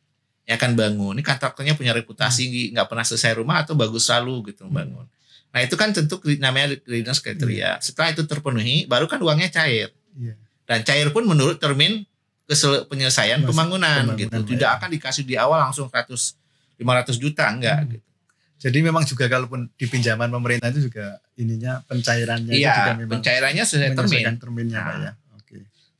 yang 0.51 0.59
akan 0.59 0.71
bangun. 0.75 1.13
Ini 1.15 1.23
kontraktornya 1.23 1.73
punya 1.73 1.95
reputasi 1.95 2.43
nggak 2.69 2.85
pernah 2.85 3.01
selesai 3.01 3.31
rumah 3.33 3.63
atau 3.63 3.71
bagus 3.73 4.03
selalu 4.03 4.51
gitu 4.51 4.67
membangun. 4.67 5.07
Nah 5.49 5.59
itu 5.59 5.75
kan 5.75 5.91
tentu 5.91 6.19
namanya 6.37 6.75
readiness 6.83 7.19
kriteria. 7.19 7.79
Setelah 7.79 8.11
itu 8.11 8.23
terpenuhi, 8.23 8.83
baru 8.83 9.07
kan 9.07 9.17
uangnya 9.17 9.47
cair. 9.49 9.95
Iya. 10.13 10.35
Dan 10.63 10.83
cair 10.83 11.07
pun 11.09 11.23
menurut 11.23 11.55
termin 11.55 12.03
kesel- 12.45 12.83
penyelesaian 12.85 13.39
Mas- 13.39 13.47
pembangunan, 13.47 14.03
pembangunan, 14.05 14.17
gitu. 14.17 14.35
ya. 14.35 14.47
Tidak 14.51 14.69
akan 14.75 14.89
dikasih 14.91 15.23
di 15.23 15.35
awal 15.35 15.59
langsung 15.61 15.87
100 15.87 16.35
500 16.75 17.15
juta 17.15 17.47
enggak 17.47 17.79
Hmm. 17.79 17.91
gitu. 17.93 18.07
Jadi 18.61 18.77
memang 18.79 19.03
juga 19.03 19.25
kalaupun 19.25 19.71
di 19.71 19.85
pinjaman 19.85 20.29
pemerintah 20.29 20.69
itu 20.69 20.85
juga 20.85 21.17
ininya 21.33 21.81
pencairannya 21.81 22.51
itu 22.51 22.61
juga 22.61 22.77
Iya, 22.85 22.93
memang 22.93 23.11
pencairannya 23.17 23.63
sesuai 23.63 23.91
termin. 23.95 24.25
terminnya 24.37 24.79
Pak 24.79 24.93
Nah. 24.93 25.01
ya. 25.01 25.11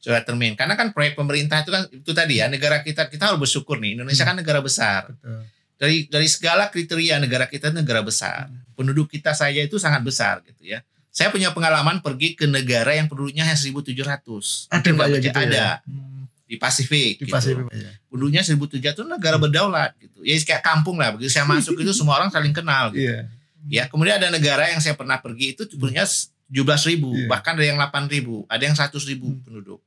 Sudah 0.01 0.25
termin. 0.25 0.57
Karena 0.57 0.73
kan 0.73 0.89
proyek 0.89 1.13
pemerintah 1.13 1.61
itu 1.61 1.69
kan 1.69 1.85
itu 1.87 2.11
tadi 2.11 2.41
ya 2.41 2.49
negara 2.49 2.81
kita 2.81 3.05
kita 3.05 3.29
harus 3.29 3.39
bersyukur 3.39 3.77
nih 3.77 3.95
Indonesia 3.95 4.25
Hmm. 4.25 4.33
kan 4.33 4.37
negara 4.41 4.59
besar. 4.59 5.01
Betul. 5.07 5.45
Dari 5.77 5.97
dari 6.05 6.25
segala 6.25 6.67
kriteria 6.67 7.17
negara 7.17 7.45
kita 7.45 7.69
negara 7.69 8.01
besar. 8.01 8.49
Hmm. 8.49 8.65
Penduduk 8.73 9.07
kita 9.07 9.31
saja 9.31 9.61
itu 9.61 9.77
sangat 9.77 10.01
besar 10.01 10.41
gitu 10.43 10.65
ya. 10.65 10.81
Saya 11.09 11.29
punya 11.29 11.51
pengalaman 11.51 12.01
pergi 12.01 12.33
ke 12.33 12.47
negara 12.47 12.91
yang 12.91 13.05
penduduknya 13.05 13.45
hanya 13.45 13.53
1700. 13.55 14.65
Ada 14.69 14.89
Pak 14.89 15.05
ya 15.07 15.19
gitu 15.19 15.37
ya? 15.37 15.45
ada 15.45 15.65
Hmm, 15.83 16.25
di 16.47 16.55
Pasifik 16.55 17.21
Di 17.21 17.27
gitu. 17.27 17.33
Pasifik 17.33 17.67
ya. 17.69 17.91
Penduduknya 18.07 18.41
1700 18.41 18.95
itu 18.95 19.03
negara 19.05 19.37
berdaulat 19.37 19.91
gitu. 19.97 20.23
Ya 20.23 20.33
kayak 20.39 20.63
kampung 20.63 20.97
lah. 20.97 21.13
Begitu 21.13 21.29
saya 21.29 21.45
masuk 21.45 21.77
itu 21.77 21.93
semua 21.93 22.17
orang 22.17 22.29
saling 22.29 22.51
kenal 22.51 22.89
gitu. 22.89 23.05
Iya. 23.05 23.29
Ya, 23.69 23.83
kemudian 23.85 24.17
ada 24.17 24.33
negara 24.33 24.65
yang 24.65 24.81
saya 24.81 24.97
pernah 24.97 25.21
pergi 25.21 25.53
itu 25.53 25.69
penduduknya 25.69 26.09
17 26.49 26.81
ribu, 26.83 27.13
Iya. 27.13 27.29
bahkan 27.29 27.53
ada 27.53 27.63
yang 27.63 27.77
8 27.77 28.09
ribu, 28.09 28.41
ada 28.49 28.57
yang 28.59 28.73
100 28.73 29.05
ribu 29.05 29.29
Hmm. 29.29 29.39
penduduk. 29.45 29.79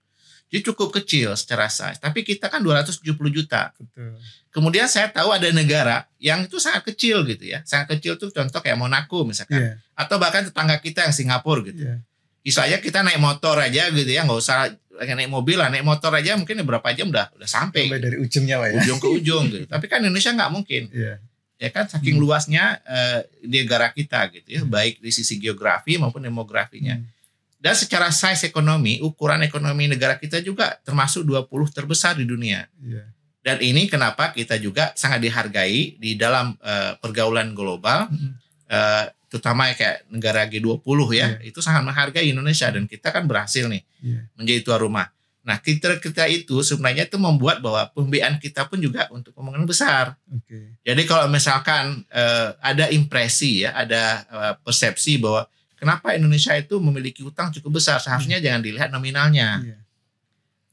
Jadi 0.54 0.70
cukup 0.70 0.94
kecil 0.94 1.34
secara 1.34 1.66
size. 1.66 1.98
Tapi 1.98 2.22
kita 2.22 2.46
kan 2.46 2.62
270 2.62 3.02
juta. 3.26 3.74
Betul. 3.74 4.14
Kemudian 4.54 4.86
saya 4.86 5.10
tahu 5.10 5.34
ada 5.34 5.50
negara 5.50 6.06
yang 6.22 6.46
itu 6.46 6.62
sangat 6.62 6.86
kecil 6.86 7.26
gitu 7.26 7.42
ya. 7.42 7.66
Sangat 7.66 7.98
kecil 7.98 8.14
tuh 8.14 8.30
contoh 8.30 8.62
kayak 8.62 8.78
Monaco 8.78 9.26
misalkan. 9.26 9.58
Iya. 9.58 9.72
Atau 9.98 10.22
bahkan 10.22 10.46
tetangga 10.46 10.78
kita 10.78 11.02
yang 11.02 11.10
Singapura 11.10 11.66
gitu. 11.66 11.82
Iya. 11.82 12.06
Istilahnya 12.46 12.78
kita 12.78 13.02
naik 13.02 13.18
motor 13.18 13.58
aja 13.58 13.90
gitu 13.90 14.06
ya, 14.06 14.22
nggak 14.22 14.38
usah 14.38 14.70
naik 14.94 15.26
mobil 15.26 15.58
lah, 15.58 15.72
naik 15.72 15.82
motor 15.82 16.14
aja 16.14 16.38
mungkin 16.38 16.62
berapa 16.62 16.86
jam 16.94 17.10
udah 17.10 17.34
udah 17.34 17.48
sampai 17.50 17.90
Sampai 17.90 17.98
dari 17.98 18.16
ujungnya 18.20 18.62
Pak 18.62 18.68
ya. 18.68 18.74
ujung 18.78 18.98
ke 19.00 19.08
ujung 19.10 19.44
gitu. 19.48 19.64
Tapi 19.66 19.84
kan 19.88 19.98
Indonesia 19.98 20.30
nggak 20.30 20.52
mungkin 20.52 20.82
Iya. 20.92 21.18
ya 21.56 21.68
kan 21.70 21.88
saking 21.88 22.14
Hmm. 22.14 22.22
luasnya 22.22 22.78
di 23.40 23.58
negara 23.58 23.90
kita 23.90 24.28
gitu 24.28 24.44
ya 24.46 24.62
baik 24.62 25.00
di 25.00 25.08
sisi 25.08 25.34
geografi 25.36 25.96
maupun 25.96 26.20
demografinya 26.20 26.94
Hmm. 26.94 27.10
Dan 27.64 27.72
secara 27.72 28.12
size 28.12 28.44
ekonomi 28.44 29.00
ukuran 29.00 29.40
ekonomi 29.40 29.88
negara 29.88 30.20
kita 30.20 30.36
juga 30.38 30.76
termasuk 30.84 31.24
20 31.24 31.48
terbesar 31.72 32.12
di 32.12 32.28
dunia 32.28 32.68
Iya. 32.76 33.08
dan 33.40 33.56
ini 33.58 33.88
kenapa 33.88 34.30
kita 34.30 34.60
juga 34.60 34.92
sangat 34.92 35.24
dihargai 35.24 35.96
di 35.96 36.12
dalam 36.14 36.52
eh, 36.60 36.92
pergaulan 37.00 37.56
global 37.56 38.12
Hmm. 38.12 38.36
eh, 38.68 39.04
terutama 39.26 39.66
kayak 39.72 40.06
negara 40.06 40.44
G20 40.44 40.84
ya 41.10 41.40
Iya. 41.40 41.40
itu 41.42 41.58
sangat 41.58 41.82
menghargai 41.82 42.28
Indonesia 42.28 42.68
dan 42.68 42.84
kita 42.84 43.08
kan 43.08 43.24
berhasil 43.24 43.64
nih 43.64 43.80
Iya. 43.98 44.20
menjadi 44.36 44.60
tuan 44.60 44.80
rumah 44.84 45.08
nah 45.40 45.60
kita 45.60 46.00
kita 46.00 46.24
itu 46.24 46.60
sebenarnya 46.60 47.04
itu 47.04 47.16
membuat 47.16 47.60
bahwa 47.60 47.84
pembiayaan 47.92 48.40
kita 48.40 48.64
pun 48.64 48.80
juga 48.80 49.08
untuk 49.08 49.32
pembangunan 49.32 49.64
besar 49.64 50.16
Oke. 50.28 50.80
jadi 50.80 51.02
kalau 51.04 51.28
misalkan 51.28 52.00
eh, 52.08 52.48
ada 52.60 52.88
impresi 52.88 53.64
ya, 53.64 53.72
ada 53.72 54.02
eh, 54.24 54.54
persepsi 54.60 55.16
bahwa 55.16 55.44
kenapa 55.84 56.16
Indonesia 56.16 56.56
itu 56.56 56.80
memiliki 56.80 57.20
utang 57.20 57.52
cukup 57.52 57.76
besar, 57.76 58.00
seharusnya 58.00 58.40
jangan 58.40 58.64
dilihat 58.64 58.88
nominalnya. 58.88 59.60
Iya. 59.60 59.76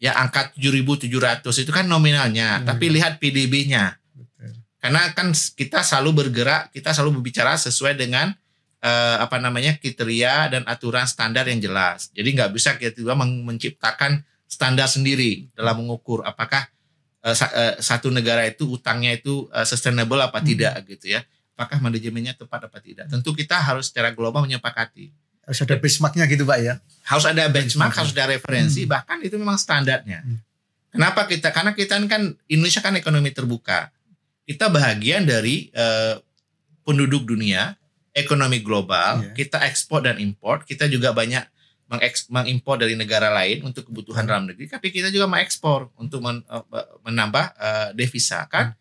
Ya 0.01 0.11
angka 0.15 0.55
7.700 0.55 1.11
itu 1.59 1.69
kan 1.69 1.85
nominalnya, 1.85 2.57
Hmm. 2.57 2.65
tapi 2.65 2.89
lihat 2.89 3.19
PDB-nya. 3.19 3.99
Karena 4.81 5.13
kan 5.13 5.29
kita 5.29 5.85
selalu 5.85 6.25
bergerak, 6.25 6.73
kita 6.73 6.89
selalu 6.89 7.21
berbicara 7.21 7.53
sesuai 7.53 7.99
dengan 7.99 8.33
eh, 8.81 9.17
apa 9.21 9.37
namanya 9.37 9.77
kriteria 9.77 10.49
dan 10.49 10.65
aturan 10.65 11.05
standar 11.05 11.45
yang 11.45 11.61
jelas. 11.61 12.09
Jadi 12.17 12.33
nggak 12.33 12.49
bisa 12.49 12.81
kita 12.81 13.13
men- 13.13 13.45
menciptakan 13.45 14.25
standar 14.49 14.89
sendiri 14.89 15.53
dalam 15.53 15.85
mengukur 15.85 16.25
apakah 16.25 16.65
eh, 17.21 17.35
sa- 17.37 17.53
eh, 17.53 17.77
satu 17.77 18.09
negara 18.09 18.41
itu 18.49 18.65
utangnya 18.65 19.13
itu 19.13 19.45
eh, 19.53 19.69
sustainable 19.69 20.17
apa 20.17 20.41
Hmm. 20.41 20.47
tidak 20.49 20.81
gitu 20.89 21.13
ya. 21.13 21.21
Apakah 21.61 21.77
manajemennya 21.77 22.33
tepat 22.33 22.65
apa 22.65 22.81
tidak. 22.81 23.05
Tentu 23.05 23.37
kita 23.37 23.61
harus 23.61 23.93
secara 23.93 24.09
global 24.09 24.41
menyepakati. 24.49 25.13
Harus 25.45 25.61
ada 25.61 25.77
benchmarknya 25.77 26.25
gitu 26.25 26.41
Pak 26.41 26.57
ya. 26.57 26.81
Harus 27.05 27.25
ada 27.29 27.45
benchmark, 27.45 27.93
harus 27.93 28.09
ada 28.17 28.33
referensi, 28.33 28.81
Hmm. 28.81 28.97
bahkan 28.97 29.21
itu 29.21 29.37
memang 29.37 29.61
standarnya. 29.61 30.25
Hmm. 30.25 30.41
Kenapa 30.89 31.29
kita? 31.29 31.53
Karena 31.53 31.77
kita 31.77 32.01
kan 32.09 32.33
Indonesia 32.49 32.81
kan 32.81 32.97
ekonomi 32.97 33.29
terbuka. 33.29 33.93
Kita 34.41 34.73
bahagian 34.73 35.29
dari 35.29 35.69
eh, 35.69 36.17
penduduk 36.81 37.29
dunia, 37.29 37.77
ekonomi 38.09 38.57
global. 38.65 39.21
Iya. 39.21 39.37
Kita 39.37 39.61
ekspor 39.69 40.01
dan 40.01 40.17
impor. 40.17 40.65
Kita 40.65 40.89
juga 40.89 41.13
banyak 41.13 41.45
mengimpor 42.31 42.79
dari 42.79 42.95
negara 42.95 43.27
lain 43.29 43.67
untuk 43.67 43.85
kebutuhan 43.91 44.23
Hmm. 44.25 44.31
dalam 44.33 44.43
negeri. 44.49 44.65
Tapi 44.65 44.89
kita 44.89 45.13
juga 45.13 45.29
mengekspor 45.29 45.93
untuk 46.01 46.25
men- 46.25 46.41
eh, 46.41 46.63
menambah 47.05 47.45
eh, 47.53 47.89
devisa 47.93 48.49
kan. 48.49 48.73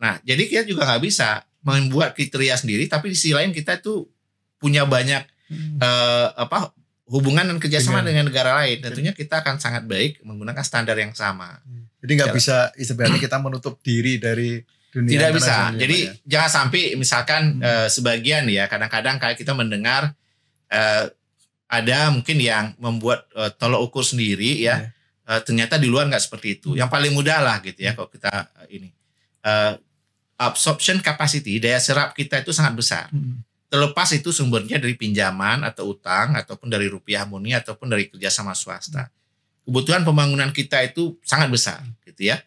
Nah, 0.00 0.18
jadi 0.24 0.42
kita 0.48 0.62
juga 0.66 0.84
nggak 0.88 1.02
bisa 1.04 1.44
membuat 1.64 2.12
kriteria 2.12 2.54
sendiri. 2.54 2.86
Tapi 2.86 3.10
di 3.10 3.16
sisi 3.16 3.32
lain 3.32 3.50
kita 3.50 3.80
tuh 3.80 4.06
punya 4.56 4.84
banyak 4.84 5.24
Hmm. 5.44 5.76
eh, 5.76 6.28
apa 6.40 6.72
hubungan 7.04 7.44
dan 7.44 7.60
kerjasama 7.60 8.00
Dengan- 8.00 8.24
dengan 8.24 8.24
negara 8.32 8.50
lain. 8.64 8.80
Tentunya 8.80 9.12
kita 9.12 9.44
akan 9.44 9.60
sangat 9.60 9.84
baik 9.84 10.24
menggunakan 10.24 10.64
standar 10.64 10.96
yang 10.96 11.12
sama. 11.12 11.60
Jadi 12.00 12.12
nggak 12.16 12.30
Ya. 12.32 12.36
bisa 12.36 12.56
istilahnya 12.76 13.20
kita 13.20 13.36
menutup 13.36 13.76
diri 13.80 14.16
dari 14.16 14.64
dunia 14.88 15.10
Tidak 15.10 15.30
bisa. 15.36 15.52
internasional 15.52 15.72
ya, 15.76 15.80
Jadi 15.84 15.98
ya. 16.00 16.12
jangan 16.24 16.50
sampai 16.50 16.82
misalkan 16.94 17.42
Hmm. 17.56 17.62
eh, 17.62 17.88
sebagian 17.88 18.44
ya 18.48 18.64
kadang-kadang 18.66 19.16
kayak 19.18 19.36
kita 19.36 19.52
mendengar 19.52 20.16
eh, 20.70 21.04
ada 21.68 22.08
mungkin 22.08 22.40
yang 22.40 22.72
membuat 22.78 23.28
eh, 23.36 23.52
tolok 23.54 23.84
ukur 23.84 24.02
sendiri 24.02 24.58
ya. 24.58 24.80
Iya. 24.80 24.90
Eh, 25.24 25.40
ternyata 25.44 25.76
di 25.76 25.88
luar 25.88 26.08
nggak 26.08 26.24
seperti 26.24 26.56
itu. 26.56 26.72
Yang 26.72 26.88
paling 26.88 27.12
mudah 27.12 27.38
lah 27.40 27.56
gitu 27.60 27.78
ya 27.78 27.92
kalau 27.92 28.08
kita 28.08 28.32
eh, 28.64 28.80
ini 28.80 28.88
Eh, 29.44 29.72
absorption 30.38 30.98
capacity 30.98 31.62
daya 31.62 31.78
serap 31.78 32.12
kita 32.14 32.42
itu 32.42 32.50
sangat 32.50 32.74
besar. 32.74 33.06
Hmm. 33.10 33.42
Terlepas 33.70 34.14
itu 34.14 34.30
sumbernya 34.30 34.78
dari 34.78 34.94
pinjaman 34.94 35.66
atau 35.66 35.94
utang 35.94 36.38
ataupun 36.38 36.70
dari 36.70 36.86
rupiah 36.86 37.26
murni 37.26 37.54
ataupun 37.58 37.90
dari 37.90 38.06
kerjasama 38.06 38.54
swasta. 38.54 39.10
Kebutuhan 39.66 40.06
pembangunan 40.06 40.52
kita 40.54 40.78
itu 40.84 41.18
sangat 41.26 41.50
besar 41.50 41.82
gitu 42.06 42.30
ya. 42.30 42.38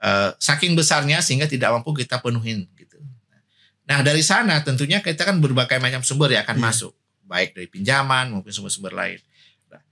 Eh, 0.00 0.30
saking 0.40 0.72
besarnya 0.72 1.20
sehingga 1.20 1.44
tidak 1.44 1.76
mampu 1.76 1.92
kita 1.92 2.16
penuhin 2.24 2.64
gitu. 2.80 2.96
Nah 3.84 4.00
dari 4.00 4.24
sana 4.24 4.56
tentunya 4.64 5.04
kita 5.04 5.28
kan 5.28 5.36
berbagai 5.36 5.76
macam 5.76 6.00
sumber 6.00 6.32
yang 6.32 6.46
akan 6.48 6.56
Iya. 6.56 6.64
masuk, 6.64 6.92
baik 7.28 7.52
dari 7.52 7.68
pinjaman 7.68 8.32
maupun 8.32 8.48
sumber-sumber 8.48 8.96
lain. 8.96 9.20
Nah, 9.68 9.82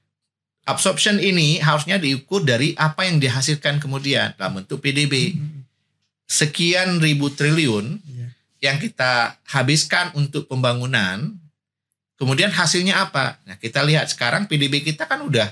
absorption 0.64 1.20
ini 1.20 1.60
harusnya 1.60 2.00
diukur 2.00 2.46
dari 2.46 2.72
apa 2.78 3.04
yang 3.04 3.20
dihasilkan 3.20 3.82
kemudian 3.82 4.32
dalam 4.40 4.62
bentuk 4.64 4.80
PDB. 4.80 5.36
Hmm. 5.36 5.57
Sekian 6.28 7.00
ribu 7.00 7.32
triliun 7.32 7.98
Iya. 8.04 8.26
yang 8.60 8.76
kita 8.76 9.40
habiskan 9.48 10.12
untuk 10.12 10.44
pembangunan, 10.44 11.32
kemudian 12.14 12.52
hasilnya 12.52 13.00
apa? 13.00 13.40
Nah 13.48 13.56
kita 13.56 13.80
lihat 13.80 14.12
sekarang 14.12 14.44
PDB 14.44 14.84
kita 14.84 15.08
kan 15.08 15.24
udah 15.24 15.48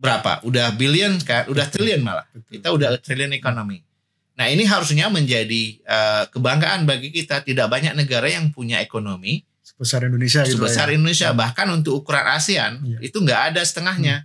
berapa? 0.00 0.40
Udah 0.48 0.72
billion 0.72 1.20
kan? 1.20 1.44
Udah 1.46 1.68
triliun 1.68 2.00
malah. 2.00 2.24
Betul. 2.32 2.56
Kita 2.56 2.68
udah 2.72 2.88
triliun 2.96 3.36
ekonomi. 3.36 3.84
Nah 4.32 4.48
ini 4.48 4.64
harusnya 4.64 5.12
menjadi 5.12 5.76
eh, 5.76 6.24
kebanggaan 6.32 6.88
bagi 6.88 7.12
kita. 7.12 7.44
Tidak 7.44 7.68
banyak 7.68 7.92
negara 7.92 8.24
yang 8.32 8.48
punya 8.48 8.80
ekonomi 8.80 9.44
sebesar 9.60 10.08
Indonesia 10.08 10.40
gitu 10.48 10.56
sebesar 10.56 10.88
ya. 10.88 10.96
Indonesia. 10.96 11.28
Bahkan 11.36 11.66
untuk 11.68 12.00
ukuran 12.00 12.24
ASEAN 12.24 12.80
Iya. 12.80 12.98
itu 13.04 13.20
nggak 13.20 13.52
ada 13.52 13.60
setengahnya. 13.60 14.24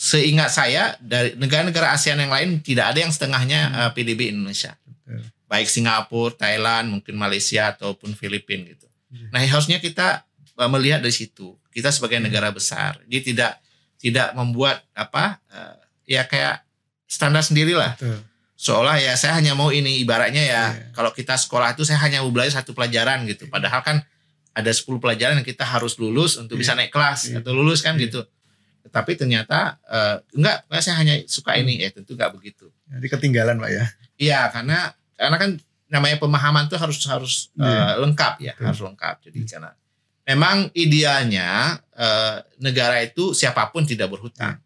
Seingat 0.00 0.48
saya 0.48 0.96
dari 0.96 1.36
negara-negara 1.36 1.92
ASEAN 1.92 2.16
yang 2.16 2.32
lain 2.32 2.64
tidak 2.64 2.96
ada 2.96 3.04
yang 3.04 3.12
setengahnya 3.12 3.60
Hmm. 3.68 3.78
eh, 3.84 3.90
PDB 3.92 4.32
Indonesia. 4.32 4.72
Betul. 4.80 5.28
Baik 5.44 5.68
Singapura, 5.68 6.32
Thailand, 6.32 6.88
mungkin 6.88 7.20
Malaysia 7.20 7.68
ataupun 7.68 8.16
Filipina 8.16 8.64
gitu. 8.64 8.88
Iya. 9.12 9.28
Nah 9.28 9.44
harusnya 9.44 9.76
kita 9.76 10.24
eh, 10.56 10.70
melihat 10.72 11.00
dari 11.00 11.12
situ. 11.12 11.52
Kita 11.68 11.92
sebagai 11.92 12.16
Iya. 12.16 12.24
negara 12.26 12.48
besar, 12.48 12.96
dia 13.04 13.20
tidak 13.20 13.60
tidak 14.00 14.32
membuat 14.32 14.80
apa 14.96 15.36
eh, 15.46 15.76
ya 16.16 16.24
kayak 16.24 16.64
standar 17.04 17.44
sendirilah 17.44 17.92
Betul. 17.94 18.24
seolah 18.56 18.96
ya 18.96 19.12
saya 19.14 19.36
hanya 19.36 19.52
mau 19.52 19.68
ini 19.68 20.00
ibaratnya 20.00 20.40
ya 20.40 20.64
Iya. 20.72 20.96
kalau 20.96 21.12
kita 21.12 21.36
sekolah 21.36 21.76
itu 21.76 21.84
saya 21.84 22.00
hanya 22.00 22.24
mau 22.24 22.32
belajar 22.32 22.64
satu 22.64 22.72
pelajaran 22.72 23.28
gitu 23.28 23.44
padahal 23.46 23.84
kan 23.84 24.00
ada 24.50 24.70
10 24.72 24.96
pelajaran 24.96 25.36
yang 25.36 25.44
kita 25.44 25.62
harus 25.62 26.00
lulus 26.00 26.34
untuk 26.34 26.56
Iya. 26.56 26.60
bisa 26.64 26.72
naik 26.72 26.88
kelas 26.88 27.20
Iya. 27.28 27.44
atau 27.44 27.52
lulus 27.52 27.84
kan 27.84 28.00
Iya. 28.00 28.08
gitu 28.08 28.24
tetapi 28.90 29.14
ternyata 29.14 29.78
eh, 29.86 30.16
enggak 30.34 30.66
enggak, 30.66 30.82
saya 30.82 30.96
hanya 30.98 31.14
suka 31.24 31.54
Hmm. 31.54 31.62
ini 31.62 31.80
ya 31.80 31.94
tentu 31.94 32.18
enggak 32.18 32.34
begitu 32.34 32.66
Jadi 32.90 33.06
ketinggalan 33.06 33.56
Pak 33.56 33.70
ya. 33.70 33.84
iya 34.18 34.40
karena 34.50 34.90
karena 35.14 35.36
kan 35.38 35.50
namanya 35.86 36.18
pemahaman 36.18 36.66
tuh 36.66 36.74
harus 36.76 36.98
harus 37.06 37.34
eh, 37.54 37.64
Iya. 37.64 38.02
lengkap 38.02 38.34
ya 38.42 38.52
Betul. 38.54 38.66
harus 38.66 38.80
lengkap 38.82 39.16
jadi 39.24 39.38
karena 39.46 39.70
memang 40.26 40.56
idealnya 40.74 41.48
eh, 41.94 42.36
negara 42.58 42.98
itu 43.00 43.30
siapa 43.30 43.70
pun 43.70 43.86
tidak 43.86 44.10
berhutang 44.10 44.58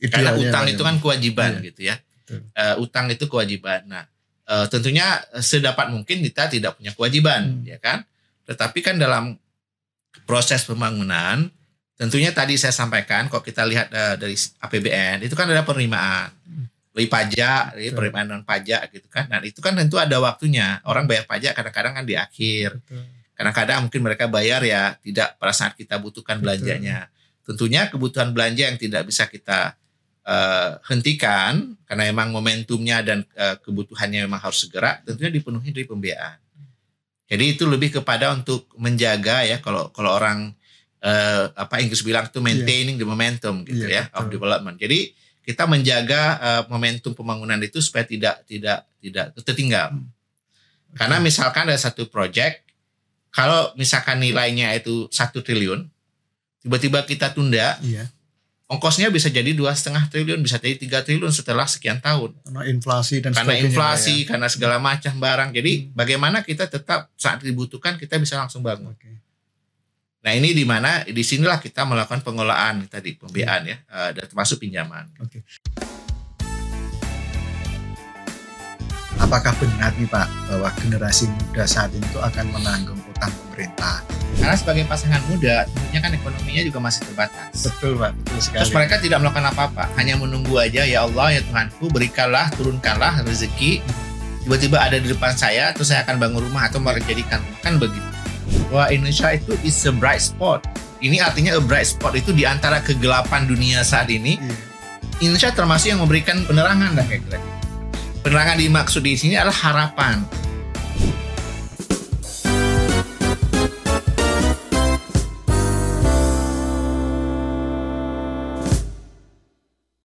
karena 0.00 0.32
Idealnya, 0.32 0.48
utang 0.48 0.64
itu 0.66 0.80
ya. 0.80 0.86
kan 0.88 0.96
kewajiban 0.96 1.50
Iya. 1.56 1.64
gitu 1.68 1.80
ya. 1.84 1.96
Betul. 2.00 2.40
Eh, 2.56 2.74
utang 2.78 3.06
itu 3.08 3.24
kewajiban. 3.28 3.80
Nah, 3.84 4.04
eh, 4.48 4.66
tentunya 4.68 5.04
sedapat 5.36 5.92
mungkin 5.92 6.24
kita 6.24 6.48
tidak 6.48 6.80
punya 6.80 6.96
kewajiban, 6.96 7.60
Hmm. 7.60 7.68
ya 7.68 7.76
kan? 7.76 8.08
Tetapi 8.48 8.80
kan 8.80 8.96
dalam 8.96 9.36
proses 10.24 10.64
pembangunan, 10.64 11.52
tentunya 12.00 12.32
tadi 12.32 12.56
saya 12.56 12.72
sampaikan, 12.72 13.28
kalau 13.28 13.44
kita 13.44 13.68
lihat 13.68 13.92
eh, 13.92 14.14
dari 14.16 14.32
APBN 14.32 15.20
itu 15.28 15.36
kan 15.36 15.44
ada 15.44 15.60
penerimaan, 15.60 16.32
dari 16.96 17.06
pajak, 17.06 17.76
dari 17.76 17.92
penerimaan 17.92 18.26
non 18.26 18.44
pajak 18.48 18.88
gitu 18.88 19.04
kan. 19.12 19.28
Nah, 19.28 19.44
itu 19.44 19.60
kan 19.60 19.76
tentu 19.76 20.00
ada 20.00 20.16
waktunya. 20.16 20.80
Orang 20.88 21.04
bayar 21.04 21.28
pajak 21.28 21.52
kadang-kadang 21.52 22.00
kan 22.00 22.04
di 22.08 22.16
akhir. 22.16 22.80
Kadang-kadang 23.36 23.84
mungkin 23.84 24.00
mereka 24.00 24.24
bayar 24.32 24.64
ya 24.64 24.96
tidak 25.04 25.36
pada 25.36 25.52
saat 25.52 25.76
kita 25.76 26.00
butuhkan 26.00 26.40
Betul. 26.40 26.56
belanjanya. 26.56 27.12
Tentunya 27.44 27.88
kebutuhan 27.92 28.32
belanja 28.32 28.72
yang 28.72 28.78
tidak 28.80 29.04
bisa 29.04 29.28
kita 29.28 29.76
eh, 30.24 30.70
hentikan 30.88 31.76
karena 31.84 32.08
memang 32.08 32.32
momentumnya 32.32 33.04
dan 33.04 33.28
eh, 33.36 33.56
kebutuhannya 33.60 34.24
memang 34.24 34.40
harus 34.40 34.64
segera, 34.64 35.04
tentunya 35.04 35.30
dipenuhi 35.30 35.68
dari 35.68 35.84
pembiayaan. 35.84 36.38
Jadi 37.30 37.44
itu 37.54 37.62
lebih 37.70 38.02
kepada 38.02 38.34
untuk 38.34 38.66
menjaga 38.74 39.46
ya 39.46 39.62
kalau 39.62 39.94
kalau 39.94 40.18
orang 40.18 40.50
eh, 41.00 41.44
apa 41.52 41.80
Inggris 41.80 42.00
bilang 42.00 42.28
itu 42.28 42.38
maintaining 42.38 42.96
the 42.96 43.04
momentum 43.04 43.64
gitu 43.64 43.88
Iya, 43.88 44.04
ya 44.08 44.16
of 44.16 44.28
betul. 44.28 44.36
development. 44.40 44.76
Jadi 44.76 45.12
kita 45.40 45.64
menjaga 45.64 46.22
eh, 46.38 46.62
momentum 46.68 47.16
pembangunan 47.16 47.56
itu 47.60 47.80
supaya 47.80 48.04
tidak 48.04 48.44
tidak 48.44 48.84
tidak 49.00 49.32
tertinggal. 49.40 49.96
Hmm. 49.96 50.08
Karena 50.92 51.16
misalkan 51.18 51.70
ada 51.70 51.78
satu 51.78 52.10
project, 52.10 52.66
kalau 53.30 53.70
misalkan 53.78 54.18
nilainya 54.18 54.74
itu 54.74 55.06
satu 55.08 55.38
triliun, 55.38 55.86
tiba-tiba 56.60 57.06
kita 57.06 57.30
tunda, 57.30 57.78
Iya. 57.78 58.10
ongkosnya 58.66 59.06
bisa 59.08 59.30
jadi 59.30 59.54
dua 59.54 59.70
setengah 59.70 60.10
triliun, 60.10 60.42
bisa 60.42 60.58
jadi 60.58 60.74
tiga 60.74 60.98
triliun 61.06 61.30
setelah 61.30 61.62
sekian 61.70 62.02
tahun. 62.02 62.34
Karena 62.42 62.62
inflasi 62.66 63.22
dan 63.22 63.30
Karena 63.30 63.54
Pak, 63.54 63.62
inflasi, 63.70 64.26
ya. 64.26 64.34
karena 64.34 64.46
segala 64.50 64.76
macam 64.82 65.14
barang. 65.14 65.50
Jadi 65.54 65.94
bagaimana 65.94 66.42
kita 66.42 66.66
tetap 66.66 67.06
saat 67.14 67.38
dibutuhkan 67.40 67.94
kita 67.94 68.18
bisa 68.18 68.42
langsung 68.42 68.66
bangun. 68.66 68.90
Oke. 68.90 69.14
Nah 70.20 70.36
ini 70.36 70.52
di 70.52 70.68
mana 70.68 71.00
di 71.08 71.24
sinilah 71.24 71.56
kita 71.64 71.88
melakukan 71.88 72.20
pengelolaan 72.20 72.84
tadi 72.92 73.16
pembiayaan 73.16 73.62
ya, 73.64 73.76
eh, 73.80 74.10
dan 74.12 74.24
termasuk 74.28 74.60
pinjaman. 74.60 75.08
Apakah 79.16 79.52
benar 79.56 79.96
nih 79.96 80.08
Pak 80.08 80.28
bahwa 80.48 80.68
generasi 80.76 81.24
muda 81.28 81.64
saat 81.64 81.92
ini 81.96 82.04
tuh 82.12 82.20
akan 82.20 82.52
menanggung 82.52 83.00
utang 83.08 83.32
pemerintah? 83.48 84.04
Karena 84.36 84.56
sebagai 84.56 84.84
pasangan 84.88 85.24
muda, 85.28 85.64
tentunya 85.68 86.00
kan 86.04 86.12
ekonominya 86.12 86.62
juga 86.68 86.78
masih 86.84 87.00
terbatas. 87.08 87.52
Betul 87.56 87.96
Pak, 87.96 88.12
betul 88.20 88.38
sekali. 88.44 88.60
Terus 88.60 88.72
mereka 88.76 88.94
tidak 89.00 89.18
melakukan 89.24 89.46
apa-apa, 89.56 89.84
hanya 89.96 90.20
menunggu 90.20 90.52
aja 90.60 90.84
ya 90.84 91.08
Allah 91.08 91.36
ya 91.36 91.40
Tuhanku 91.48 91.88
berikanlah 91.88 92.52
turunkanlah 92.60 93.24
rezeki 93.24 93.80
tiba-tiba 94.44 94.80
ada 94.80 94.96
di 94.96 95.08
depan 95.08 95.36
saya 95.36 95.72
terus 95.72 95.92
saya 95.92 96.04
akan 96.04 96.16
bangun 96.16 96.48
rumah 96.48 96.68
atau 96.68 96.80
menjadikan 96.80 97.40
rumah 97.40 97.60
kan 97.64 97.80
begitu. 97.80 98.19
Wah 98.70 98.90
Indonesia 98.90 99.34
itu 99.34 99.54
is 99.66 99.76
a 99.86 99.92
bright 99.94 100.22
spot. 100.22 100.66
Ini 101.00 101.22
artinya 101.24 101.56
a 101.56 101.62
bright 101.62 101.88
spot 101.88 102.12
itu 102.14 102.30
di 102.30 102.44
antara 102.44 102.84
kegelapan 102.84 103.48
dunia 103.48 103.80
saat 103.80 104.12
ini 104.12 104.36
Iya. 104.36 104.56
Indonesia 105.20 105.52
termasuk 105.52 105.92
yang 105.92 106.00
memberikan 106.00 106.48
penerangan 106.48 106.96
lah 106.96 107.04
kayak 107.04 107.20
gitu. 107.28 107.36
Penerangan 108.24 108.56
dimaksud 108.56 109.04
di 109.04 109.16
sini 109.16 109.36
adalah 109.36 109.52
harapan. 109.52 110.24